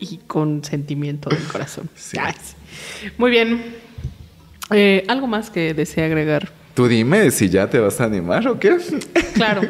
Y 0.00 0.18
con 0.26 0.62
sentimiento 0.62 1.30
del 1.30 1.42
corazón. 1.44 1.88
Sí. 1.94 2.18
Muy 3.16 3.30
bien. 3.30 3.76
Eh, 4.70 5.02
¿Algo 5.08 5.26
más 5.26 5.48
que 5.48 5.72
desee 5.72 6.04
agregar? 6.04 6.52
Tú 6.74 6.88
dime 6.88 7.30
si 7.30 7.48
ya 7.48 7.70
te 7.70 7.78
vas 7.78 8.00
a 8.00 8.04
animar 8.04 8.46
o 8.48 8.58
qué. 8.58 8.76
Claro. 9.34 9.62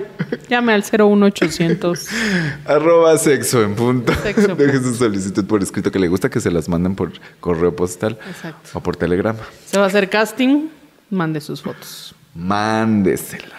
Llame 0.49 0.73
al 0.73 0.83
01800. 0.83 2.09
Arroba 2.65 3.17
sexo 3.19 3.63
en 3.63 3.75
punto. 3.75 4.15
Sexo 4.23 4.55
Deje 4.55 4.79
su 4.81 4.95
solicitud 4.95 5.45
por 5.47 5.63
escrito 5.63 5.91
que 5.91 5.99
le 5.99 6.09
gusta 6.09 6.31
que 6.31 6.41
se 6.41 6.51
las 6.51 6.69
manden 6.69 6.95
por 6.95 7.13
correo 7.41 7.77
postal 7.77 8.19
Exacto. 8.29 8.71
o 8.73 8.81
por 8.83 8.97
telegrama. 8.97 9.41
Se 9.67 9.77
va 9.79 9.85
a 9.85 9.89
hacer 9.89 10.09
casting. 10.09 10.69
Mande 11.11 11.41
sus 11.43 11.61
fotos. 11.63 12.15
Mándeselas. 12.35 13.53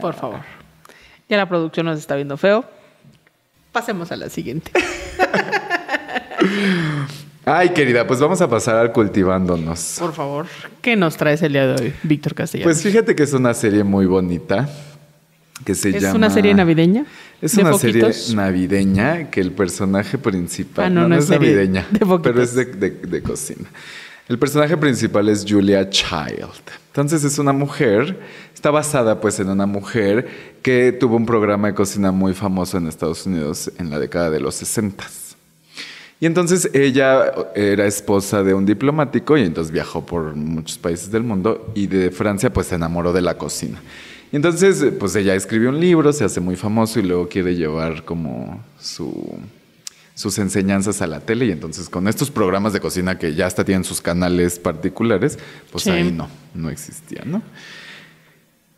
Por 0.00 0.14
favor. 0.14 0.40
Ya 1.28 1.36
la 1.36 1.48
producción 1.48 1.86
nos 1.86 1.98
está 1.98 2.16
viendo 2.16 2.36
feo. 2.36 2.64
Pasemos 3.72 4.10
a 4.10 4.16
la 4.16 4.30
siguiente. 4.30 4.70
Ay, 7.48 7.68
querida, 7.68 8.04
pues 8.08 8.18
vamos 8.18 8.40
a 8.40 8.48
pasar 8.48 8.74
al 8.74 8.90
cultivándonos. 8.92 9.96
Por 10.00 10.12
favor, 10.12 10.46
¿qué 10.82 10.96
nos 10.96 11.16
traes 11.16 11.40
el 11.42 11.52
día 11.52 11.68
de 11.68 11.80
hoy, 11.80 11.92
Víctor 12.02 12.34
Castellanos? 12.34 12.74
Pues 12.74 12.82
fíjate 12.82 13.14
que 13.14 13.22
es 13.22 13.32
una 13.34 13.54
serie 13.54 13.84
muy 13.84 14.04
bonita 14.06 14.68
que 15.64 15.76
se 15.76 15.90
¿Es 15.90 16.02
llama... 16.02 16.16
una 16.16 16.30
serie 16.30 16.54
navideña? 16.54 17.06
Es 17.40 17.54
¿De 17.54 17.62
una 17.62 17.74
serie 17.74 18.10
navideña 18.34 19.30
que 19.30 19.40
el 19.40 19.52
personaje 19.52 20.18
principal... 20.18 20.86
Ah, 20.86 20.90
no, 20.90 21.06
no 21.08 21.14
es 21.16 21.24
es 21.24 21.30
navideña, 21.30 21.86
pero 22.20 22.42
es 22.42 22.52
de, 22.56 22.64
de- 22.64 22.90
de 22.90 23.22
cocina. 23.22 23.68
El 24.28 24.40
personaje 24.40 24.76
principal 24.76 25.28
es 25.28 25.44
Julia 25.48 25.88
Child. 25.88 26.50
Entonces 26.88 27.22
es 27.22 27.38
una 27.38 27.52
mujer, 27.52 28.18
está 28.52 28.72
basada 28.72 29.20
pues 29.20 29.38
en 29.38 29.50
una 29.50 29.66
mujer 29.66 30.56
que 30.62 30.90
tuvo 30.90 31.14
un 31.14 31.26
programa 31.26 31.68
de 31.68 31.74
cocina 31.74 32.10
muy 32.10 32.34
famoso 32.34 32.76
en 32.76 32.88
Estados 32.88 33.24
Unidos 33.24 33.70
en 33.78 33.88
la 33.88 34.00
década 34.00 34.30
de 34.30 34.40
los 34.40 34.56
60. 34.56 35.04
Y 36.18 36.24
entonces 36.26 36.70
ella 36.72 37.30
era 37.54 37.86
esposa 37.86 38.42
de 38.42 38.54
un 38.54 38.64
diplomático 38.64 39.36
y 39.36 39.42
entonces 39.42 39.70
viajó 39.70 40.04
por 40.06 40.34
muchos 40.34 40.78
países 40.78 41.10
del 41.10 41.22
mundo 41.22 41.70
y 41.74 41.86
de 41.88 42.10
Francia 42.10 42.50
pues 42.52 42.68
se 42.68 42.74
enamoró 42.76 43.12
de 43.12 43.20
la 43.20 43.36
cocina. 43.36 43.82
Y 44.32 44.36
entonces 44.36 44.82
pues 44.98 45.14
ella 45.14 45.34
escribió 45.34 45.68
un 45.68 45.78
libro, 45.78 46.12
se 46.12 46.24
hace 46.24 46.40
muy 46.40 46.56
famoso 46.56 46.98
y 47.00 47.02
luego 47.02 47.28
quiere 47.28 47.54
llevar 47.54 48.04
como 48.04 48.64
su, 48.80 49.38
sus 50.14 50.38
enseñanzas 50.38 51.02
a 51.02 51.06
la 51.06 51.20
tele 51.20 51.44
y 51.46 51.50
entonces 51.50 51.90
con 51.90 52.08
estos 52.08 52.30
programas 52.30 52.72
de 52.72 52.80
cocina 52.80 53.18
que 53.18 53.34
ya 53.34 53.46
hasta 53.46 53.64
tienen 53.64 53.84
sus 53.84 54.00
canales 54.00 54.58
particulares, 54.58 55.38
pues 55.70 55.84
Sí. 55.84 55.90
ahí 55.90 56.10
no, 56.10 56.28
no 56.54 56.70
existía, 56.70 57.22
¿no? 57.26 57.42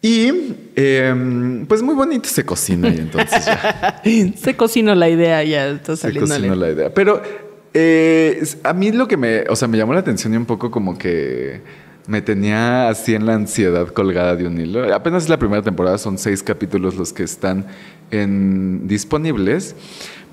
Y 0.01 0.31
em, 0.77 1.67
pues 1.67 1.83
muy 1.83 1.95
bonito 1.95 2.29
se 2.29 2.45
cocina 2.45 2.89
y 2.89 2.99
entonces 2.99 3.45
ya. 3.47 4.01
Se 4.37 4.57
cocinó 4.57 4.95
la 4.95 5.09
idea, 5.09 5.43
ya 5.43 5.69
está 5.69 5.97
Se 5.97 6.03
saliendo. 6.03 6.29
cocinó 6.35 6.55
la 6.55 6.71
idea. 6.71 6.95
Pero 6.95 7.21
eh, 7.75 8.43
a 8.63 8.73
mí 8.73 8.93
lo 8.93 9.09
que 9.09 9.17
me, 9.17 9.41
o 9.49 9.57
sea, 9.57 9.67
me 9.67 9.77
llamó 9.77 9.95
la 9.95 10.01
atención 10.01 10.33
y 10.35 10.37
un 10.37 10.47
poco 10.47 10.71
como 10.71 10.97
que 10.97 11.61
me 12.07 12.23
tenía 12.23 12.89
así 12.89 13.15
en 13.15 13.27
la 13.27 13.35
ansiedad 13.35 13.89
colgada 13.89 14.37
de 14.37 14.47
un 14.47 14.61
hilo. 14.61 14.95
Apenas 14.95 15.25
es 15.25 15.29
la 15.29 15.37
primera 15.39 15.63
temporada, 15.63 15.99
son 15.99 16.17
seis 16.17 16.43
capítulos 16.45 16.95
los 16.95 17.13
que 17.13 17.25
están 17.25 17.67
en- 18.13 18.87
disponibles. 18.87 19.75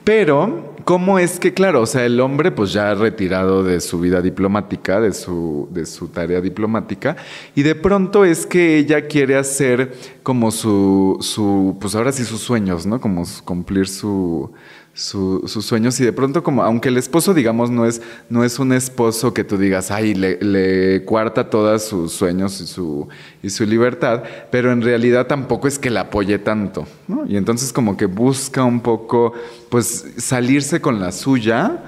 Pero, 0.06 0.76
¿cómo 0.86 1.18
es 1.18 1.40
que, 1.40 1.56
claro, 1.56 1.82
o 1.82 1.86
sea, 1.88 2.06
el 2.06 2.20
hombre 2.20 2.52
pues 2.52 2.72
ya 2.72 2.94
retirado 2.94 3.64
de 3.64 3.82
su 3.82 4.00
vida 4.00 4.22
diplomática, 4.22 5.02
de 5.02 5.12
su, 5.12 5.68
de 5.72 5.88
su 5.88 6.10
tarea 6.10 6.42
diplomática, 6.42 7.18
y 7.56 7.64
de 7.64 7.74
pronto 7.74 8.24
es 8.24 8.46
que 8.46 8.78
ella 8.78 9.08
quiere 9.08 9.36
hacer 9.36 9.96
como 10.22 10.52
su, 10.52 11.18
su 11.22 11.76
pues 11.82 11.96
ahora 11.96 12.12
sí 12.12 12.24
sus 12.24 12.42
sueños, 12.42 12.86
¿no? 12.86 13.02
Como 13.02 13.24
cumplir 13.44 13.88
su, 13.88 14.52
su- 14.96 15.44
sus 15.46 15.66
sueños 15.66 16.00
y 16.00 16.06
de 16.06 16.14
pronto 16.14 16.42
como, 16.42 16.64
aunque 16.64 16.88
el 16.88 16.98
esposo, 16.98 17.34
digamos, 17.34 17.70
no 17.70 17.86
es, 17.86 18.02
no 18.30 18.46
es 18.46 18.60
un 18.60 18.72
esposo 18.72 19.34
que 19.34 19.44
tú 19.44 19.58
digas, 19.58 19.92
ay, 19.92 20.16
le, 20.16 21.04
cuarta 21.04 21.50
todos 21.50 21.84
sus 21.84 22.14
sueños 22.14 22.62
y 22.62 22.66
su, 22.66 23.08
y 23.44 23.50
su 23.50 23.66
libertad, 23.66 24.24
pero 24.52 24.72
en 24.72 24.82
realidad 24.82 25.28
tampoco 25.28 25.68
es 25.68 25.78
que 25.78 25.90
la 25.90 26.02
apoye 26.02 26.40
tanto. 26.40 26.88
Y 27.28 27.36
entonces 27.36 27.74
como 27.74 27.98
que 27.98 28.06
busca 28.06 28.64
un 28.64 28.80
poco, 28.80 29.34
pues, 29.70 30.06
salirse 30.18 30.80
con 30.80 31.00
la 31.02 31.12
suya. 31.12 31.84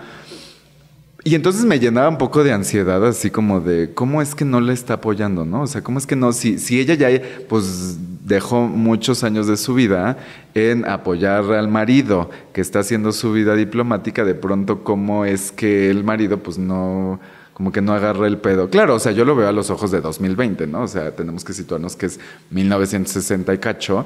Y 1.24 1.36
entonces 1.36 1.66
me 1.66 1.80
llenaba 1.80 2.10
un 2.10 2.18
poco 2.18 2.44
de 2.44 2.52
ansiedad, 2.54 3.06
así 3.06 3.30
como 3.32 3.60
de 3.60 3.92
cómo 3.94 4.22
es 4.22 4.36
que 4.36 4.46
no 4.46 4.62
le 4.62 4.74
está 4.74 4.96
apoyando, 4.96 5.46
¿no? 5.46 5.62
O 5.64 5.68
sea, 5.68 5.82
cómo 5.82 5.98
es 5.98 6.06
que 6.06 6.16
no, 6.16 6.32
si, 6.32 6.58
si 6.60 6.80
ella 6.80 6.94
ya 6.94 7.10
pues 7.50 7.98
dejó 8.28 8.68
muchos 8.68 9.24
años 9.24 9.48
de 9.48 9.56
su 9.58 9.74
vida 9.74 10.18
en 10.54 10.86
apoyar 10.88 11.46
al 11.54 11.70
marido 11.70 12.30
que 12.54 12.62
está 12.62 12.80
haciendo 12.80 13.12
su 13.14 13.32
vida 13.32 13.56
diplomática, 13.56 14.26
de 14.26 14.36
pronto 14.36 14.84
cómo 14.84 15.24
es 15.26 15.52
que 15.52 15.90
el 15.90 16.04
marido 16.04 16.38
pues 16.40 16.58
no, 16.58 17.20
como 17.54 17.72
que 17.72 17.82
no 17.82 17.94
agarra 17.94 18.28
el 18.28 18.38
pedo. 18.38 18.70
Claro, 18.70 18.96
o 18.96 19.00
sea, 19.00 19.14
yo 19.14 19.24
lo 19.24 19.36
veo 19.36 19.48
a 19.48 19.54
los 19.54 19.70
ojos 19.70 19.92
de 19.92 20.02
2020, 20.02 20.68
¿no? 20.68 20.82
O 20.82 20.88
sea, 20.88 21.16
tenemos 21.16 21.46
que 21.46 21.54
situarnos 21.54 21.96
que 21.96 22.08
es 22.08 22.20
1960 22.52 23.54
y 23.54 23.58
cacho. 23.60 24.06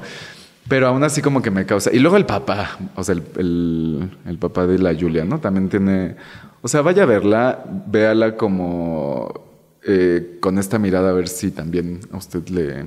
Pero 0.68 0.86
aún 0.86 1.02
así 1.02 1.20
como 1.20 1.42
que 1.42 1.50
me 1.50 1.66
causa... 1.66 1.90
Y 1.92 1.98
luego 1.98 2.16
el 2.16 2.24
papá, 2.24 2.78
o 2.94 3.02
sea, 3.02 3.16
el, 3.16 4.08
el- 4.24 4.38
papá 4.38 4.64
de 4.68 4.78
la 4.78 4.94
Julia, 4.94 5.24
¿no? 5.24 5.40
También 5.40 5.68
tiene... 5.68 6.14
O 6.62 6.68
sea, 6.68 6.82
vaya 6.82 7.02
a 7.02 7.06
verla, 7.06 7.64
véala 7.88 8.36
como 8.36 9.32
eh, 9.84 10.38
con 10.40 10.58
esta 10.58 10.78
mirada 10.78 11.10
a 11.10 11.12
ver 11.12 11.26
si 11.26 11.50
también 11.50 11.98
a 12.12 12.16
usted 12.18 12.46
le, 12.48 12.84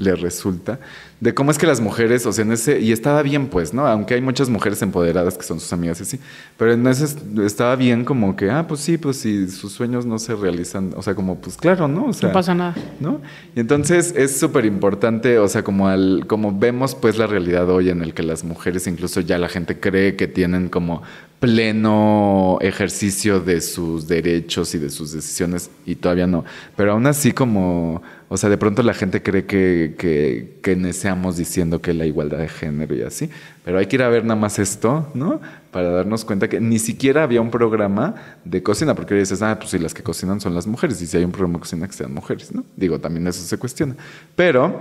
le 0.00 0.16
resulta. 0.16 0.80
De 1.20 1.34
cómo 1.34 1.50
es 1.50 1.58
que 1.58 1.66
las 1.66 1.80
mujeres, 1.80 2.24
o 2.24 2.32
sea, 2.32 2.44
en 2.44 2.52
ese... 2.52 2.80
Y 2.80 2.92
estaba 2.92 3.22
bien, 3.22 3.48
pues, 3.48 3.74
¿no? 3.74 3.86
Aunque 3.86 4.14
hay 4.14 4.22
muchas 4.22 4.48
mujeres 4.48 4.80
empoderadas 4.80 5.36
que 5.36 5.44
son 5.44 5.60
sus 5.60 5.70
amigas 5.74 6.00
y 6.00 6.02
así. 6.04 6.20
Pero 6.56 6.72
en 6.72 6.86
ese 6.86 7.04
estaba 7.44 7.76
bien 7.76 8.06
como 8.06 8.34
que, 8.36 8.50
ah, 8.50 8.66
pues 8.66 8.80
sí, 8.80 8.96
pues 8.96 9.18
si 9.18 9.48
sus 9.50 9.72
sueños 9.72 10.06
no 10.06 10.18
se 10.18 10.34
realizan. 10.34 10.94
O 10.96 11.02
sea, 11.02 11.14
como, 11.14 11.36
pues 11.36 11.58
claro, 11.58 11.86
¿no? 11.88 12.06
O 12.06 12.12
sea, 12.14 12.28
No 12.28 12.32
pasa 12.32 12.54
nada. 12.54 12.74
¿no? 13.00 13.20
Y 13.54 13.60
entonces 13.60 14.14
es 14.16 14.40
súper 14.40 14.64
importante, 14.64 15.38
o 15.38 15.48
sea, 15.48 15.62
como 15.62 15.88
al, 15.88 16.24
como 16.26 16.58
vemos 16.58 16.94
pues 16.94 17.18
la 17.18 17.26
realidad 17.26 17.68
hoy 17.68 17.90
en 17.90 18.02
el 18.02 18.14
que 18.14 18.22
las 18.22 18.42
mujeres, 18.42 18.86
incluso 18.86 19.20
ya 19.20 19.36
la 19.36 19.48
gente 19.48 19.78
cree 19.78 20.16
que 20.16 20.26
tienen 20.26 20.70
como 20.70 21.02
pleno 21.40 22.58
ejercicio 22.60 23.40
de 23.40 23.60
sus 23.62 24.06
derechos 24.06 24.74
y 24.74 24.78
de 24.78 24.90
sus 24.90 25.12
decisiones 25.12 25.70
y 25.86 25.96
todavía 25.96 26.26
no. 26.26 26.44
Pero 26.76 26.92
aún 26.92 27.06
así 27.06 27.32
como, 27.32 28.02
o 28.32 28.36
sea, 28.36 28.48
de 28.48 28.56
pronto 28.56 28.84
la 28.84 28.94
gente 28.94 29.22
cree 29.24 29.44
que, 29.44 29.96
que, 29.98 30.60
que 30.62 30.76
neceamos 30.76 31.36
diciendo 31.36 31.82
que 31.82 31.92
la 31.92 32.06
igualdad 32.06 32.38
de 32.38 32.48
género 32.48 32.94
y 32.94 33.02
así. 33.02 33.28
Pero 33.64 33.78
hay 33.78 33.86
que 33.86 33.96
ir 33.96 34.02
a 34.04 34.08
ver 34.08 34.22
nada 34.24 34.38
más 34.38 34.60
esto, 34.60 35.10
¿no? 35.14 35.40
Para 35.72 35.90
darnos 35.90 36.24
cuenta 36.24 36.48
que 36.48 36.60
ni 36.60 36.78
siquiera 36.78 37.24
había 37.24 37.40
un 37.40 37.50
programa 37.50 38.14
de 38.44 38.62
cocina, 38.62 38.94
porque 38.94 39.16
dices, 39.16 39.42
ah, 39.42 39.58
pues 39.58 39.70
si 39.70 39.80
las 39.80 39.94
que 39.94 40.04
cocinan 40.04 40.40
son 40.40 40.54
las 40.54 40.68
mujeres, 40.68 41.02
y 41.02 41.08
si 41.08 41.16
hay 41.16 41.24
un 41.24 41.32
programa 41.32 41.54
de 41.54 41.60
cocina 41.62 41.86
que 41.88 41.92
sean 41.92 42.14
mujeres, 42.14 42.54
¿no? 42.54 42.64
Digo, 42.76 43.00
también 43.00 43.26
eso 43.26 43.42
se 43.42 43.58
cuestiona. 43.58 43.96
Pero 44.36 44.80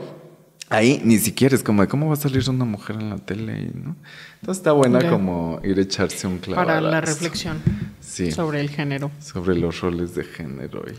ahí 0.70 1.02
ni 1.04 1.18
siquiera 1.18 1.56
es 1.56 1.64
como 1.64 1.82
de 1.82 1.88
cómo 1.88 2.08
va 2.08 2.14
a 2.14 2.18
salir 2.18 2.48
una 2.52 2.66
mujer 2.66 2.98
en 2.98 3.10
la 3.10 3.18
tele, 3.18 3.72
¿no? 3.74 3.96
Entonces 4.42 4.60
está 4.60 4.74
buena 4.74 5.10
como 5.10 5.60
ir 5.64 5.80
a 5.80 5.82
echarse 5.82 6.28
un 6.28 6.38
clavo. 6.38 6.64
Para 6.64 6.80
la 6.82 7.02
reflexión 7.12 7.58
Sí. 8.00 8.32
sobre 8.32 8.62
el 8.62 8.70
género. 8.70 9.10
Sobre 9.20 9.56
los 9.58 9.82
roles 9.82 10.14
de 10.14 10.24
género. 10.24 10.84
y 10.88 10.92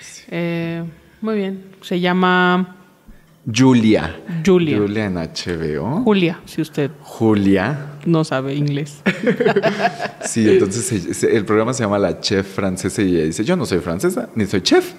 así. 0.00 0.22
Eh, 0.28 0.84
muy 1.20 1.36
bien. 1.36 1.64
Se 1.82 2.00
llama 2.00 2.76
Julia. 3.54 4.14
Julia. 4.44 4.78
Julia 4.78 5.06
en 5.06 5.14
HBO. 5.14 6.02
Julia, 6.02 6.40
si 6.44 6.60
usted 6.60 6.90
Julia. 7.00 7.92
no 8.04 8.24
sabe 8.24 8.54
inglés. 8.54 9.00
Sí, 10.24 10.46
entonces 10.46 11.24
el 11.24 11.46
programa 11.46 11.72
se 11.72 11.82
llama 11.82 11.98
La 11.98 12.20
Chef 12.20 12.46
Francesa 12.46 13.00
y 13.00 13.16
ella 13.16 13.24
dice, 13.24 13.44
yo 13.44 13.56
no 13.56 13.64
soy 13.64 13.78
francesa, 13.78 14.28
ni 14.34 14.44
soy 14.44 14.60
chef, 14.60 14.92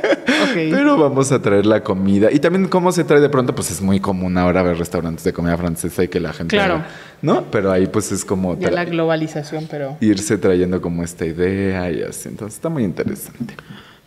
pero 0.54 0.98
vamos 0.98 1.32
a 1.32 1.40
traer 1.40 1.64
la 1.64 1.82
comida. 1.82 2.30
Y 2.30 2.38
también 2.38 2.68
cómo 2.68 2.92
se 2.92 3.02
trae 3.04 3.20
de 3.20 3.30
pronto, 3.30 3.54
pues 3.54 3.70
es 3.70 3.80
muy 3.80 3.98
común 3.98 4.36
ahora 4.36 4.62
ver 4.62 4.76
restaurantes 4.76 5.24
de 5.24 5.32
comida 5.32 5.56
francesa 5.56 6.04
y 6.04 6.08
que 6.08 6.20
la 6.20 6.34
gente... 6.34 6.54
Claro. 6.54 6.82
¿No? 7.22 7.44
Pero 7.50 7.72
ahí 7.72 7.86
pues 7.86 8.12
es 8.12 8.26
como 8.26 8.58
Ya 8.58 8.70
la 8.70 8.84
globalización, 8.84 9.68
pero... 9.70 9.96
irse 10.02 10.36
trayendo 10.36 10.82
como 10.82 11.02
esta 11.02 11.24
idea 11.24 11.90
y 11.90 12.02
así. 12.02 12.28
Entonces 12.28 12.56
está 12.56 12.68
muy 12.68 12.84
interesante. 12.84 13.54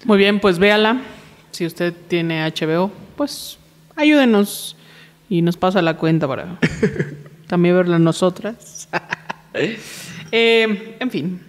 Muy 0.06 0.20
bien, 0.20 0.40
pues 0.40 0.60
véala. 0.60 1.02
Si 1.58 1.66
usted 1.66 1.92
tiene 2.08 2.46
HBO, 2.52 2.92
pues 3.16 3.58
ayúdenos 3.96 4.78
y 5.28 5.42
nos 5.42 5.58
pasa 5.58 5.82
la 5.82 5.98
cuenta 5.98 6.28
para 6.28 6.60
también 7.48 7.76
verla 7.76 7.98
nosotras. 7.98 8.88
Eh, 10.32 10.98
en 11.00 11.10
fin, 11.10 11.42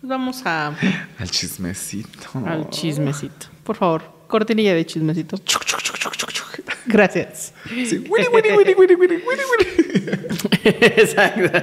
pues 0.00 0.08
vamos 0.08 0.44
a, 0.44 0.74
Al 1.20 1.30
chismecito. 1.30 2.30
al 2.44 2.68
chismecito. 2.70 3.46
Por 3.62 3.76
favor, 3.76 4.12
cortinilla 4.26 4.74
de 4.74 4.84
chismecito. 4.84 5.36
Gracias. 6.86 7.54
Sí. 7.68 8.04
Exacto. 10.64 11.58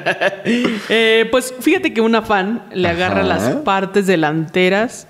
Eh, 0.87 1.27
pues 1.29 1.53
fíjate 1.59 1.93
que 1.93 1.99
una 1.99 2.21
fan 2.21 2.69
le 2.73 2.87
agarra 2.87 3.19
Ajá. 3.19 3.27
las 3.27 3.55
partes 3.63 4.07
delanteras 4.07 5.07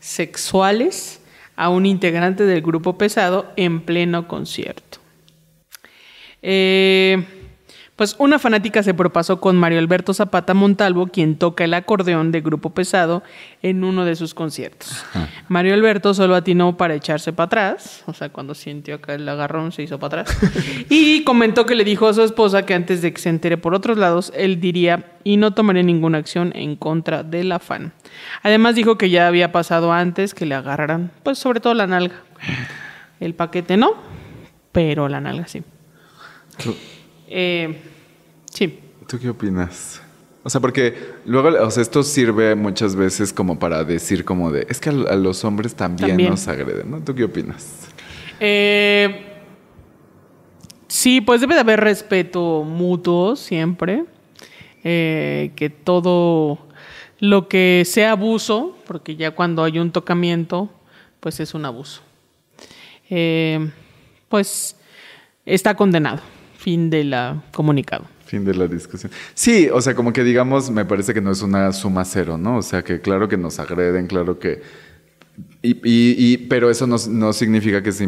sexuales 0.00 1.17
a 1.58 1.70
un 1.70 1.86
integrante 1.86 2.44
del 2.44 2.62
grupo 2.62 2.96
pesado 2.96 3.52
en 3.56 3.80
pleno 3.80 4.28
concierto. 4.28 4.98
Eh, 6.40 7.37
pues 7.98 8.14
una 8.18 8.38
fanática 8.38 8.84
se 8.84 8.94
propasó 8.94 9.40
con 9.40 9.56
Mario 9.56 9.80
Alberto 9.80 10.14
Zapata 10.14 10.54
Montalvo, 10.54 11.08
quien 11.08 11.36
toca 11.36 11.64
el 11.64 11.74
acordeón 11.74 12.30
de 12.30 12.40
Grupo 12.40 12.70
Pesado 12.70 13.24
en 13.60 13.82
uno 13.82 14.04
de 14.04 14.14
sus 14.14 14.34
conciertos. 14.34 15.04
Mario 15.48 15.74
Alberto 15.74 16.14
solo 16.14 16.36
atinó 16.36 16.76
para 16.76 16.94
echarse 16.94 17.32
para 17.32 17.46
atrás, 17.46 18.04
o 18.06 18.14
sea, 18.14 18.28
cuando 18.28 18.54
sintió 18.54 18.94
acá 18.94 19.14
el 19.14 19.28
agarrón 19.28 19.72
se 19.72 19.82
hizo 19.82 19.98
para 19.98 20.22
atrás, 20.22 20.38
y 20.88 21.24
comentó 21.24 21.66
que 21.66 21.74
le 21.74 21.82
dijo 21.82 22.06
a 22.06 22.14
su 22.14 22.22
esposa 22.22 22.64
que 22.64 22.72
antes 22.72 23.02
de 23.02 23.12
que 23.12 23.20
se 23.20 23.30
entere 23.30 23.56
por 23.56 23.74
otros 23.74 23.98
lados, 23.98 24.32
él 24.36 24.60
diría 24.60 25.14
y 25.24 25.36
no 25.36 25.52
tomaría 25.52 25.82
ninguna 25.82 26.18
acción 26.18 26.52
en 26.54 26.76
contra 26.76 27.24
de 27.24 27.42
la 27.42 27.58
fan. 27.58 27.92
Además 28.44 28.76
dijo 28.76 28.96
que 28.96 29.10
ya 29.10 29.26
había 29.26 29.50
pasado 29.50 29.92
antes 29.92 30.34
que 30.34 30.46
le 30.46 30.54
agarraran, 30.54 31.10
pues 31.24 31.40
sobre 31.40 31.58
todo 31.58 31.74
la 31.74 31.88
nalga. 31.88 32.14
El 33.18 33.34
paquete 33.34 33.76
no, 33.76 33.94
pero 34.70 35.08
la 35.08 35.20
nalga 35.20 35.48
sí. 35.48 35.64
¿Tú, 37.28 37.34
Eh, 37.34 37.78
sí. 38.52 38.78
tú 39.06 39.18
qué 39.18 39.28
opinas? 39.28 40.00
O 40.44 40.50
sea, 40.50 40.60
porque 40.60 40.94
luego, 41.26 41.48
o 41.62 41.70
sea, 41.70 41.82
esto 41.82 42.02
sirve 42.02 42.54
muchas 42.54 42.96
veces 42.96 43.32
como 43.32 43.58
para 43.58 43.84
decir 43.84 44.24
como 44.24 44.50
de, 44.50 44.66
es 44.70 44.80
que 44.80 44.88
a, 44.88 44.92
a 44.92 45.16
los 45.16 45.44
hombres 45.44 45.74
también, 45.74 46.10
También. 46.10 46.30
nos 46.30 46.48
agreden, 46.48 46.90
¿no? 46.90 47.00
¿Tú 47.00 47.14
qué 47.14 47.24
opinas? 47.24 47.88
Eh, 48.40 49.26
sí, 50.86 51.20
pues 51.20 51.40
debe 51.40 51.54
de 51.54 51.60
haber 51.60 51.80
respeto 51.80 52.64
mutuo 52.64 53.36
siempre. 53.36 54.04
Eh, 54.84 55.50
que 55.56 55.70
todo 55.70 56.58
lo 57.18 57.48
que 57.48 57.82
sea 57.84 58.12
abuso, 58.12 58.78
porque 58.86 59.16
ya 59.16 59.32
cuando 59.32 59.64
hay 59.64 59.78
un 59.80 59.90
tocamiento, 59.90 60.70
pues 61.20 61.40
es 61.40 61.52
un 61.52 61.64
abuso. 61.66 62.00
Eh, 63.10 63.70
pues 64.28 64.76
está 65.44 65.74
condenado. 65.74 66.20
Fin 66.58 66.90
de 66.90 67.04
la 67.04 67.42
comunicado. 67.52 68.04
Fin 68.26 68.44
de 68.44 68.54
la 68.54 68.66
discusión. 68.66 69.10
Sí, 69.32 69.70
o 69.72 69.80
sea, 69.80 69.94
como 69.94 70.12
que 70.12 70.22
digamos, 70.22 70.70
me 70.70 70.84
parece 70.84 71.14
que 71.14 71.20
no 71.22 71.30
es 71.30 71.40
una 71.40 71.72
suma 71.72 72.04
cero, 72.04 72.36
¿no? 72.36 72.58
O 72.58 72.62
sea, 72.62 72.82
que 72.84 73.00
claro 73.00 73.26
que 73.28 73.38
nos 73.38 73.58
agreden, 73.58 74.06
claro 74.06 74.38
que... 74.38 74.60
Y, 75.62 75.70
y- 75.88 76.14
y- 76.18 76.36
pero 76.36 76.68
eso 76.68 76.86
no, 76.86 76.96
no 77.08 77.32
significa 77.32 77.82
que 77.82 77.92
se 77.92 78.04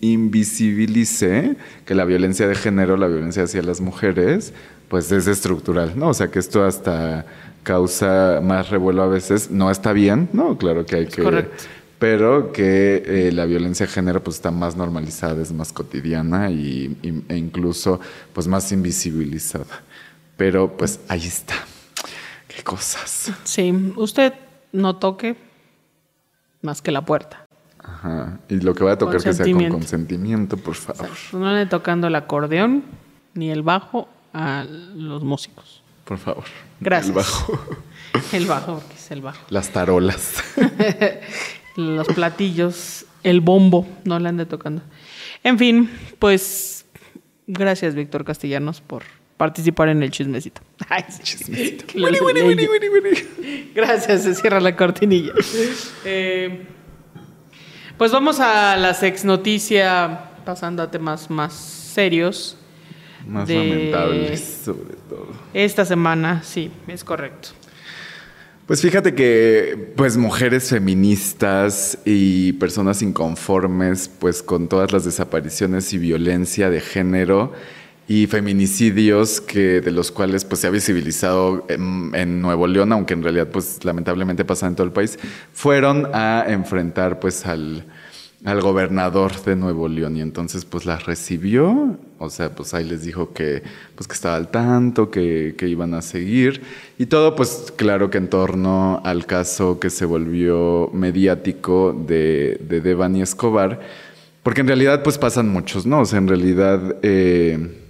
invisibilice 0.00 1.56
que 1.84 1.94
la 1.94 2.04
violencia 2.04 2.46
de 2.48 2.54
género, 2.54 2.96
la 2.96 3.06
violencia 3.06 3.44
hacia 3.44 3.62
las 3.62 3.80
mujeres, 3.80 4.52
pues 4.88 5.10
es 5.12 5.26
estructural, 5.26 5.92
¿no? 5.96 6.08
O 6.08 6.14
sea, 6.14 6.28
que 6.30 6.38
esto 6.38 6.64
hasta 6.64 7.26
causa 7.62 8.40
más 8.42 8.70
revuelo 8.70 9.02
a 9.02 9.08
veces. 9.08 9.50
No 9.50 9.70
está 9.70 9.92
bien, 9.92 10.28
¿no? 10.32 10.56
Claro 10.58 10.84
que 10.86 10.96
hay 10.96 11.06
que... 11.06 11.22
correcto. 11.22 11.64
Pero 11.98 12.52
que 12.52 13.02
eh, 13.06 13.32
la 13.32 13.46
violencia 13.46 13.86
de 13.86 13.92
género 13.92 14.22
pues 14.22 14.36
está 14.36 14.50
más 14.50 14.76
normalizada, 14.76 15.40
es 15.42 15.52
más 15.52 15.72
cotidiana 15.72 16.50
y, 16.50 16.96
y- 17.02 17.24
e 17.28 17.36
incluso 17.36 18.00
pues 18.34 18.46
más 18.46 18.70
invisibilizada. 18.72 19.82
Pero 20.36 20.76
pues 20.76 21.00
ahí 21.08 21.26
está. 21.26 21.54
Qué 22.48 22.62
cosas. 22.62 23.32
Sí, 23.44 23.92
usted 23.96 24.34
no 24.72 24.96
toque 24.96 25.36
más 26.62 26.82
que 26.82 26.90
la 26.90 27.04
puerta. 27.04 27.46
Ajá. 27.82 28.40
Y 28.48 28.56
lo 28.60 28.74
que 28.74 28.84
va 28.84 28.92
a 28.92 28.98
tocar 28.98 29.16
que 29.16 29.20
sea 29.20 29.30
con 29.32 29.36
Consentimiento. 29.36 29.76
consentimiento, 29.76 30.56
por 30.58 30.74
favor. 30.74 31.08
No 31.32 31.52
le 31.54 31.64
tocando 31.66 32.08
el 32.08 32.14
acordeón 32.14 32.84
ni 33.34 33.50
el 33.50 33.62
bajo 33.62 34.08
a 34.34 34.64
los 34.68 35.22
músicos. 35.22 35.82
Por 36.04 36.18
favor. 36.18 36.44
Gracias. 36.80 37.08
El 37.08 37.14
bajo. 37.14 37.58
El 38.32 38.46
bajo, 38.46 38.74
porque 38.80 38.94
es 38.94 39.10
el 39.10 39.22
bajo. 39.22 39.44
Las 39.50 39.70
tarolas. 39.70 40.34
Los 41.76 42.06
platillos, 42.08 43.04
el 43.22 43.40
bombo, 43.40 43.86
no 44.04 44.18
le 44.18 44.28
ande 44.28 44.46
tocando. 44.46 44.82
En 45.44 45.58
fin, 45.58 45.90
pues 46.18 46.86
gracias 47.46 47.94
Víctor 47.94 48.24
Castellanos 48.24 48.80
por 48.80 49.02
participar 49.36 49.88
en 49.90 50.02
el 50.02 50.10
chismecito. 50.10 50.62
Ay. 50.88 51.04
Chismecito. 51.22 51.86
Que 51.86 51.98
lo 52.00 52.08
leí. 52.32 53.70
Gracias, 53.74 54.22
se 54.22 54.34
cierra 54.34 54.60
la 54.60 54.74
cortinilla. 54.76 55.32
Eh, 56.04 56.66
pues 57.98 58.12
vamos 58.12 58.40
a 58.40 58.76
la 58.76 58.92
sex 58.94 59.24
noticia, 59.24 60.30
pasando 60.44 60.82
a 60.82 60.90
temas 60.90 61.30
más 61.30 61.54
serios. 61.54 62.56
Más 63.26 63.48
De- 63.48 63.54
lamentables, 63.56 64.60
sobre 64.64 64.94
todo. 65.08 65.28
Esta 65.54 65.84
semana, 65.84 66.42
sí, 66.44 66.70
es 66.86 67.02
correcto. 67.02 67.48
Pues 68.66 68.82
fíjate 68.82 69.14
que 69.14 69.92
pues 69.94 70.16
mujeres 70.16 70.70
feministas 70.70 71.98
y 72.04 72.52
personas 72.54 73.00
inconformes 73.00 74.08
pues 74.08 74.42
con 74.42 74.66
todas 74.66 74.92
las 74.92 75.04
desapariciones 75.04 75.92
y 75.92 75.98
violencia 75.98 76.68
de 76.68 76.80
género 76.80 77.52
y 78.08 78.26
feminicidios 78.26 79.40
que 79.40 79.80
de 79.80 79.92
los 79.92 80.10
cuales 80.10 80.44
pues 80.44 80.62
se 80.62 80.66
ha 80.66 80.70
visibilizado 80.70 81.64
en, 81.68 82.42
Nuevo 82.42 82.66
León, 82.66 82.92
aunque 82.92 83.14
en 83.14 83.22
realidad 83.22 83.46
pues 83.52 83.84
lamentablemente 83.84 84.44
pasa 84.44 84.66
en 84.66 84.74
todo 84.74 84.86
el 84.86 84.92
país, 84.92 85.16
fueron 85.52 86.08
a 86.12 86.44
enfrentar 86.48 87.20
pues 87.20 87.46
al 87.46 87.84
al 88.44 88.60
gobernador 88.60 89.42
de 89.44 89.56
Nuevo 89.56 89.88
León 89.88 90.16
y 90.16 90.20
entonces 90.20 90.64
pues 90.64 90.86
las 90.86 91.06
recibió, 91.06 91.98
o 92.18 92.30
sea, 92.30 92.54
pues 92.54 92.72
ahí 92.74 92.84
les 92.84 93.02
dijo 93.02 93.32
que 93.32 93.62
pues 93.94 94.06
que 94.08 94.14
estaba 94.14 94.36
al 94.36 94.48
tanto, 94.48 95.10
que, 95.10 95.54
que 95.58 95.68
iban 95.68 95.94
a 95.94 96.02
seguir 96.02 96.62
y 96.98 97.06
todo 97.06 97.36
pues 97.36 97.72
claro 97.76 98.08
que 98.10 98.18
en 98.18 98.28
torno 98.28 99.00
al 99.04 99.26
caso 99.26 99.78
que 99.78 99.90
se 99.90 100.04
volvió 100.04 100.90
mediático 100.92 101.92
de, 102.06 102.58
de 102.66 102.80
Devani 102.80 103.22
Escobar, 103.22 103.80
porque 104.42 104.62
en 104.62 104.68
realidad 104.68 105.02
pues 105.02 105.18
pasan 105.18 105.48
muchos, 105.48 105.86
¿no? 105.86 106.00
O 106.00 106.04
sea, 106.04 106.18
en 106.18 106.28
realidad... 106.28 106.96
eh, 107.02 107.82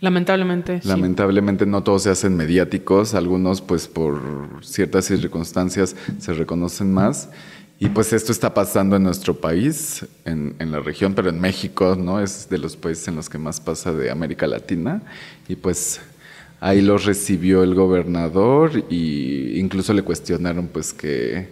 Lamentablemente, 0.00 0.82
sí. 0.82 0.88
Lamentablemente 0.88 1.64
no 1.64 1.84
todos 1.84 2.02
se 2.02 2.10
hacen 2.10 2.36
mediáticos, 2.36 3.14
algunos 3.14 3.60
pues 3.62 3.86
por 3.86 4.20
ciertas 4.62 5.04
circunstancias 5.04 5.94
se 6.18 6.34
reconocen 6.34 6.92
más. 6.92 7.30
Y 7.78 7.88
pues 7.88 8.12
esto 8.12 8.30
está 8.30 8.54
pasando 8.54 8.94
en 8.94 9.02
nuestro 9.02 9.34
país, 9.34 10.06
en, 10.24 10.54
en 10.60 10.70
la 10.70 10.78
región, 10.78 11.14
pero 11.14 11.30
en 11.30 11.40
México, 11.40 11.96
¿no? 11.98 12.20
Es 12.20 12.48
de 12.48 12.58
los 12.58 12.76
países 12.76 13.08
en 13.08 13.16
los 13.16 13.28
que 13.28 13.38
más 13.38 13.60
pasa 13.60 13.92
de 13.92 14.10
América 14.10 14.46
Latina. 14.46 15.02
Y 15.48 15.56
pues 15.56 16.00
ahí 16.60 16.80
los 16.80 17.04
recibió 17.04 17.64
el 17.64 17.74
gobernador 17.74 18.84
y 18.88 19.58
incluso 19.58 19.92
le 19.92 20.02
cuestionaron 20.02 20.68
pues 20.68 20.92
que, 20.92 21.48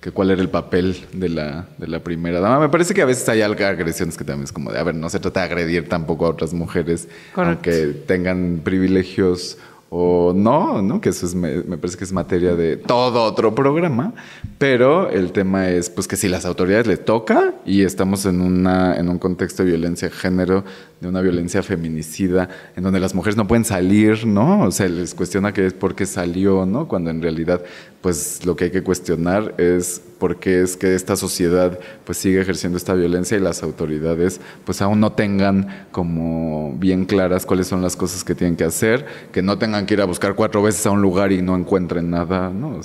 que 0.00 0.10
cuál 0.10 0.30
era 0.30 0.40
el 0.40 0.48
papel 0.48 0.96
de 1.12 1.28
la, 1.28 1.68
de 1.76 1.86
la 1.86 2.02
primera 2.02 2.40
dama. 2.40 2.60
Me 2.60 2.68
parece 2.70 2.94
que 2.94 3.02
a 3.02 3.04
veces 3.04 3.28
hay 3.28 3.42
agresiones 3.42 4.16
que 4.16 4.24
también 4.24 4.44
es 4.44 4.52
como 4.52 4.72
de, 4.72 4.78
a 4.78 4.82
ver, 4.82 4.94
no 4.94 5.10
se 5.10 5.20
trata 5.20 5.40
de 5.40 5.46
agredir 5.46 5.86
tampoco 5.86 6.24
a 6.24 6.30
otras 6.30 6.54
mujeres, 6.54 7.08
aunque 7.34 7.88
tengan 8.06 8.62
privilegios 8.64 9.58
o 9.90 10.32
no, 10.34 10.82
¿no? 10.82 11.00
Que 11.00 11.10
eso 11.10 11.26
es, 11.26 11.34
me, 11.34 11.62
me 11.62 11.78
parece 11.78 11.98
que 11.98 12.04
es 12.04 12.12
materia 12.12 12.54
de 12.54 12.76
todo 12.76 13.22
otro 13.22 13.54
programa, 13.54 14.12
pero 14.58 15.08
el 15.10 15.32
tema 15.32 15.68
es 15.68 15.90
pues 15.90 16.08
que 16.08 16.16
si 16.16 16.28
las 16.28 16.44
autoridades 16.44 16.86
le 16.86 16.96
toca 16.96 17.54
y 17.64 17.82
estamos 17.82 18.26
en, 18.26 18.40
una, 18.40 18.96
en 18.96 19.08
un 19.08 19.18
contexto 19.18 19.62
de 19.62 19.70
violencia 19.70 20.08
de 20.08 20.14
género, 20.14 20.64
de 21.00 21.08
una 21.08 21.20
violencia 21.20 21.62
feminicida, 21.62 22.48
en 22.76 22.82
donde 22.82 23.00
las 23.00 23.14
mujeres 23.14 23.36
no 23.36 23.46
pueden 23.46 23.64
salir, 23.64 24.26
¿no? 24.26 24.62
O 24.62 24.70
sea, 24.70 24.88
les 24.88 25.14
cuestiona 25.14 25.52
que 25.52 25.66
es 25.66 25.72
porque 25.74 26.06
salió, 26.06 26.64
¿no? 26.66 26.88
Cuando 26.88 27.10
en 27.10 27.20
realidad 27.20 27.62
pues 28.00 28.44
lo 28.44 28.54
que 28.54 28.64
hay 28.64 28.70
que 28.70 28.82
cuestionar 28.82 29.54
es 29.56 30.00
por 30.18 30.38
qué 30.38 30.62
es 30.62 30.76
que 30.76 30.94
esta 30.94 31.16
sociedad 31.16 31.78
pues 32.04 32.18
sigue 32.18 32.40
ejerciendo 32.40 32.76
esta 32.76 32.92
violencia 32.94 33.36
y 33.36 33.40
las 33.40 33.62
autoridades 33.62 34.40
pues 34.64 34.82
aún 34.82 35.00
no 35.00 35.12
tengan 35.12 35.86
como 35.90 36.74
bien 36.78 37.06
claras 37.06 37.46
cuáles 37.46 37.66
son 37.66 37.80
las 37.80 37.96
cosas 37.96 38.24
que 38.24 38.34
tienen 38.34 38.56
que 38.56 38.64
hacer, 38.64 39.06
que 39.32 39.42
no 39.42 39.58
tengan 39.58 39.86
que 39.86 39.94
ir 39.94 40.00
a 40.00 40.04
buscar 40.04 40.34
cuatro 40.34 40.62
veces 40.62 40.84
a 40.86 40.90
un 40.90 41.00
lugar 41.02 41.32
y 41.32 41.40
no 41.40 41.56
encuentren 41.56 42.10
nada, 42.10 42.50
¿no? 42.50 42.80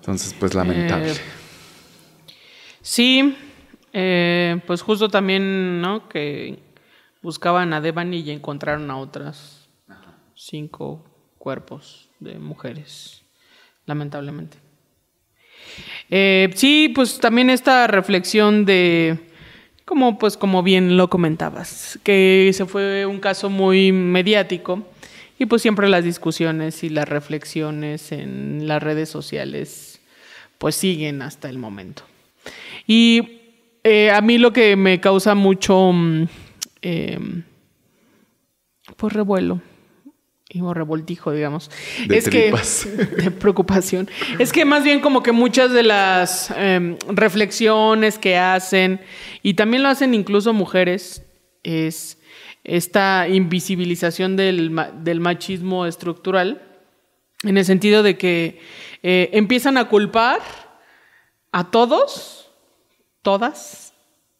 Entonces 0.00 0.34
pues 0.38 0.54
lamentable. 0.54 1.10
Eh, 1.12 1.36
Sí, 2.86 3.36
eh, 3.98 4.60
pues 4.66 4.82
justo 4.82 5.08
también, 5.08 5.80
¿no? 5.80 6.06
Que 6.06 6.58
buscaban 7.22 7.72
a 7.72 7.80
Devani 7.80 8.18
y 8.18 8.30
encontraron 8.30 8.90
a 8.90 8.98
otras 8.98 9.70
cinco 10.34 11.02
cuerpos 11.38 12.10
de 12.20 12.38
mujeres, 12.38 13.22
lamentablemente. 13.86 14.58
Eh, 16.10 16.50
sí, 16.54 16.92
pues 16.94 17.18
también 17.18 17.48
esta 17.48 17.86
reflexión 17.86 18.66
de, 18.66 19.18
como 19.86 20.18
pues 20.18 20.36
como 20.36 20.62
bien 20.62 20.98
lo 20.98 21.08
comentabas, 21.08 21.98
que 22.02 22.50
se 22.52 22.66
fue 22.66 23.06
un 23.06 23.18
caso 23.18 23.48
muy 23.48 23.92
mediático 23.92 24.86
y 25.38 25.46
pues 25.46 25.62
siempre 25.62 25.88
las 25.88 26.04
discusiones 26.04 26.84
y 26.84 26.90
las 26.90 27.08
reflexiones 27.08 28.12
en 28.12 28.68
las 28.68 28.82
redes 28.82 29.08
sociales 29.08 30.02
pues 30.58 30.74
siguen 30.74 31.22
hasta 31.22 31.48
el 31.48 31.56
momento. 31.56 32.02
Y 32.86 33.35
eh, 33.86 34.10
a 34.10 34.20
mí 34.20 34.38
lo 34.38 34.52
que 34.52 34.74
me 34.74 35.00
causa 35.00 35.34
mucho 35.36 35.92
mm, 35.92 36.24
eh, 36.82 37.18
pues 38.96 39.12
revuelo 39.12 39.60
y 40.48 40.60
o 40.60 40.74
revoltijo, 40.74 41.32
digamos, 41.32 41.70
De 42.08 42.18
es 42.18 42.24
tripas. 42.24 42.84
que 42.84 43.04
de 43.22 43.30
preocupación. 43.30 44.08
Es 44.38 44.52
que 44.52 44.64
más 44.64 44.82
bien 44.82 45.00
como 45.00 45.22
que 45.22 45.32
muchas 45.32 45.72
de 45.72 45.82
las 45.82 46.52
eh, 46.56 46.96
reflexiones 47.08 48.18
que 48.18 48.36
hacen 48.36 49.00
y 49.42 49.54
también 49.54 49.82
lo 49.82 49.88
hacen 49.88 50.14
incluso 50.14 50.52
mujeres 50.52 51.22
es 51.62 52.18
esta 52.64 53.28
invisibilización 53.28 54.36
del 54.36 55.20
machismo 55.20 55.86
estructural 55.86 56.60
en 57.44 57.56
el 57.56 57.64
sentido 57.64 58.02
de 58.02 58.18
que 58.18 58.60
eh, 59.04 59.30
empiezan 59.32 59.76
a 59.78 59.88
culpar 59.88 60.40
a 61.52 61.70
todos, 61.70 62.45
todas 63.26 63.92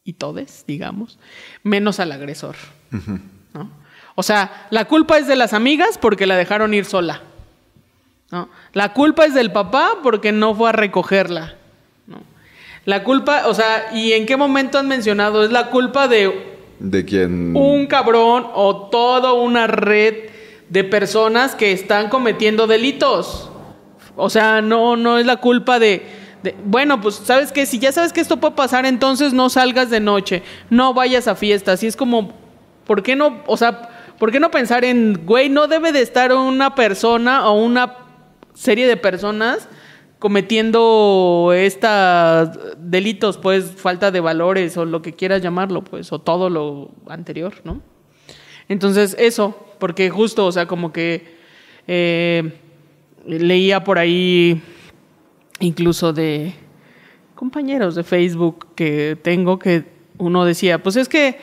y 0.05 0.13
todes, 0.13 0.63
digamos, 0.65 1.19
menos 1.61 1.99
al 1.99 2.13
agresor. 2.13 2.55
¿no? 3.53 3.69
O 4.15 4.23
sea, 4.23 4.65
la 4.69 4.85
culpa 4.85 5.17
es 5.17 5.27
de 5.27 5.35
las 5.35 5.51
amigas 5.51 5.97
porque 5.97 6.25
la 6.25 6.37
dejaron 6.37 6.73
ir 6.73 6.85
sola. 6.85 7.21
¿no? 8.31 8.47
La 8.71 8.93
culpa 8.93 9.25
es 9.25 9.33
del 9.33 9.51
papá 9.51 9.95
porque 10.01 10.31
no 10.31 10.55
fue 10.55 10.69
a 10.69 10.71
recogerla. 10.71 11.55
¿no? 12.07 12.19
La 12.85 13.03
culpa, 13.03 13.47
o 13.47 13.53
sea, 13.53 13.93
¿y 13.93 14.13
en 14.13 14.25
qué 14.25 14.37
momento 14.37 14.79
han 14.79 14.87
mencionado? 14.87 15.43
Es 15.43 15.51
la 15.51 15.69
culpa 15.69 16.07
de 16.07 16.55
De 16.79 17.03
quien... 17.03 17.57
un 17.57 17.87
cabrón 17.87 18.47
o 18.53 18.87
toda 18.89 19.33
una 19.33 19.67
red 19.67 20.29
de 20.69 20.85
personas 20.85 21.55
que 21.55 21.73
están 21.73 22.07
cometiendo 22.07 22.67
delitos. 22.67 23.49
O 24.15 24.29
sea, 24.29 24.61
no, 24.61 24.95
no 24.95 25.17
es 25.17 25.25
la 25.25 25.35
culpa 25.35 25.77
de, 25.77 26.05
bueno, 26.65 27.01
pues 27.01 27.15
sabes 27.15 27.51
que 27.51 27.65
si 27.65 27.79
ya 27.79 27.91
sabes 27.91 28.13
que 28.13 28.21
esto 28.21 28.37
puede 28.37 28.55
pasar, 28.55 28.85
entonces 28.85 29.33
no 29.33 29.49
salgas 29.49 29.89
de 29.89 29.99
noche, 29.99 30.43
no 30.69 30.93
vayas 30.93 31.27
a 31.27 31.35
fiestas. 31.35 31.83
Y 31.83 31.87
es 31.87 31.95
como, 31.95 32.33
¿por 32.85 33.03
qué 33.03 33.15
no? 33.15 33.41
O 33.47 33.57
sea, 33.57 33.89
¿por 34.19 34.31
qué 34.31 34.39
no 34.39 34.51
pensar 34.51 34.85
en, 34.85 35.25
güey, 35.25 35.49
no 35.49 35.67
debe 35.67 35.91
de 35.91 36.01
estar 36.01 36.33
una 36.33 36.75
persona 36.75 37.49
o 37.49 37.53
una 37.63 37.95
serie 38.53 38.87
de 38.87 38.97
personas 38.97 39.67
cometiendo 40.19 41.51
estos 41.55 42.49
delitos, 42.77 43.37
pues 43.37 43.71
falta 43.75 44.09
de 44.09 44.19
valores 44.19 44.75
o 44.77 44.85
lo 44.85 45.01
que 45.01 45.13
quieras 45.13 45.41
llamarlo, 45.41 45.83
pues, 45.83 46.11
o 46.11 46.19
todo 46.19 46.49
lo 46.49 46.91
anterior, 47.07 47.53
¿no? 47.63 47.81
Entonces, 48.67 49.15
eso, 49.19 49.55
porque 49.79 50.09
justo, 50.09 50.45
o 50.45 50.51
sea, 50.51 50.65
como 50.65 50.91
que 50.91 51.37
eh, 51.87 52.51
leía 53.25 53.83
por 53.83 53.99
ahí 53.99 54.61
incluso 55.59 56.13
de 56.13 56.53
compañeros 57.35 57.95
de 57.95 58.03
Facebook 58.03 58.67
que 58.75 59.17
tengo 59.21 59.59
que 59.59 59.85
uno 60.17 60.45
decía, 60.45 60.81
pues 60.81 60.95
es 60.95 61.07
que 61.07 61.37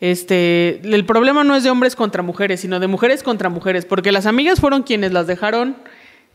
este 0.00 0.80
el 0.84 1.04
problema 1.04 1.42
no 1.44 1.56
es 1.56 1.64
de 1.64 1.70
hombres 1.70 1.96
contra 1.96 2.22
mujeres, 2.22 2.60
sino 2.60 2.78
de 2.78 2.86
mujeres 2.86 3.22
contra 3.22 3.48
mujeres, 3.48 3.84
porque 3.84 4.12
las 4.12 4.26
amigas 4.26 4.60
fueron 4.60 4.82
quienes 4.82 5.12
las 5.12 5.26
dejaron 5.26 5.76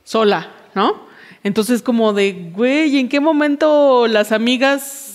sola, 0.04 0.52
¿no? 0.76 1.06
Entonces 1.43 1.82
como 1.82 2.13
de, 2.13 2.52
güey, 2.54 2.98
¿en 2.98 3.10
qué 3.10 3.19
momento 3.19 4.08
las 4.08 4.32
amigas 4.32 5.12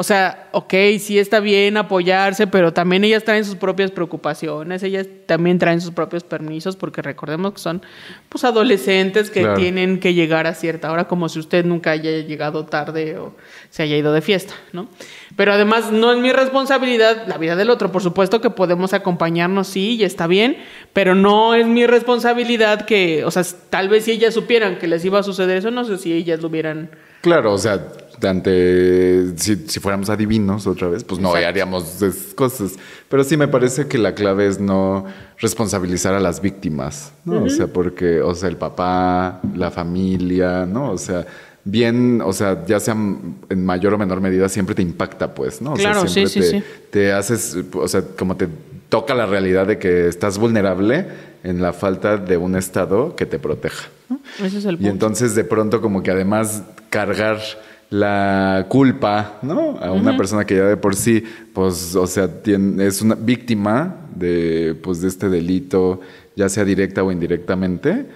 o 0.00 0.04
sea, 0.04 0.48
ok, 0.52 0.72
sí 1.00 1.18
está 1.18 1.40
bien 1.40 1.76
apoyarse, 1.76 2.46
pero 2.46 2.72
también 2.72 3.02
ellas 3.02 3.24
traen 3.24 3.44
sus 3.44 3.56
propias 3.56 3.90
preocupaciones, 3.90 4.84
ellas 4.84 5.08
también 5.26 5.58
traen 5.58 5.80
sus 5.80 5.90
propios 5.90 6.22
permisos, 6.22 6.76
porque 6.76 7.02
recordemos 7.02 7.54
que 7.54 7.58
son 7.58 7.82
pues 8.28 8.44
adolescentes 8.44 9.28
que 9.28 9.40
Claro. 9.40 9.58
tienen 9.58 9.98
que 9.98 10.14
llegar 10.14 10.46
a 10.46 10.54
cierta 10.54 10.92
hora, 10.92 11.08
como 11.08 11.28
si 11.28 11.40
usted 11.40 11.64
nunca 11.64 11.90
haya 11.90 12.12
llegado 12.12 12.64
tarde 12.64 13.18
o 13.18 13.34
se 13.70 13.82
haya 13.82 13.96
ido 13.96 14.12
de 14.12 14.20
fiesta, 14.20 14.54
¿no? 14.72 14.86
Pero 15.34 15.52
además 15.52 15.90
no 15.90 16.12
es 16.12 16.18
mi 16.20 16.30
responsabilidad 16.30 17.26
la 17.26 17.36
vida 17.36 17.56
del 17.56 17.68
otro, 17.68 17.90
por 17.90 18.00
supuesto 18.00 18.40
que 18.40 18.50
podemos 18.50 18.92
acompañarnos, 18.92 19.66
sí, 19.66 19.96
y 19.96 20.04
está 20.04 20.28
bien, 20.28 20.58
pero 20.92 21.16
no 21.16 21.56
es 21.56 21.66
mi 21.66 21.88
responsabilidad 21.88 22.82
que, 22.82 23.24
o 23.24 23.32
sea, 23.32 23.42
tal 23.68 23.88
vez 23.88 24.04
si 24.04 24.12
ellas 24.12 24.32
supieran 24.32 24.78
que 24.78 24.86
les 24.86 25.04
iba 25.04 25.18
a 25.18 25.24
suceder 25.24 25.56
eso, 25.56 25.72
no 25.72 25.84
sé 25.84 25.98
si 25.98 26.12
ellas 26.12 26.40
lo 26.40 26.46
hubieran... 26.46 26.88
Claro, 27.20 27.52
o 27.52 27.58
sea, 27.58 27.84
ante 28.22 29.36
si, 29.36 29.56
si 29.66 29.80
fuéramos 29.80 30.10
adivinos 30.10 30.66
otra 30.66 30.88
vez, 30.88 31.04
pues 31.04 31.20
no 31.20 31.28
Exacto. 31.28 31.48
haríamos 31.48 32.02
esas 32.02 32.34
cosas. 32.34 32.72
Pero 33.08 33.24
sí 33.24 33.36
me 33.36 33.48
parece 33.48 33.86
que 33.86 33.98
la 33.98 34.14
clave 34.14 34.46
es 34.46 34.58
no 34.60 35.04
responsabilizar 35.38 36.14
a 36.14 36.20
las 36.20 36.40
víctimas, 36.40 37.12
¿no? 37.24 37.44
O 37.44 37.48
sea, 37.48 37.66
porque, 37.68 38.20
o 38.22 38.34
sea, 38.34 38.48
el 38.48 38.56
papá, 38.56 39.40
la 39.54 39.70
familia, 39.70 40.66
¿no? 40.66 40.90
O 40.92 40.98
sea, 40.98 41.26
bien, 41.64 42.20
o 42.24 42.32
sea, 42.32 42.64
ya 42.66 42.80
sea 42.80 42.94
en 42.94 43.64
mayor 43.64 43.94
o 43.94 43.98
menor 43.98 44.20
medida, 44.20 44.48
siempre 44.48 44.74
te 44.74 44.82
impacta, 44.82 45.34
pues, 45.34 45.60
¿no? 45.62 45.72
O 45.72 45.76
Claro, 45.76 46.00
sea, 46.02 46.08
siempre 46.08 46.32
sí, 46.32 46.40
te, 46.40 46.46
sí, 46.46 46.58
sí. 46.60 46.64
te 46.90 47.12
haces, 47.12 47.56
o 47.74 47.86
sea, 47.88 48.02
como 48.18 48.36
te 48.36 48.48
toca 48.88 49.14
la 49.14 49.26
realidad 49.26 49.66
de 49.66 49.78
que 49.78 50.08
estás 50.08 50.38
vulnerable 50.38 51.06
en 51.44 51.60
la 51.62 51.72
falta 51.72 52.16
de 52.16 52.36
un 52.36 52.56
Estado 52.56 53.14
que 53.16 53.26
te 53.26 53.38
proteja. 53.38 53.88
¿no? 54.08 54.18
Ese 54.44 54.58
es 54.58 54.64
el 54.64 54.74
Y 54.74 54.78
punto. 54.78 54.90
entonces 54.92 55.34
de 55.34 55.44
pronto 55.44 55.80
como 55.82 56.02
que 56.02 56.10
además 56.10 56.62
cargar 56.88 57.38
la 57.90 58.66
culpa, 58.68 59.38
¿no? 59.42 59.78
A 59.80 59.92
una 59.92 60.16
persona 60.16 60.44
que 60.44 60.56
ya 60.56 60.64
de 60.64 60.76
por 60.76 60.94
sí, 60.94 61.22
pues, 61.54 61.94
o 61.96 62.06
sea, 62.06 62.28
tiene- 62.42 62.86
es 62.86 63.00
una 63.00 63.14
víctima 63.14 63.96
de, 64.14 64.76
pues, 64.82 65.00
de 65.00 65.08
este 65.08 65.28
delito, 65.28 66.00
ya 66.36 66.48
sea 66.48 66.64
directa 66.64 67.02
o 67.02 67.10
indirectamente. 67.10 68.06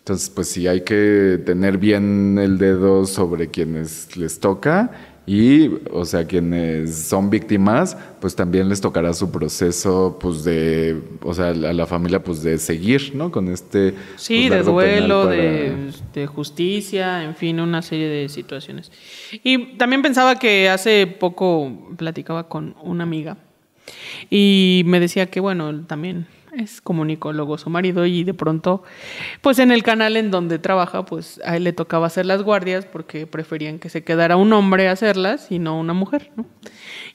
Entonces, 0.00 0.28
pues 0.30 0.48
sí, 0.48 0.66
hay 0.66 0.82
que 0.82 1.40
tener 1.46 1.78
bien 1.78 2.36
el 2.38 2.58
dedo 2.58 3.06
sobre 3.06 3.48
quienes 3.48 4.16
les 4.16 4.38
toca 4.40 4.90
y, 5.24 5.70
o 5.92 6.04
sea, 6.04 6.26
quienes 6.26 6.94
son 6.96 7.30
víctimas, 7.30 7.96
pues 8.20 8.34
también 8.34 8.68
les 8.68 8.80
tocará 8.80 9.12
su 9.14 9.30
proceso, 9.30 10.18
pues 10.20 10.42
de, 10.42 11.00
o 11.22 11.32
sea, 11.32 11.50
a 11.50 11.52
la 11.54 11.86
familia, 11.86 12.22
pues 12.24 12.42
de 12.42 12.58
seguir, 12.58 13.12
¿no? 13.14 13.30
Con 13.30 13.48
este... 13.48 13.94
Sí, 14.16 14.48
pues, 14.48 14.50
de 14.50 14.50
largo 14.50 14.78
penal 14.78 14.98
duelo, 15.08 15.22
para- 15.24 15.36
de, 15.36 15.92
de 16.14 16.26
justicia, 16.26 17.22
en 17.22 17.36
fin, 17.36 17.60
una 17.60 17.82
serie 17.82 18.08
de 18.08 18.28
situaciones. 18.28 18.90
Y 19.44 19.76
también 19.76 20.02
pensaba 20.02 20.38
que 20.38 20.68
hace 20.68 21.06
poco 21.06 21.94
platicaba 21.96 22.48
con 22.48 22.74
una 22.82 23.04
amiga 23.04 23.36
y 24.30 24.82
me 24.86 24.98
decía 25.00 25.26
que, 25.26 25.40
bueno, 25.40 25.84
también 25.86 26.26
es 26.56 26.80
comunicólogo 26.80 27.58
su 27.58 27.70
marido 27.70 28.06
y 28.06 28.24
de 28.24 28.34
pronto, 28.34 28.82
pues 29.40 29.58
en 29.58 29.70
el 29.70 29.82
canal 29.82 30.16
en 30.16 30.30
donde 30.30 30.58
trabaja, 30.58 31.04
pues 31.04 31.40
a 31.44 31.56
él 31.56 31.64
le 31.64 31.72
tocaba 31.72 32.06
hacer 32.06 32.26
las 32.26 32.42
guardias 32.42 32.84
porque 32.84 33.26
preferían 33.26 33.78
que 33.78 33.88
se 33.88 34.04
quedara 34.04 34.36
un 34.36 34.52
hombre 34.52 34.88
a 34.88 34.92
hacerlas 34.92 35.50
y 35.50 35.58
no 35.58 35.78
una 35.78 35.92
mujer, 35.92 36.30
¿no? 36.36 36.46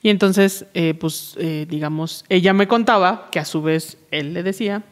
Y 0.02 0.10
entonces, 0.10 0.66
eh, 0.74 0.94
pues, 0.94 1.36
eh, 1.40 1.66
digamos, 1.70 2.26
ella 2.30 2.54
me 2.54 2.68
contaba 2.68 3.30
que 3.32 3.40
a 3.40 3.46
su 3.46 3.62
vez 3.62 3.98
él 4.12 4.34
le 4.34 4.44
decía, 4.44 4.84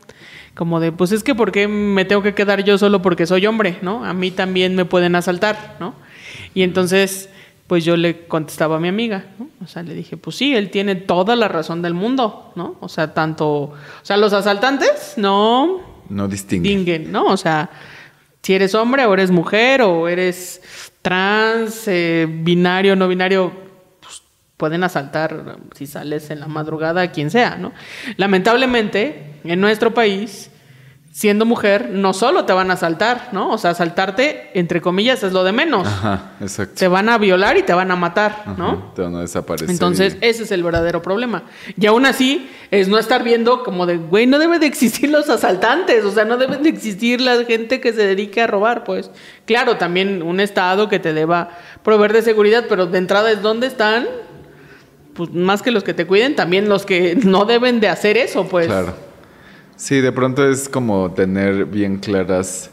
como 0.55 0.79
de, 0.79 0.91
pues 0.91 1.11
es 1.11 1.23
que 1.23 1.35
¿por 1.35 1.51
qué 1.51 1.67
me 1.67 2.05
tengo 2.05 2.21
que 2.21 2.33
quedar 2.33 2.63
yo 2.63 2.77
solo 2.77 3.01
porque 3.01 3.25
soy 3.25 3.45
hombre, 3.45 3.77
¿no? 3.81 4.05
A 4.05 4.13
mí 4.13 4.31
también 4.31 4.75
me 4.75 4.85
pueden 4.85 5.15
asaltar, 5.15 5.77
¿no? 5.79 5.95
Y 6.53 6.63
entonces, 6.63 7.29
pues 7.67 7.83
yo 7.83 7.97
le 7.97 8.27
contestaba 8.27 8.75
a 8.77 8.79
mi 8.79 8.87
amiga, 8.87 9.25
¿no? 9.39 9.47
O 9.63 9.67
sea, 9.67 9.81
le 9.83 9.93
dije, 9.95 10.17
pues 10.17 10.35
sí, 10.35 10.55
él 10.55 10.69
tiene 10.69 10.95
toda 10.95 11.35
la 11.35 11.47
razón 11.47 11.81
del 11.81 11.93
mundo, 11.95 12.51
¿no? 12.55 12.75
O 12.79 12.87
sea, 12.89 13.13
tanto, 13.13 13.47
o 13.49 13.73
sea, 14.03 14.17
los 14.17 14.33
asaltantes 14.33 15.13
no 15.17 15.81
No 16.09 16.27
distingue. 16.27 16.69
distinguen, 16.69 17.11
¿no? 17.11 17.25
O 17.25 17.37
sea, 17.37 17.69
si 18.43 18.53
eres 18.53 18.75
hombre 18.75 19.05
o 19.05 19.13
eres 19.15 19.31
mujer 19.31 19.81
o 19.81 20.07
eres 20.07 20.61
trans, 21.01 21.87
eh, 21.87 22.27
binario, 22.29 22.95
no 22.95 23.07
binario, 23.07 23.51
pues, 23.99 24.21
pueden 24.57 24.83
asaltar 24.83 25.57
si 25.73 25.87
sales 25.87 26.29
en 26.29 26.39
la 26.41 26.47
madrugada 26.47 27.01
a 27.01 27.11
quien 27.11 27.31
sea, 27.31 27.55
¿no? 27.57 27.73
Lamentablemente, 28.17 29.39
en 29.43 29.59
nuestro 29.59 29.93
país, 29.93 30.51
siendo 31.15 31.45
mujer, 31.45 31.91
no 31.93 32.11
solo 32.11 32.43
te 32.43 32.51
van 32.51 32.71
a 32.71 32.73
asaltar, 32.73 33.29
¿no? 33.31 33.53
O 33.53 33.57
sea, 33.57 33.71
asaltarte, 33.71 34.51
entre 34.53 34.81
comillas, 34.81 35.23
es 35.23 35.31
lo 35.31 35.45
de 35.45 35.53
menos. 35.53 35.87
Ajá, 35.87 36.31
exacto. 36.41 36.73
Te 36.77 36.89
van 36.89 37.07
a 37.07 37.17
violar 37.17 37.55
y 37.55 37.63
te 37.63 37.73
van 37.73 37.89
a 37.89 37.95
matar, 37.95 38.43
¿no? 38.57 38.91
Te 38.93 39.01
van 39.01 39.15
a 39.15 39.21
desaparecer. 39.21 39.69
Entonces, 39.69 40.17
ese 40.19 40.43
es 40.43 40.51
el 40.51 40.61
verdadero 40.61 41.01
problema. 41.01 41.43
Y 41.79 41.85
aún 41.85 42.05
así, 42.05 42.49
es 42.69 42.89
no 42.89 42.97
estar 42.97 43.23
viendo 43.23 43.63
como 43.63 43.85
de, 43.85 43.95
güey, 43.95 44.27
no 44.27 44.39
deben 44.39 44.59
de 44.59 44.65
existir 44.65 45.09
los 45.09 45.29
asaltantes, 45.29 46.03
o 46.03 46.11
sea, 46.11 46.25
no 46.25 46.35
deben 46.35 46.63
de 46.63 46.69
existir 46.69 47.21
la 47.21 47.45
gente 47.45 47.79
que 47.79 47.93
se 47.93 48.05
dedique 48.05 48.41
a 48.41 48.47
robar, 48.47 48.83
pues. 48.83 49.09
Claro, 49.45 49.77
también 49.77 50.21
un 50.21 50.41
Estado 50.41 50.89
que 50.89 50.99
te 50.99 51.13
deba 51.13 51.47
proveer 51.81 52.11
de 52.11 52.23
seguridad, 52.23 52.65
pero 52.67 52.87
de 52.87 52.97
entrada 52.97 53.31
es 53.31 53.41
dónde 53.41 53.67
están, 53.67 54.05
pues 55.13 55.31
más 55.31 55.61
que 55.61 55.71
los 55.71 55.85
que 55.85 55.93
te 55.93 56.05
cuiden, 56.05 56.35
también 56.35 56.67
los 56.67 56.85
que 56.85 57.15
no 57.15 57.45
deben 57.45 57.79
de 57.79 57.87
hacer 57.87 58.17
eso, 58.17 58.49
pues. 58.49 58.67
Claro. 58.67 59.14
Sí, 59.75 59.99
de 60.01 60.11
pronto 60.11 60.47
es 60.47 60.69
como 60.69 61.11
tener 61.11 61.65
bien 61.65 61.97
claras, 61.97 62.69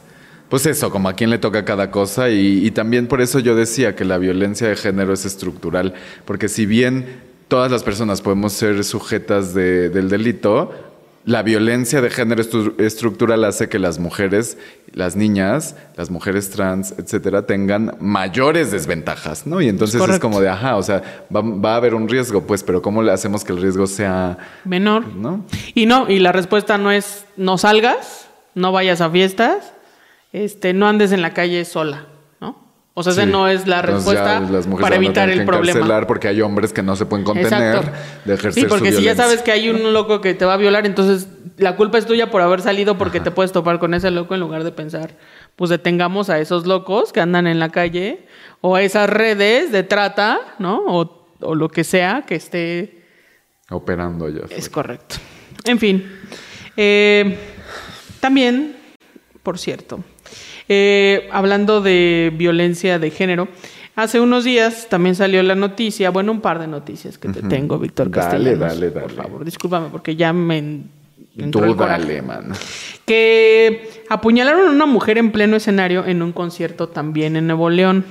pues 0.49 0.67
eso, 0.67 0.91
como 0.91 1.09
a 1.09 1.15
quién 1.15 1.31
le 1.31 1.39
toca 1.39 1.65
cada 1.65 1.91
cosa 1.91 2.31
y, 2.31 2.65
y 2.65 2.71
también 2.71 3.09
por 3.09 3.21
eso 3.21 3.39
yo 3.41 3.57
decía 3.57 3.97
que 3.97 4.05
la 4.05 4.19
violencia 4.19 4.69
de 4.69 4.77
género 4.77 5.13
es 5.13 5.25
estructural, 5.25 5.95
porque 6.25 6.49
si 6.49 6.65
bien 6.67 7.07
todas 7.49 7.73
las 7.73 7.83
personas 7.83 8.21
podemos 8.21 8.53
ser 8.53 8.85
sujetas 8.85 9.53
de- 9.55 9.89
del 9.91 10.09
delito, 10.09 10.73
la 11.25 11.43
violencia 11.43 12.01
de 12.01 12.11
género 12.11 12.43
estru- 12.43 12.81
estructural 12.81 13.45
hace 13.45 13.69
que 13.69 13.79
las 13.79 13.99
mujeres, 13.99 14.59
las 14.93 15.15
niñas, 15.15 15.77
las 15.97 16.11
mujeres 16.11 16.51
trans, 16.51 16.95
etcétera, 16.99 17.47
tengan 17.47 17.97
mayores 18.01 18.73
desventajas, 18.73 19.47
¿no? 19.47 19.61
Y 19.61 19.69
entonces 19.69 20.03
es 20.09 20.19
como 20.19 20.41
de, 20.41 20.49
ajá, 20.49 20.77
o 20.77 20.83
sea, 20.83 21.27
va, 21.35 21.41
va 21.41 21.75
a 21.75 21.77
haber 21.77 21.95
un 21.95 22.09
riesgo, 22.09 22.43
pues, 22.47 22.63
pero 22.65 22.83
¿cómo 22.83 23.03
le 23.03 23.13
hacemos 23.13 23.45
que 23.45 23.53
el 23.53 23.63
riesgo 23.63 23.87
sea, 23.87 24.37
Menor. 24.65 25.07
¿no? 25.15 25.45
Y 25.75 25.87
no, 25.87 26.11
y 26.11 26.19
la 26.19 26.33
respuesta 26.33 26.77
no 26.79 26.91
es 26.91 27.25
no 27.37 27.57
salgas, 27.57 28.29
no 28.55 28.73
vayas 28.73 29.01
a 29.01 29.09
fiestas, 29.11 29.73
este, 30.33 30.73
no 30.73 30.89
andes 30.89 31.13
en 31.13 31.23
la 31.23 31.33
calle 31.35 31.65
sola. 31.65 32.07
O 32.95 33.03
sea, 33.03 33.13
esa 33.15 33.25
no 33.25 33.49
es 33.49 33.67
la 33.67 33.81
Entonces 33.81 34.05
respuesta 34.05 34.43
ya 34.61 34.77
para 34.81 34.97
evitar 34.97 35.31
el 35.31 35.47
problema. 35.47 36.07
porque 36.07 36.29
hay 36.29 36.43
hombres 36.43 36.75
que 36.75 36.83
no 36.83 36.95
se 36.95 37.07
pueden 37.07 37.25
contener 37.25 37.77
Exacto. 37.77 37.91
de 38.27 38.35
ejercer 38.35 38.63
Sí, 38.65 38.69
porque 38.69 38.93
su 38.93 38.99
si 38.99 39.05
ya 39.05 39.15
sabes 39.17 39.41
que 39.41 39.51
hay 39.51 39.71
un 39.71 39.95
loco 39.95 40.21
que 40.21 40.35
te 40.35 40.45
va 40.45 40.55
a 40.55 40.57
violar, 40.59 40.85
entonces 40.85 41.27
la 41.57 41.75
culpa 41.77 41.97
es 41.97 42.05
tuya 42.05 42.31
por 42.31 42.43
haber 42.43 42.61
salido 42.61 42.99
porque 42.99 43.19
te 43.21 43.31
puedes 43.31 43.51
topar 43.51 43.79
con 43.79 43.95
ese 43.95 44.11
loco 44.11 44.35
en 44.35 44.41
lugar 44.41 44.63
de 44.65 44.73
pensar, 44.73 45.17
pues 45.57 45.71
detengamos 45.71 46.29
a 46.29 46.39
esos 46.39 46.67
locos 46.67 47.13
que 47.15 47.21
andan 47.21 47.47
en 47.47 47.59
la 47.59 47.71
calle 47.71 48.27
o 48.61 48.77
a 48.77 48.83
esas 48.83 49.09
redes 49.09 49.73
de 49.73 49.85
trata, 49.85 50.39
¿no? 50.59 50.83
O, 50.87 51.29
o 51.41 51.55
lo 51.55 51.71
que 51.71 51.85
sea 51.85 52.25
que 52.27 52.35
esté 52.35 53.03
Operando 53.71 54.29
ya. 54.29 54.43
es 54.55 54.69
correcto. 54.69 55.17
En 55.65 55.79
fin. 55.79 56.07
eh, 56.77 57.39
también, 58.21 58.77
por 59.43 59.59
cierto, 59.59 60.01
eh, 60.75 61.29
hablando 61.33 61.81
de 61.81 62.33
violencia 62.35 62.99
de 62.99 63.11
género, 63.11 63.49
hace 63.95 64.21
unos 64.21 64.45
días 64.45 64.87
también 64.89 65.15
salió 65.15 65.43
la 65.43 65.55
noticia, 65.55 66.11
bueno, 66.11 66.33
un 66.33 66.41
par 66.41 66.59
de 66.59 66.67
noticias 66.67 67.19
que 67.19 67.29
te 67.29 67.43
tengo, 67.43 67.79
Víctor 67.79 68.11
Dale, 68.11 68.31
Castellanos. 68.31 68.59
dale, 68.61 68.91
Por 68.91 69.03
dale. 69.03 69.15
favor, 69.15 69.45
discúlpame 69.45 69.89
porque 69.91 70.17
ya 70.17 70.33
me 70.33 70.81
Tú 71.51 71.75
dale, 71.75 72.21
man. 72.21 72.53
que 73.07 73.91
apuñalaron 74.11 74.69
a 74.69 74.71
una 74.71 74.87
mujer 74.87 75.17
en 75.17 75.33
pleno 75.33 75.57
escenario 75.57 76.05
en 76.07 76.21
un 76.23 76.33
concierto 76.33 76.89
también 76.89 77.37
en 77.37 77.47
Nuevo 77.47 77.71
León 77.71 78.05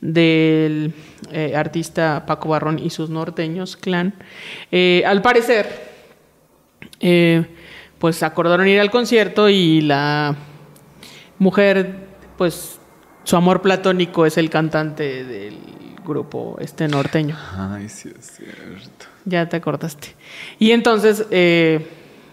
del 0.00 0.92
eh, 1.32 1.54
artista 1.56 2.24
Paco 2.26 2.48
Barrón 2.50 2.78
y 2.78 2.90
sus 2.90 3.10
norteños 3.10 3.76
clan. 3.76 4.14
Eh, 4.70 5.02
al 5.06 5.22
parecer, 5.22 5.66
eh, 7.00 7.44
pues 7.98 8.22
acordaron 8.22 8.68
ir 8.68 8.78
al 8.80 8.90
concierto 8.92 9.48
y 9.48 9.80
la 9.80 10.36
mujer, 11.42 12.06
pues 12.38 12.78
su 13.24 13.36
amor 13.36 13.60
platónico 13.62 14.24
es 14.26 14.38
el 14.38 14.48
cantante 14.48 15.24
del 15.24 15.58
grupo 16.04 16.56
este 16.60 16.88
norteño. 16.88 17.36
Ay, 17.56 17.88
sí 17.88 18.10
es 18.18 18.32
cierto. 18.36 19.06
Ya 19.24 19.48
te 19.48 19.56
acordaste. 19.56 20.14
Y 20.58 20.70
entonces, 20.72 21.26
eh, 21.30 21.86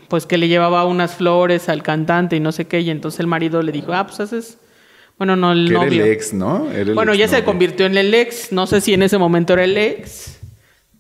pues 0.08 0.26
que 0.26 0.38
le 0.38 0.48
llevaba 0.48 0.86
unas 0.86 1.16
flores 1.16 1.70
al 1.70 1.84
cantante 1.84 2.36
y 2.36 2.40
no 2.40 2.52
sé 2.52 2.66
qué, 2.68 2.82
y 2.82 2.90
entonces 2.90 3.20
el 3.20 3.28
marido 3.28 3.62
le 3.62 3.72
dijo, 3.72 3.94
ah, 3.94 4.06
pues 4.08 4.20
haces... 4.20 4.58
Bueno, 5.18 5.36
no, 5.36 5.52
el 5.52 5.68
Que 5.68 5.74
era 5.74 5.84
novio. 5.86 6.06
el 6.06 6.12
ex, 6.12 6.34
¿no? 6.34 6.72
Era 6.72 6.80
el 6.82 6.94
bueno, 6.94 7.14
ya 7.14 7.28
se 7.28 7.44
convirtió 7.44 7.86
en 7.86 7.98
el 7.98 8.14
ex. 8.14 8.54
No 8.54 8.68
sé 8.68 8.80
si 8.80 8.94
en 8.94 9.04
ese 9.04 9.18
momento 9.18 9.52
era 9.52 9.66
el 9.66 9.78
ex 9.78 10.40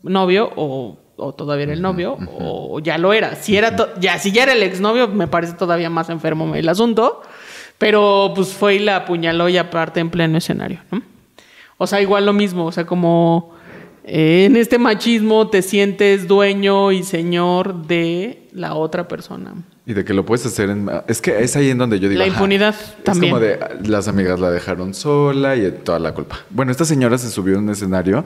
novio 0.04 0.52
o, 0.58 1.00
o 1.16 1.34
todavía 1.34 1.64
era 1.64 1.74
el 1.74 1.82
novio 1.82 2.18
o 2.38 2.82
ya 2.82 2.98
lo 2.98 3.14
era. 3.14 3.36
Si 3.36 3.56
era 3.56 3.94
ya 3.98 4.20
si 4.20 4.34
ya 4.34 4.44
era 4.44 4.52
el 4.52 4.62
ex 4.64 4.82
novio, 4.82 5.08
me 5.08 5.28
parece 5.28 5.54
todavía 5.54 5.90
más 5.90 6.10
enfermo 6.10 6.54
el 6.54 6.68
asunto. 6.68 7.22
Pero 7.80 8.34
pues 8.36 8.50
fue 8.50 8.76
y 8.76 8.80
la 8.80 8.98
apuñaló 8.98 9.50
y 9.50 9.58
aparte 9.58 10.00
en 10.00 10.12
pleno 10.12 10.38
escenario, 10.38 10.82
¿no? 10.92 11.02
O 11.78 11.88
sea, 11.88 12.02
igual 12.02 12.26
lo 12.26 12.34
mismo, 12.34 12.66
o 12.66 12.72
sea, 12.72 12.86
como 12.86 13.56
eh, 14.04 14.46
en 14.46 14.58
este 14.58 14.78
machismo 14.78 15.50
te 15.50 15.62
sientes 15.62 16.28
dueño 16.28 16.92
y 16.92 17.04
señor 17.04 17.88
de 17.88 18.48
la 18.52 18.76
otra 18.76 19.08
persona. 19.08 19.54
Y 19.86 19.94
de 19.94 20.04
que 20.04 20.14
lo 20.14 20.26
puedes 20.26 20.46
hacer 20.46 20.70
en... 20.70 20.90
Es 21.08 21.22
que 21.22 21.40
es 21.42 21.56
ahí 21.56 21.70
en 21.70 21.78
donde 21.78 22.00
yo 22.00 22.10
digo... 22.10 22.20
La 22.20 22.26
ajá, 22.26 22.34
impunidad 22.34 22.76
también. 23.04 23.34
Es 23.36 23.40
como 23.40 23.40
de 23.40 23.90
las 23.90 24.08
amigas 24.08 24.40
la 24.40 24.52
dejaron 24.52 24.94
sola 24.94 25.56
y 25.56 25.72
toda 25.72 26.00
la 26.00 26.14
culpa. 26.14 26.40
Bueno, 26.50 26.72
esta 26.72 26.86
señora 26.86 27.18
se 27.18 27.30
subió 27.30 27.56
a 27.56 27.60
un 27.60 27.70
escenario, 27.70 28.26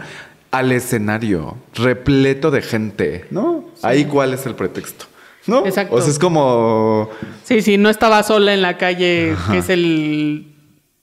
al 0.51 0.71
escenario, 0.71 1.57
repleto 1.73 2.49
de 2.51 2.61
gente, 2.61 3.25
¿no? 3.29 3.65
Ahí 3.81 4.05
cuál 4.05 4.33
es 4.33 4.45
el 4.45 4.55
pretexto, 4.55 5.05
¿no? 5.47 5.65
Exacto. 5.65 5.95
O 5.95 6.01
sea, 6.01 6.11
es 6.11 6.19
como... 6.19 7.09
Sí, 7.43 7.61
sí, 7.61 7.77
no 7.77 7.89
estaba 7.89 8.23
sola 8.23 8.53
en 8.53 8.61
la 8.61 8.77
calle, 8.77 9.35
que 9.51 9.57
es 9.57 9.69
el 9.69 10.47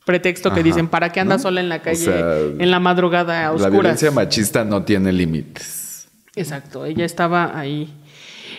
pretexto 0.05 0.51
que 0.51 0.61
Ajá. 0.61 0.62
dicen, 0.62 0.88
¿para 0.88 1.12
qué 1.12 1.20
andas 1.20 1.38
¿No? 1.38 1.43
sola 1.45 1.61
en 1.61 1.68
la 1.68 1.76
O 1.76 1.82
calle 1.82 1.97
sea, 1.97 2.36
en 2.59 2.70
la 2.70 2.80
madrugada 2.80 3.41
a 3.41 3.43
La 3.45 3.51
oscuras? 3.53 3.72
violencia 3.72 4.11
machista 4.11 4.64
no 4.64 4.82
tiene 4.82 5.12
límites. 5.12 6.09
Exacto, 6.34 6.84
ella 6.86 7.05
estaba 7.05 7.59
ahí. 7.59 7.93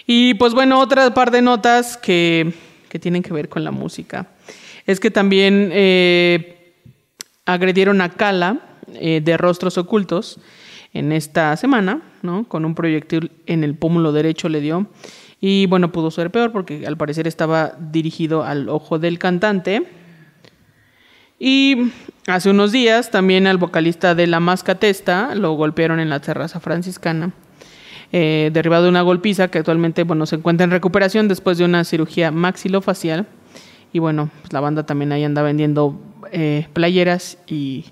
Y 0.08 0.34
pues 0.36 0.54
bueno, 0.54 0.80
otra 0.80 1.14
par 1.14 1.32
de 1.32 1.42
notas 1.42 1.98
que, 1.98 2.54
que 2.90 3.00
tienen 3.00 3.24
que 3.24 3.34
ver 3.34 3.50
con 3.50 3.64
la 3.64 3.72
música. 3.72 4.28
Es 4.88 5.00
que 5.00 5.12
también 5.12 5.70
eh, 5.74 6.74
agredieron 7.46 8.02
a 8.02 8.10
Kala 8.10 8.60
eh, 8.94 9.22
de 9.24 9.38
Rostros 9.38 9.78
Ocultos 9.78 10.40
en 10.94 11.12
esta 11.12 11.56
semana, 11.58 12.02
¿no? 12.22 12.46
Con 12.48 12.66
un 12.66 12.76
proyectil 12.76 13.32
en 13.46 13.64
el 13.64 13.76
pómulo 13.76 14.12
derecho 14.12 14.50
le 14.50 14.60
dio. 14.60 14.88
Y 15.42 15.66
bueno, 15.66 15.92
pudo 15.92 16.12
ser 16.12 16.30
peor 16.30 16.52
porque 16.52 16.86
al 16.86 16.96
parecer 16.98 17.28
estaba 17.28 17.74
dirigido 17.80 18.44
al 18.44 18.70
ojo 18.70 19.00
del 19.00 19.18
cantante. 19.18 19.84
Y 21.40 21.92
hace 22.28 22.52
unos 22.52 22.72
días 22.72 23.10
también 23.10 23.48
al 23.48 23.58
vocalista 23.58 24.14
de 24.14 24.28
La 24.28 24.40
Mascatesta 24.40 25.34
lo 25.34 25.54
golpearon 25.54 26.00
en 26.00 26.10
la 26.10 26.20
terraza 26.20 26.60
franciscana, 26.60 27.32
eh, 28.12 28.52
derribado 28.54 28.84
de 28.84 28.90
una 28.90 29.02
golpiza 29.02 29.48
que 29.48 29.58
actualmente 29.58 30.04
bueno, 30.04 30.28
se 30.28 30.36
encuentra 30.36 30.66
en 30.66 30.70
recuperación 30.70 31.28
después 31.28 31.58
de 31.58 31.66
una 31.66 31.84
cirugía 31.84 32.30
maxilofacial. 32.30 33.26
Y 33.92 33.98
bueno, 33.98 34.30
pues 34.42 34.54
la 34.54 34.60
banda 34.60 34.86
también 34.86 35.12
ahí 35.12 35.24
anda 35.24 35.42
vendiendo 35.42 36.00
eh, 36.32 36.68
playeras 36.74 37.40
y, 37.48 37.86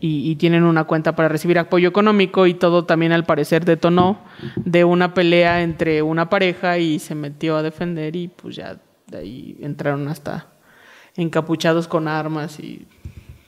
y, 0.00 0.30
y 0.30 0.36
tienen 0.36 0.64
una 0.64 0.84
cuenta 0.84 1.14
para 1.14 1.28
recibir 1.28 1.58
apoyo 1.58 1.88
económico 1.88 2.46
y 2.46 2.54
todo 2.54 2.84
también 2.84 3.12
al 3.12 3.24
parecer 3.24 3.64
detonó 3.64 4.20
de 4.56 4.84
una 4.84 5.14
pelea 5.14 5.62
entre 5.62 6.02
una 6.02 6.28
pareja 6.30 6.78
y 6.78 6.98
se 6.98 7.14
metió 7.14 7.56
a 7.56 7.62
defender 7.62 8.16
y 8.16 8.28
pues 8.28 8.56
ya 8.56 8.78
de 9.06 9.18
ahí 9.18 9.56
entraron 9.60 10.08
hasta 10.08 10.46
encapuchados 11.16 11.86
con 11.88 12.08
armas 12.08 12.58
y 12.60 12.86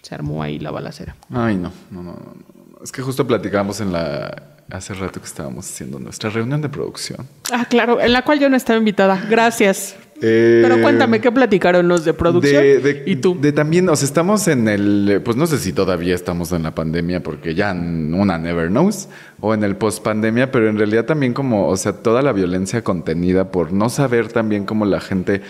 se 0.02 0.14
armó 0.14 0.42
ahí 0.42 0.58
la 0.58 0.70
balacera. 0.70 1.16
Ay, 1.30 1.56
no, 1.56 1.72
no, 1.90 2.02
no, 2.02 2.12
no, 2.12 2.34
no. 2.34 2.82
Es 2.82 2.92
que 2.92 3.02
justo 3.02 3.26
platicábamos 3.26 3.80
en 3.80 3.92
la... 3.92 4.48
Hace 4.70 4.94
rato 4.94 5.20
que 5.20 5.26
estábamos 5.26 5.68
haciendo 5.68 5.98
nuestra 5.98 6.30
reunión 6.30 6.62
de 6.62 6.68
producción. 6.68 7.26
Ah, 7.52 7.66
claro, 7.68 8.00
en 8.00 8.10
la 8.10 8.22
cual 8.22 8.40
yo 8.40 8.48
no 8.48 8.56
estaba 8.56 8.78
invitada. 8.78 9.22
Gracias. 9.28 9.96
Eh, 10.24 10.60
Pero 10.62 10.80
cuéntame, 10.80 11.20
¿qué 11.20 11.32
platicaron 11.32 11.88
los 11.88 12.04
de 12.04 12.14
producción? 12.14 12.62
De, 12.62 12.78
de- 12.78 13.02
y 13.06 13.16
tú. 13.16 13.36
De 13.40 13.50
también, 13.52 13.88
o 13.88 13.96
sea, 13.96 14.06
estamos 14.06 14.46
en 14.46 14.68
el, 14.68 15.20
pues 15.24 15.36
no 15.36 15.46
sé 15.48 15.58
si 15.58 15.72
todavía 15.72 16.14
estamos 16.14 16.52
en 16.52 16.62
la 16.62 16.74
pandemia, 16.74 17.22
porque 17.24 17.54
ya 17.56 17.72
una 17.72 18.38
never 18.38 18.68
knows, 18.68 19.08
o 19.40 19.52
en 19.52 19.64
el 19.64 19.74
post 19.76 20.02
pandemia, 20.04 20.52
pero 20.52 20.68
en 20.68 20.78
realidad 20.78 21.04
también 21.06 21.34
como, 21.34 21.66
o 21.68 21.76
sea, 21.76 21.92
toda 21.94 22.22
la 22.22 22.32
violencia 22.32 22.82
contenida 22.84 23.50
por 23.50 23.72
no 23.72 23.88
saber 23.88 24.28
también 24.28 24.64
cómo 24.64 24.84
la 24.84 25.00
gente, 25.00 25.42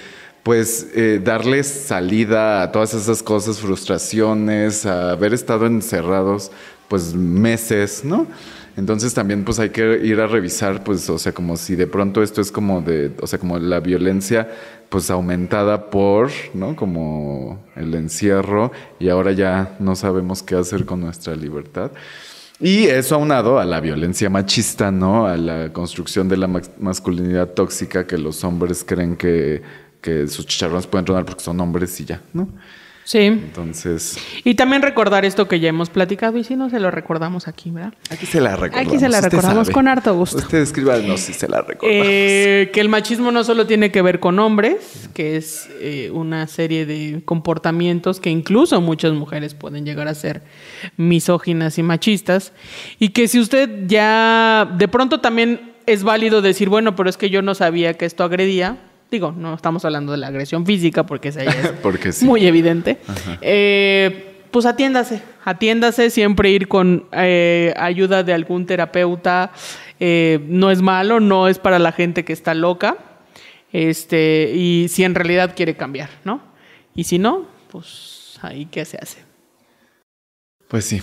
pues, 0.43 0.89
eh, 0.95 1.21
darles 1.23 1.67
salida 1.67 2.63
a 2.63 2.73
todas 2.73 2.95
esas 2.95 3.23
cosas, 3.23 3.59
frustraciones, 3.61 4.87
a 4.87 5.11
haber 5.11 5.35
estado 5.35 5.67
encerrados, 5.67 6.51
pues, 6.89 7.15
meses, 7.15 8.03
¿no? 8.05 8.27
Entonces 8.77 9.13
también 9.13 9.45
pues 9.45 9.59
hay 9.59 9.71
que 9.71 10.01
ir 10.05 10.21
a 10.21 10.27
revisar, 10.27 10.83
pues, 10.83 11.09
o 11.11 11.19
sea, 11.19 11.33
como 11.33 11.57
si 11.57 11.77
de 11.77 11.87
pronto 11.87 12.23
esto 12.23 12.41
es 12.41 12.51
como 12.51 12.81
de, 12.81 13.13
o 13.21 13.27
sea, 13.27 13.39
como 13.39 13.59
la 13.59 13.81
violencia 13.81 14.49
pues 14.89 15.11
aumentada 15.11 15.91
por, 15.91 16.31
¿no? 16.55 16.75
Como 16.77 17.63
el 17.77 17.95
encierro 17.95 18.73
y 18.99 19.09
ahora 19.09 19.33
ya 19.33 19.77
no 19.79 19.95
sabemos 19.95 20.43
qué 20.43 20.55
hacer 20.55 20.85
con 20.85 21.01
nuestra 21.01 21.35
libertad. 21.35 21.91
Y 22.61 22.85
eso 22.85 23.17
aunado 23.17 23.59
a 23.59 23.65
la 23.65 23.81
violencia 23.81 24.31
machista, 24.31 24.91
¿no? 24.91 25.27
A 25.27 25.37
la 25.37 25.73
construcción 25.73 26.29
de 26.29 26.37
la 26.37 26.47
mas- 26.47 26.71
masculinidad 26.79 27.49
tóxica 27.49 28.07
que 28.07 28.17
los 28.19 28.45
hombres 28.45 28.85
creen 28.87 29.17
que, 29.17 29.63
que 30.01 30.29
sus 30.29 30.47
chicharrones 30.47 30.87
pueden 30.87 31.05
tronar 31.05 31.25
porque 31.25 31.43
son 31.43 31.61
hombres 31.61 31.99
y 32.01 32.05
ya, 32.05 32.21
¿no? 32.33 32.49
Sí. 33.05 33.19
Entonces, 33.19 34.17
Y 34.45 34.55
también 34.55 34.83
recordar 34.83 35.25
esto 35.25 35.49
que 35.49 35.61
ya 35.61 35.69
hemos 35.69 35.91
platicado 35.91 36.39
y 36.39 36.45
si 36.45 36.57
no 36.57 36.71
se 36.71 36.79
lo 36.81 36.91
recordamos 36.91 37.49
aquí, 37.49 37.71
¿verdad? 37.71 37.95
aquí 38.11 38.27
se 38.27 38.41
la 38.41 38.57
recordamos. 38.57 38.93
Aquí 38.93 38.99
se 38.99 39.09
la 39.09 39.21
recordamos 39.21 39.71
con 39.71 39.89
harto 39.89 40.15
gusto. 40.15 40.39
Usted 40.39 40.59
escríbanos 40.59 41.21
si 41.21 41.33
se 41.33 41.49
la 41.49 41.63
recordamos. 41.63 42.07
Eh, 42.09 42.71
que 42.73 42.81
el 42.81 42.89
machismo 42.89 43.33
no 43.33 43.45
solo 43.45 43.67
tiene 43.67 43.91
que 43.91 44.03
ver 44.03 44.21
con 44.21 44.39
hombres, 44.39 45.09
que 45.15 45.37
es 45.37 45.69
eh, 45.81 46.11
una 46.13 46.47
serie 46.47 46.87
de 46.87 47.23
comportamientos 47.25 48.21
que 48.21 48.31
incluso 48.31 48.81
muchas 48.81 49.13
mujeres 49.13 49.55
pueden 49.55 49.85
llegar 49.85 50.09
a 50.09 50.15
ser 50.15 50.43
misóginas 50.97 51.79
y 51.79 51.83
machistas. 51.83 52.53
Y 52.99 53.11
que 53.11 53.29
si 53.29 53.41
usted 53.41 53.87
ya 53.87 54.69
de 54.77 54.89
pronto 54.89 55.21
también 55.21 55.73
es 55.87 56.05
válido 56.05 56.43
decir, 56.43 56.69
bueno, 56.69 56.95
pero 56.95 57.11
es 57.11 57.17
que 57.17 57.31
yo 57.31 57.43
no 57.43 57.55
sabía 57.55 57.95
que 57.95 58.05
esto 58.05 58.25
agredía. 58.25 58.79
Digo, 59.13 59.31
no 59.31 59.53
estamos 59.55 59.85
hablando 59.85 60.13
de 60.13 60.19
la 60.19 60.29
agresión 60.29 60.65
física 60.65 61.05
porque 61.05 61.29
esa 61.29 61.45
ya 61.45 61.51
es 61.51 61.69
Porque 61.83 62.13
sí. 62.13 62.25
muy 62.25 62.47
evidente. 62.47 62.97
Eh, 63.43 64.41
pues 64.51 64.65
atiéndase, 64.65 65.21
atiéndase, 65.45 66.09
siempre 66.09 66.51
ir 66.51 66.67
con 66.67 67.07
eh, 67.13 67.75
ayuda 67.77 68.23
de 68.23 68.33
algún 68.33 68.65
terapeuta. 68.65 69.53
eh, 70.01 70.41
no 70.49 70.71
es 70.71 70.81
malo, 70.81 71.21
no 71.21 71.47
es 71.47 71.59
para 71.59 71.79
la 71.79 71.93
gente 71.93 72.25
que 72.25 72.33
está 72.33 72.55
loca. 72.55 72.97
Este, 73.71 74.51
y 74.55 74.89
si 74.89 75.05
en 75.05 75.15
realidad 75.15 75.53
quiere 75.55 75.77
cambiar, 75.77 76.09
¿no? 76.25 76.41
Y 76.95 77.05
si 77.05 77.19
no, 77.19 77.47
pues 77.71 78.39
ahí 78.41 78.67
qué 78.67 78.87
se 78.87 78.97
hace. 78.97 79.19
Pues 80.69 80.87
sí. 80.87 81.03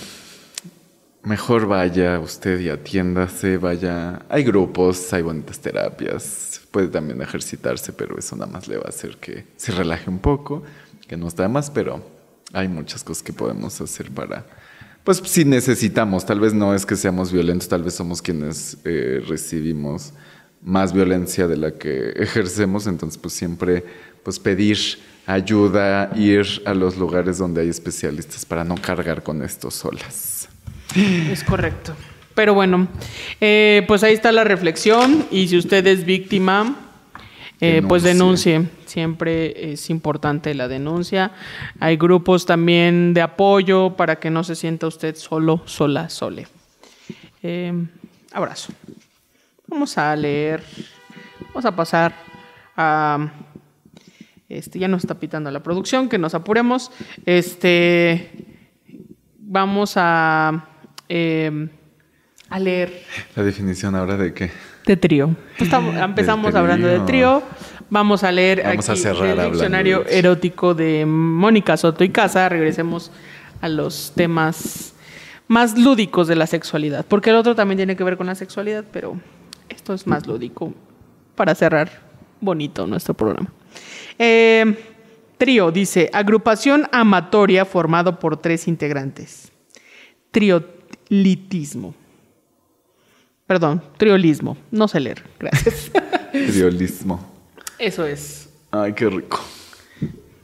Mejor 1.30 1.68
vaya 1.68 2.20
usted 2.20 2.60
y 2.60 2.70
atiéndase, 2.70 3.58
vaya. 3.58 4.26
Hay 4.30 4.44
grupos, 4.44 5.14
hay 5.14 5.22
bonitas 5.22 5.60
terapias, 5.60 6.60
puede 6.72 6.88
también 6.88 7.22
ejercitarse, 7.22 7.94
pero 7.94 8.18
eso 8.18 8.36
nada 8.36 8.52
más 8.52 8.68
le 8.68 8.78
va 8.78 8.86
a 8.88 8.90
hacer 8.90 9.18
que 9.18 9.46
se 9.56 9.72
relaje 9.72 10.10
un 10.10 10.18
poco, 10.18 10.64
que 11.08 11.16
no 11.18 11.28
está 11.28 11.48
más, 11.48 11.70
pero 11.70 12.04
hay 12.52 12.68
muchas 12.68 13.04
cosas 13.04 13.22
que 13.22 13.32
podemos 13.32 13.80
hacer 13.80 14.10
para. 14.10 14.44
Pues 15.04 15.22
si 15.24 15.46
necesitamos, 15.46 16.26
tal 16.26 16.40
vez 16.40 16.56
no 16.56 16.74
es 16.74 16.84
que 16.84 16.96
seamos 16.96 17.32
violentos, 17.32 17.70
tal 17.70 17.84
vez 17.84 17.94
somos 17.94 18.24
quienes 18.24 18.80
eh, 18.84 19.24
recibimos 19.28 20.14
más 20.64 20.94
violencia 20.94 21.48
de 21.48 21.58
la 21.58 21.76
que 21.76 22.10
ejercemos, 22.16 22.88
entonces 22.88 23.20
pues 23.20 23.36
siempre 23.36 23.86
pues 24.24 24.40
pedir 24.40 24.80
ayuda, 25.28 26.10
ir 26.16 26.64
a 26.66 26.74
los 26.74 26.98
lugares 26.98 27.38
donde 27.38 27.62
hay 27.62 27.70
especialistas 27.70 28.46
para 28.48 28.64
no 28.64 28.74
cargar 28.82 29.22
con 29.22 29.44
esto 29.44 29.70
solas. 29.70 30.50
Es 30.96 31.44
correcto. 31.44 31.96
Pero 32.34 32.54
bueno, 32.54 32.88
eh, 33.42 33.84
pues 33.88 34.04
ahí 34.04 34.14
está 34.14 34.32
la 34.32 34.44
reflexión 34.44 35.26
y 35.30 35.48
si 35.48 35.58
usted 35.58 35.86
es 35.88 36.06
víctima, 36.06 36.76
eh, 37.62 37.82
pues 37.88 38.04
Denuncie. 38.04 38.70
Siempre 38.86 39.74
es 39.74 39.90
importante 39.90 40.54
la 40.56 40.68
denuncia. 40.68 41.32
Hay 41.80 41.98
grupos 41.98 42.46
también 42.46 43.14
de 43.14 43.22
apoyo 43.22 43.96
para 43.98 44.20
que 44.20 44.30
no 44.30 44.44
se 44.44 44.56
sienta 44.56 44.88
usted 44.88 45.16
solo, 45.16 45.62
sola, 45.66 46.10
sole. 46.10 46.48
Eh, 47.44 47.74
abrazo. 48.32 48.74
Vamos 49.68 49.98
a 49.98 50.16
leer, 50.16 50.64
vamos 51.50 51.66
a 51.66 51.76
pasar 51.76 52.16
a 52.76 53.30
Este, 54.48 54.80
ya 54.80 54.88
nos 54.88 55.04
está 55.04 55.20
pitando 55.20 55.52
la 55.52 55.62
producción, 55.62 56.10
que 56.10 56.18
nos 56.18 56.34
apuremos. 56.34 56.92
Este, 57.26 58.32
vamos 59.38 59.94
a, 59.96 60.69
eh, 61.10 61.68
a 62.50 62.60
leer 62.60 63.04
La 63.36 63.44
definición 63.44 63.96
ahora 63.96 64.18
de 64.18 64.34
qué. 64.34 64.52
de 64.86 64.98
trío. 64.98 65.36
Pues 65.58 65.72
empezamos 65.72 66.48
trío. 66.52 66.60
hablando 66.60 66.88
de 66.88 67.00
trío. 67.02 67.44
Vamos 67.90 68.24
a 68.24 68.32
leer 68.32 68.62
Vamos 68.64 68.88
a 68.90 68.96
cerrar 68.96 69.40
el 69.40 69.52
diccionario 69.52 70.04
de 70.04 70.20
erótico 70.20 70.74
de 70.76 71.06
Mónica 71.06 71.76
Soto 71.76 72.04
y 72.04 72.10
Casa. 72.10 72.48
Regresemos 72.48 73.12
a 73.62 73.68
los 73.68 74.14
temas 74.16 74.94
más 75.48 75.78
lúdicos 75.78 76.28
de 76.28 76.36
la 76.36 76.48
sexualidad. 76.48 77.06
Porque 77.08 77.32
el 77.32 77.36
otro 77.36 77.56
también 77.56 77.78
tiene 77.78 77.96
que 77.96 78.04
ver 78.04 78.16
con 78.16 78.28
la 78.28 78.36
sexualidad, 78.36 78.86
pero 78.92 79.20
esto 79.68 79.94
es 79.94 80.06
más 80.06 80.28
lúdico 80.28 80.74
para 81.36 81.56
cerrar 81.56 81.90
bonito 82.40 82.86
nuestro 82.86 83.14
programa. 83.14 83.52
Eh, 84.18 84.78
trío 85.38 85.72
dice, 85.72 86.10
agrupación 86.14 86.88
amatoria 86.92 87.66
formado 87.66 88.20
por 88.20 88.38
tres 88.38 88.68
integrantes. 88.68 89.52
Triolitismo. 91.10 91.96
Perdón, 93.48 93.82
triolismo. 93.98 94.56
No 94.70 94.88
sé 94.88 95.00
leer. 95.00 95.24
Gracias. 95.40 95.92
Triolismo. 96.32 97.20
Eso 97.80 98.06
es. 98.06 98.48
Ay, 98.70 98.94
qué 98.94 99.10
rico. 99.10 99.44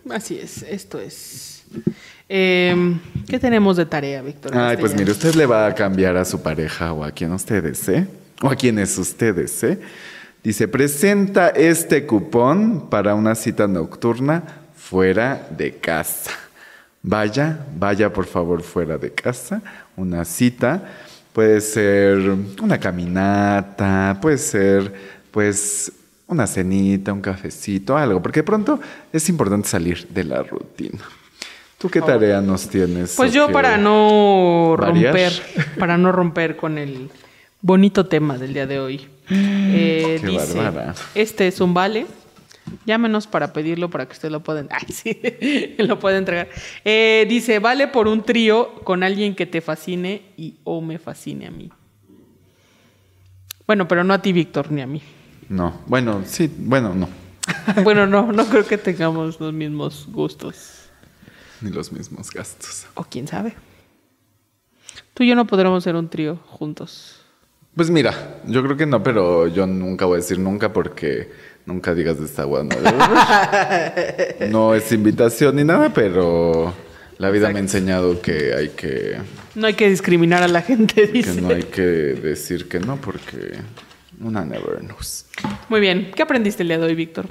Así 0.10 0.40
es. 0.40 0.64
Esto 0.64 1.00
es. 1.00 1.64
Eh, 2.28 2.98
¿Qué 3.28 3.38
tenemos 3.38 3.78
de 3.78 3.86
tarea, 3.86 4.24
Víctor? 4.24 4.58
Ay, 4.58 4.78
pues 4.78 4.96
mire, 4.96 5.12
usted 5.12 5.36
le 5.36 5.46
va 5.46 5.68
a 5.68 5.76
cambiar 5.76 6.18
a 6.18 6.26
su 6.26 6.42
pareja 6.42 6.94
o 6.94 7.04
a 7.04 7.12
quien 7.12 7.32
usted 7.32 7.64
desee, 7.64 8.08
o 8.42 8.50
a 8.50 8.56
quienes 8.56 8.98
usted 8.98 9.36
desee. 9.36 9.80
Dice, 10.44 10.68
presenta 10.68 11.50
este 11.50 12.08
cupón 12.08 12.90
para 12.90 13.14
una 13.14 13.36
cita 13.36 13.68
nocturna 13.68 14.44
fuera 14.76 15.48
de 15.56 15.78
casa. 15.78 16.32
Vaya, 17.08 17.68
vaya 17.78 18.12
por 18.12 18.26
favor 18.26 18.64
fuera 18.64 18.98
de 18.98 19.12
casa. 19.12 19.62
Una 19.96 20.26
cita 20.26 20.84
puede 21.34 21.62
ser 21.62 22.18
una 22.62 22.80
caminata, 22.80 24.18
puede 24.20 24.40
ser 24.40 24.92
pues 25.30 25.92
una 26.26 26.48
cenita, 26.48 27.14
un 27.14 27.22
cafecito, 27.22 27.96
algo, 27.96 28.24
porque 28.24 28.40
de 28.40 28.46
pronto 28.46 28.80
es 29.14 29.30
importante 29.30 29.68
salir 29.68 30.08
de 30.08 30.24
la 30.24 30.42
rutina. 30.42 31.00
¿Tú 31.78 31.90
qué 31.90 32.02
tarea 32.02 32.42
nos 32.42 32.68
tienes? 32.68 33.14
Pues 33.16 33.32
yo 33.32 33.52
para 33.52 33.78
no 33.78 34.76
variar? 34.80 35.14
romper, 35.14 35.34
para 35.78 35.98
no 36.00 36.12
romper 36.12 36.56
con 36.56 36.80
el 36.80 37.12
bonito 37.62 38.08
tema 38.08 38.40
del 38.40 38.54
día 38.54 38.66
de 38.66 38.80
hoy. 38.80 39.08
eh, 39.30 40.18
Qué 40.22 40.28
dice, 40.28 40.58
bárbara. 40.58 40.96
este 41.14 41.48
es 41.48 41.62
un 41.62 41.76
vale. 41.76 42.08
Llámenos 42.86 43.28
para 43.28 43.54
pedirlo 43.54 43.90
para 43.90 44.06
que 44.06 44.14
usted 44.14 44.30
lo 44.30 44.42
pueda, 44.42 44.66
ay, 44.70 44.88
sí, 44.92 45.76
lo 45.78 46.00
pueda 46.00 46.18
entregar. 46.18 46.50
Eh, 46.84 47.26
dice, 47.30 47.60
vale 47.60 47.88
por 47.88 48.08
un 48.08 48.24
trío 48.24 48.76
con 48.84 49.04
alguien 49.04 49.36
que 49.36 49.46
te 49.46 49.62
fascine 49.62 50.34
y 50.38 50.56
o 50.64 50.82
me 50.82 51.00
fascine 51.00 51.48
a 51.48 51.52
mí. 51.52 51.70
Bueno, 53.68 53.88
pero 53.88 54.04
no 54.04 54.14
a 54.14 54.22
ti, 54.22 54.32
Víctor, 54.32 54.72
ni 54.72 54.82
a 54.82 54.88
mí. 54.88 55.02
No, 55.50 55.82
bueno, 55.88 56.24
sí, 56.26 56.52
bueno, 56.58 56.94
no. 56.94 57.10
Bueno, 57.84 58.08
no, 58.08 58.32
no 58.32 58.46
creo 58.46 58.66
que 58.66 58.78
tengamos 58.78 59.40
los 59.40 59.54
mismos 59.54 60.08
gustos. 60.12 60.90
Ni 61.62 61.70
los 61.70 61.92
mismos 61.92 62.32
gastos. 62.32 62.88
O 62.96 63.04
quién 63.04 63.28
sabe. 63.28 63.56
Tú 65.14 65.24
y 65.24 65.28
yo 65.28 65.36
no 65.36 65.46
podremos 65.48 65.84
ser 65.84 65.96
un 65.96 66.10
trío 66.10 66.38
juntos. 66.48 67.22
Pues 67.76 67.90
mira, 67.90 68.42
yo 68.46 68.64
creo 68.64 68.78
que 68.78 68.86
no, 68.86 69.04
pero 69.04 69.48
yo 69.48 69.68
nunca 69.68 70.06
voy 70.06 70.16
a 70.16 70.18
decir 70.18 70.40
nunca 70.40 70.72
porque 70.72 71.32
nunca 71.66 71.94
digas 71.94 72.20
de 72.20 72.26
esta 72.26 72.44
agua. 72.44 72.64
No, 74.50 74.76
es 74.76 74.92
invitación 74.92 75.56
ni 75.56 75.64
nada, 75.64 75.94
pero 75.94 76.74
la 77.18 77.30
vida 77.30 77.50
me 77.50 77.58
ha 77.60 77.62
enseñado 77.62 78.22
que 78.22 78.54
hay 78.54 78.70
que, 78.70 79.18
No 79.56 79.68
hay 79.68 79.74
que 79.74 79.90
discriminar 79.90 80.44
a 80.44 80.48
la 80.48 80.62
gente, 80.62 80.94
que 80.94 81.08
dice. 81.08 81.42
no 81.42 81.50
hay 81.50 81.64
que 81.64 81.82
decir 81.82 82.68
que 82.68 82.80
no 82.80 82.98
porque 82.98 83.54
una 84.22 84.46
never 84.46 84.80
knows. 84.80 85.26
Muy 85.70 85.80
bien. 85.80 86.12
¿Qué 86.16 86.24
aprendiste 86.24 86.64
el 86.64 86.70
día 86.70 86.78
de 86.78 86.86
hoy, 86.86 86.96
Víctor? 86.96 87.28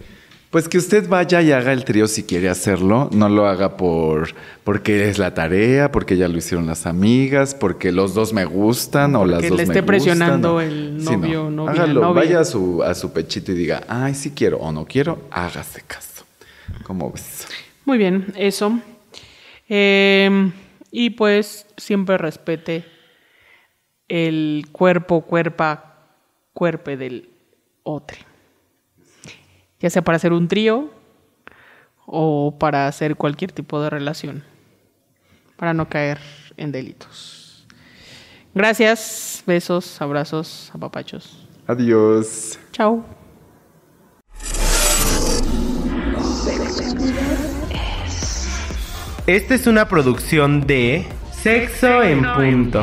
Pues 0.54 0.68
que 0.68 0.78
usted 0.78 1.08
vaya 1.08 1.42
y 1.42 1.50
haga 1.50 1.72
el 1.72 1.84
trío 1.84 2.06
si 2.06 2.22
quiere 2.22 2.48
hacerlo. 2.48 3.10
No 3.12 3.28
lo 3.28 3.48
haga 3.48 3.76
por 3.76 4.28
porque 4.62 5.08
es 5.08 5.18
la 5.18 5.34
tarea, 5.34 5.90
porque 5.90 6.16
ya 6.16 6.28
lo 6.28 6.38
hicieron 6.38 6.68
las 6.68 6.86
amigas, 6.86 7.56
porque 7.56 7.90
los 7.90 8.14
dos 8.14 8.32
me 8.32 8.44
gustan 8.44 9.16
o 9.16 9.24
las 9.24 9.42
dos 9.48 9.50
le 9.58 9.66
me 9.66 9.74
esté 9.74 9.80
gustan, 9.80 9.86
presionando 9.86 10.54
o- 10.54 10.60
el 10.60 10.98
Sí, 11.00 11.16
novio, 11.16 11.50
novia, 11.50 11.72
Hágalo, 11.72 12.00
novia. 12.02 12.22
vaya 12.22 12.40
a 12.40 12.44
su, 12.44 12.84
a 12.84 12.94
su 12.94 13.12
pechito 13.12 13.50
y 13.50 13.56
diga, 13.56 13.82
ay, 13.88 14.14
sí 14.14 14.30
quiero 14.30 14.58
o 14.58 14.70
no 14.70 14.86
quiero, 14.86 15.22
hágase 15.32 15.82
caso. 15.88 16.24
¿Cómo 16.84 17.10
ves? 17.10 17.48
Muy 17.84 17.98
bien, 17.98 18.32
eso. 18.36 18.78
Eh, 19.68 20.52
y 20.92 21.10
pues 21.10 21.66
siempre 21.76 22.16
respete 22.16 22.84
el 24.08 24.66
cuerpo, 24.70 25.22
cuerpa, 25.22 25.96
cuerpe 26.52 26.96
del 26.96 27.28
otro. 27.82 28.18
Ya 29.84 29.90
sea 29.90 30.00
para 30.00 30.16
hacer 30.16 30.32
un 30.32 30.48
trío 30.48 30.88
o 32.06 32.56
para 32.58 32.88
hacer 32.88 33.16
cualquier 33.16 33.52
tipo 33.52 33.82
de 33.82 33.90
relación. 33.90 34.42
Para 35.56 35.74
no 35.74 35.90
caer 35.90 36.20
en 36.56 36.72
delitos. 36.72 37.66
Gracias, 38.54 39.44
besos, 39.46 40.00
abrazos, 40.00 40.70
apapachos. 40.72 41.46
Adiós. 41.66 42.58
Chao. 42.72 43.04
Esta 49.26 49.54
es 49.54 49.66
una 49.66 49.86
producción 49.86 50.66
de 50.66 51.06
Sexo 51.30 52.02
en 52.02 52.22
Punto. 52.32 52.82